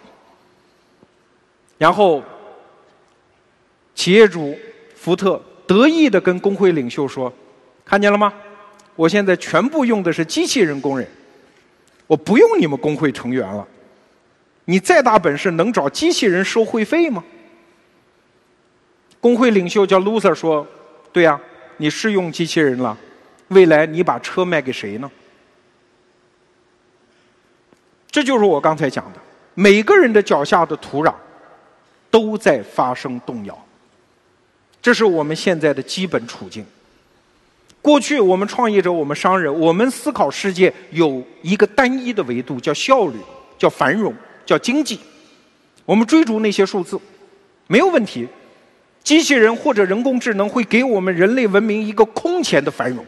[1.78, 2.22] 然后
[3.96, 4.60] 企业主
[4.94, 7.32] 福特得意的跟工会领袖说
[7.84, 8.34] ：“看见了吗？
[8.96, 11.08] 我现在全部用的是机器人工人，
[12.08, 13.68] 我不用你们工会成员了。
[14.66, 17.24] 你再大本事，能找机器人收会费吗？”
[19.20, 20.66] 工会领袖叫 loser 说
[21.12, 21.40] ：“对呀，
[21.78, 22.98] 你是用机器人了，
[23.50, 25.12] 未来你把车卖给谁呢？”
[28.10, 29.20] 这就是我刚才讲的，
[29.54, 31.14] 每个人的脚下的土壤
[32.10, 33.67] 都在发生动摇，
[34.88, 36.66] 这是我们现在的基本处境。
[37.82, 43.18] 过去我们创业者、我们商人，我们思考世界有一个单一的维度，叫效率、
[43.58, 44.16] 叫繁荣、
[44.46, 44.98] 叫经济。
[45.84, 46.98] 我们追逐那些数字
[47.68, 48.26] 没有问题，
[49.04, 53.06] 机器人或者人工智能会给我们人类文明一个空前的繁荣，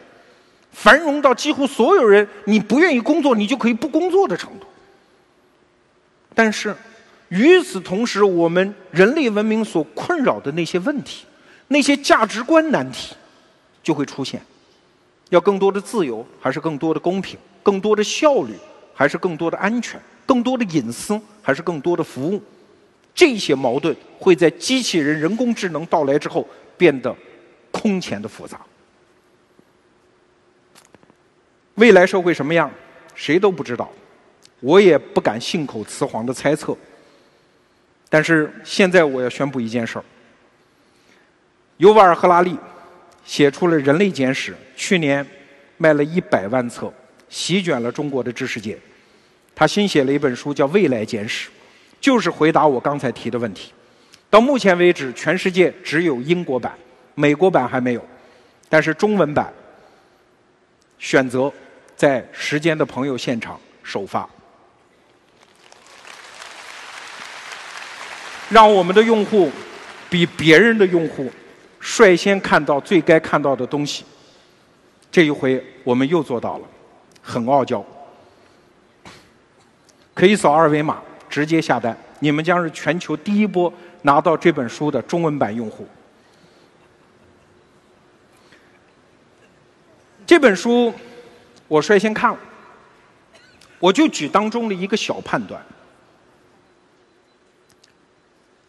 [0.72, 4.66] 繁荣到几乎所有人你不愿意工作，你就可以不工作的程度。
[6.34, 6.76] 但是，
[7.30, 11.24] 与此同时，我们人类文明所困扰的那些问题，
[11.72, 13.14] 那些价值观难题，
[13.80, 14.42] 就会出现：
[15.28, 17.38] 要更多的自由，还是更多的公平？
[17.62, 18.54] 更多的效率，
[18.92, 20.00] 还是更多的安全？
[20.26, 22.42] 更多的隐私，还是更多的服务？
[23.14, 26.44] 这些矛盾会在机器人、人工智能到来之后
[26.76, 27.14] 变得
[27.70, 28.60] 空前的复杂。
[31.76, 32.68] 未来社会什么样，
[33.14, 33.88] 谁都不知道。
[34.58, 36.76] 我也不敢信口雌黄的猜测，
[38.08, 40.04] 但是现在我要宣布一件事儿：
[41.80, 42.54] 尤瓦尔·赫拉利
[43.24, 45.26] 写出了《人类简史》，去年
[45.78, 46.92] 卖了一百万册，
[47.30, 48.78] 席卷了中国的知识界。
[49.54, 51.48] 他新写了一本书叫《未来简史》，
[51.98, 53.72] 就是回答我刚才提的问题。
[54.28, 56.74] 到目前为止，全世界只有英国版，
[57.14, 58.06] 美国版还没有，
[58.68, 59.50] 但是中文版
[60.98, 61.50] 选择
[61.96, 64.28] 在时间的朋友现场首发，
[68.50, 69.50] 让我们的用户
[70.10, 71.32] 比别人的用户
[71.80, 74.04] 率先看到最该看到的东西。
[75.10, 76.64] 这一回我们又做到了，
[77.20, 77.84] 很傲娇。
[80.14, 85.86] 可以扫二维码直接下单，你们将是全球第一波拿到这本书的中文版用户。
[90.26, 90.94] 这本书
[91.66, 92.38] 我率先看了，
[93.78, 95.60] 我就举当中的一个小判断，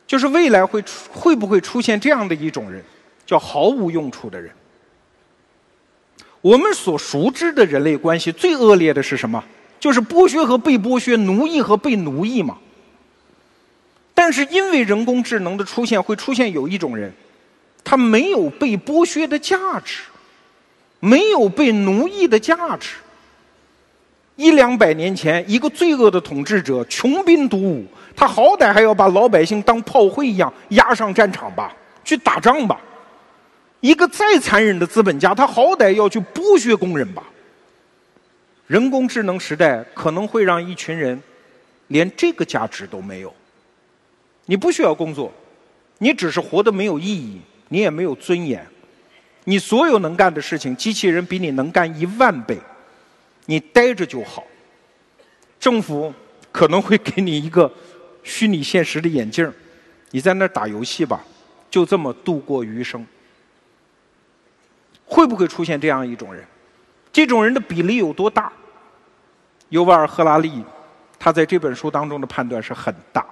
[0.08, 2.84] 就是未来会会不会出现这样的一种人，
[3.32, 4.52] 叫毫无用处的人。
[6.42, 9.42] 我们所熟知的人类关系最恶劣的是什么？
[9.80, 12.58] 就是剥削和被剥削，奴役和被奴役嘛。
[14.14, 17.14] 但是因为人工智能的出现，会出现有一种人，
[17.86, 20.02] 他没有被剥削的价值，
[21.00, 22.96] 没有被奴役的价值。
[24.36, 32.82] 一两百年前，一个罪恶的统治者穷兵黩武，他好歹还要把老百姓当炮灰一样押上战场吧，去打仗吧。
[33.82, 37.24] 一个再残忍的资本家，他好歹要去剥削工人吧。
[38.68, 41.22] 人工智能时代可能会让一群人
[41.88, 43.34] 连这个价值都没有。
[44.46, 45.32] 你不需要工作，
[45.98, 48.66] 你只是活得没有意义，你也没有尊严。
[49.44, 52.58] 你所有能干的事情，机器人比你能干一万倍。
[53.48, 54.44] 你待着就好。
[55.60, 56.14] 政府
[56.52, 57.72] 可能会给你一个
[58.24, 59.52] 虚拟现实的眼镜
[60.12, 61.24] 你在那儿打游戏吧，
[61.70, 63.06] 就这么度过余生。
[65.12, 66.42] 会不会出现这样一种人？
[67.12, 68.50] 这种人的比例有多大？
[69.68, 70.64] 尤瓦尔·赫拉利
[71.20, 73.26] 他在这本书当中的判断是很大。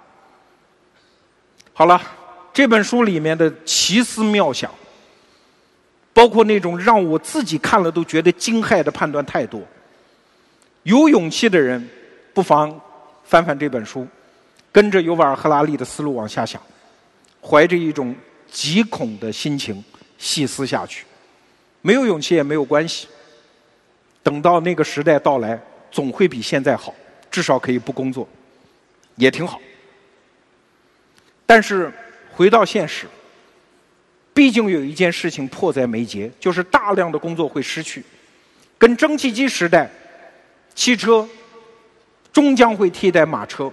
[1.72, 2.01] 好了，
[2.51, 4.69] 这本书里面的奇思妙想，
[6.14, 9.61] 包括那种让我自己看了都觉得惊骇的判断太多。
[10.84, 11.89] 有勇气的人
[12.34, 12.77] 不妨
[13.23, 14.06] 翻翻这本书，
[14.73, 16.61] 跟着尤瓦尔·赫拉利的思路往下想，
[17.41, 18.14] 怀着一种
[18.51, 19.81] 极恐的心情
[20.18, 21.06] 细思下去。
[21.81, 23.07] 没有勇气也没有关系，
[24.22, 25.60] 等到那个时代到来，
[25.91, 26.93] 总会比现在好，
[27.31, 28.27] 至少可以不工作，
[29.15, 29.61] 也挺好。
[31.45, 31.91] 但是
[32.31, 33.07] 回到现实，
[34.34, 38.03] 毕竟有一件事情迫在眉睫，就是大量的工作会失去。
[38.77, 39.89] 跟蒸汽机时代，
[40.76, 41.27] 汽车
[42.31, 43.69] 终将会替代马车；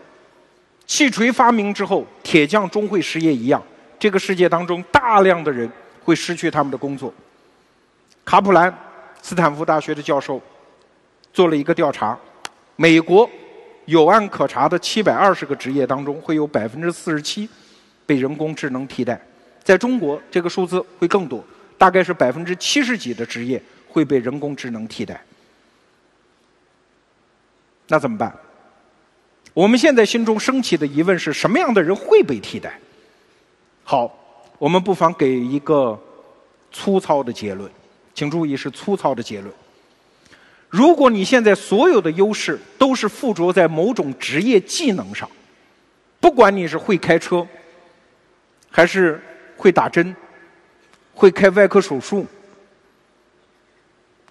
[0.86, 3.62] 汽锤发明之后，铁匠终会失业一样，
[3.98, 5.70] 这个世界当中大量的人
[6.02, 7.12] 会失去他们的工作。
[8.26, 8.76] 卡普兰，
[9.22, 10.42] 斯坦福大学的教授
[11.32, 12.18] 做了一个调查：
[12.74, 13.30] 美国
[13.84, 17.48] 有案可查的七百二十个职业当中，会有百分之四十七
[18.04, 19.14] 被人工智能替代；
[19.62, 21.42] 在中国，这个数字会更多，
[21.78, 25.22] 大概是百分之七十几的职业会被人工智能替代。
[27.86, 28.36] 那怎么办？
[29.54, 32.76] 我们现在心中升起的疑问是什么样的人会被替代？
[33.84, 34.12] 好，
[34.58, 35.96] 我们不妨给一个
[36.72, 37.70] 粗糙的结论。
[38.16, 39.52] 请注意，是粗糙的结论。
[40.70, 45.30] 如果你现在所有的优势都是附着在某种职业技能上，
[46.18, 47.46] 不管你是会开车，
[48.70, 49.22] 还是
[49.54, 50.16] 会打针，
[51.12, 52.26] 会开外科手术，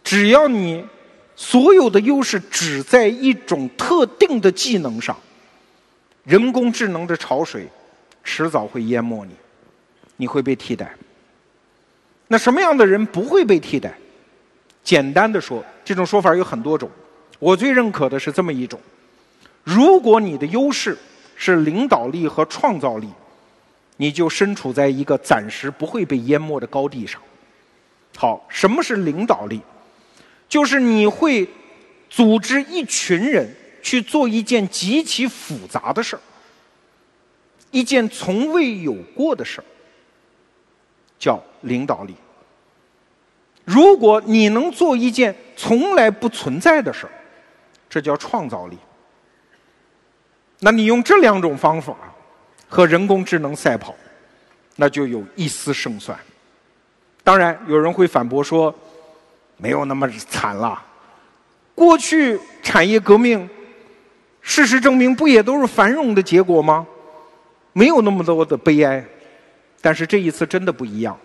[0.03, 0.84] 只要你
[1.36, 5.16] 所有的优势只在一种特定的技能上，
[6.24, 7.68] 人工智能的潮水
[8.24, 9.36] 迟早会淹没你，
[10.18, 10.91] 你会被替代。
[12.27, 13.95] 那什么样的人不会被替代？
[14.84, 16.89] 简单的说，这种说法有很多种。
[17.39, 18.80] 我最认可的是这么一种：
[19.64, 20.97] 如果你的优势
[21.35, 23.10] 是领导力和创造力，
[23.97, 27.22] 你就身处在一个暂时不会被淹没的高地上。
[28.15, 29.61] 好，什么是领导力？
[30.47, 31.47] 就是你会
[32.10, 36.22] 组织一群人去做一件极其复杂的事儿，
[37.72, 39.65] 一件从未有过的事儿。
[41.18, 42.16] 叫领导力。
[43.66, 47.12] 如果你能做一件从来不存在的事儿，
[47.90, 48.78] 这叫创造力。
[50.60, 51.96] 那你用这两种方法
[52.70, 53.94] 和人工智能赛跑，
[54.76, 56.18] 那就有一丝胜算。
[57.24, 58.74] 当然，有人会反驳说，
[59.58, 60.82] 没有那么惨了。
[61.74, 63.50] 过去产业革命，
[64.42, 66.86] 事实证明不也都是繁荣的结果吗？
[67.74, 69.04] 没有那么多的悲哀。
[69.82, 71.18] 但是这一次真的不一样。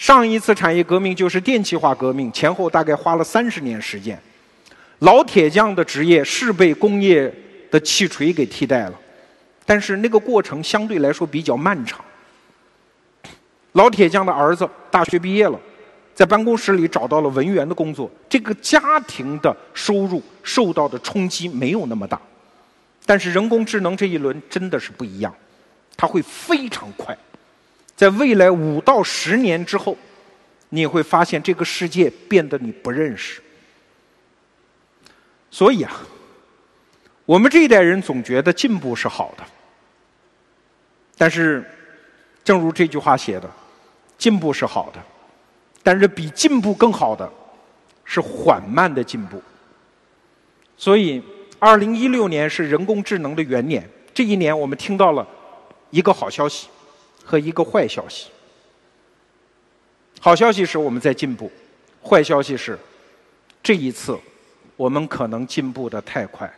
[0.00, 4.18] 上一次产业革命就是电气化革命，前后大概花了三十年时间。
[5.00, 7.30] 老铁匠的职业是被工业
[7.70, 8.94] 的汽锤给替代了，
[9.66, 12.02] 但是那个过程相对来说比较漫长。
[13.72, 15.60] 老铁匠的儿子大学毕业了，
[16.14, 22.18] 在办公室里找到了文员的工作，这个家庭的收入受到的冲击没有那么大。
[23.04, 25.34] 但是人工智能这一轮真的是不一样，
[25.94, 27.14] 它会非常快，
[28.00, 29.94] 在未来五到十年之后，
[30.70, 33.42] 你会发现这个世界变得你不认识。
[35.50, 36.00] 所以啊，
[37.26, 39.44] 我们这一代人总觉得进步是好的，
[41.18, 41.62] 但是，
[42.42, 43.50] 正如这句话写的，
[44.16, 45.02] 进步是好的，
[45.82, 47.30] 但是比进步更好的
[48.06, 49.42] 是缓慢的进步。
[50.78, 51.22] 所以，
[51.58, 55.28] 二零一六年是人工智能的元年，这一年我们听到了
[55.90, 56.68] 一个好消息
[57.24, 58.30] 和一个坏消息。
[60.20, 61.50] 好消息是我们在进步，
[62.02, 62.78] 坏消息是
[63.62, 64.18] 这一次。
[64.76, 66.50] 我们可能进步的太快，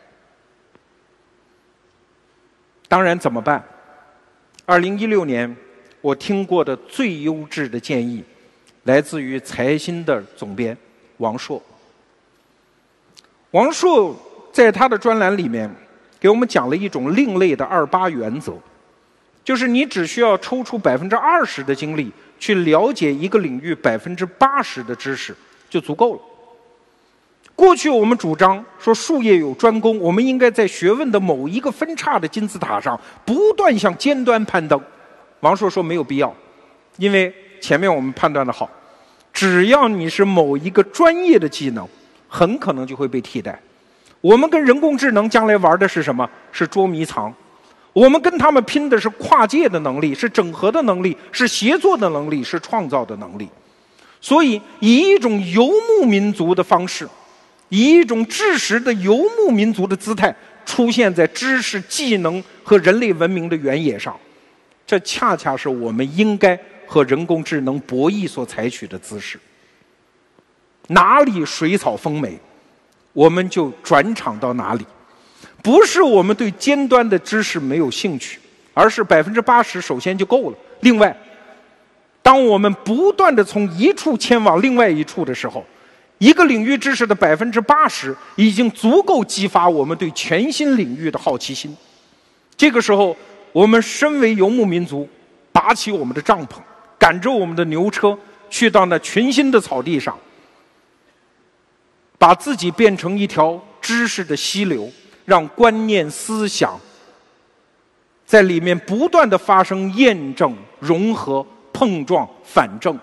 [2.87, 3.61] 当然怎么办？
[4.65, 5.53] 二零一六年，
[5.99, 8.23] 我听过的最优质的建议，
[8.83, 10.77] 来自于财新的总编
[11.17, 11.61] 王硕。
[13.51, 14.15] 王硕
[14.53, 15.69] 在他的专栏里面
[16.17, 18.53] 给我们讲了一种另类的二八原则，
[19.43, 25.35] 就是你只需要抽出百分之二十的精力去了解一个领域百分之八十的知识
[25.69, 26.21] 就足够了。
[27.55, 34.79] 过去我们主张说术业有专攻，我们应该在学问的某一个分叉的金字塔上不断向尖端攀登。
[35.41, 36.33] 王朔说没有必要，
[36.97, 38.69] 因为前面我们判断的好，
[39.31, 41.87] 只要你是某一个专业的技能，
[42.27, 43.61] 很可能就会被替代。
[44.21, 46.27] 我们跟人工智能将来玩的是什么？
[46.51, 47.33] 是捉迷藏。
[47.93, 53.47] 我们跟他们拼的是跨界的能力，是整合的能力，是协作的能力，是创造的能力。
[54.19, 57.07] 所以，以一种游牧民族的方式。
[57.69, 64.15] 以一种知识的游牧民族的姿态出现在知识、技能和人类文明的原野上，
[64.85, 69.39] 这恰恰是我们应该和人工智能博弈所采取的姿势。
[70.89, 72.37] 哪里水草丰美，
[73.11, 74.85] 我们就转场到哪里。
[75.63, 78.39] 不是我们对尖端的知识没有兴趣，
[78.75, 80.57] 而是百分之八十首先就够了。
[80.81, 81.17] 另外，
[82.21, 85.65] 当我们不断的从一处迁往另外一处的时候。
[86.19, 91.75] 一个领域知识的百分之八十，已经足够激发我们对全新领域的好奇心。
[92.55, 93.17] 这个时候，
[93.51, 95.09] 我们身为游牧民族，
[95.51, 96.59] 拔起我们的帐篷，
[96.97, 98.17] 赶着我们的牛车，
[98.49, 100.17] 去到那群新的草地上，
[102.17, 104.89] 把自己变成一条知识的溪流，
[105.25, 106.79] 让观念、思想
[108.25, 112.97] 在里面不断的发生验证、融合、碰撞、反证。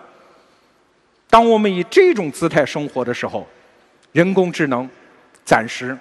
[1.29, 3.47] 当我们以这种姿态生活的时候，
[4.13, 4.89] 人工智能
[5.45, 5.97] 暂时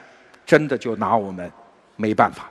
[0.45, 1.51] 真的就拿我们
[1.95, 2.49] 没办法。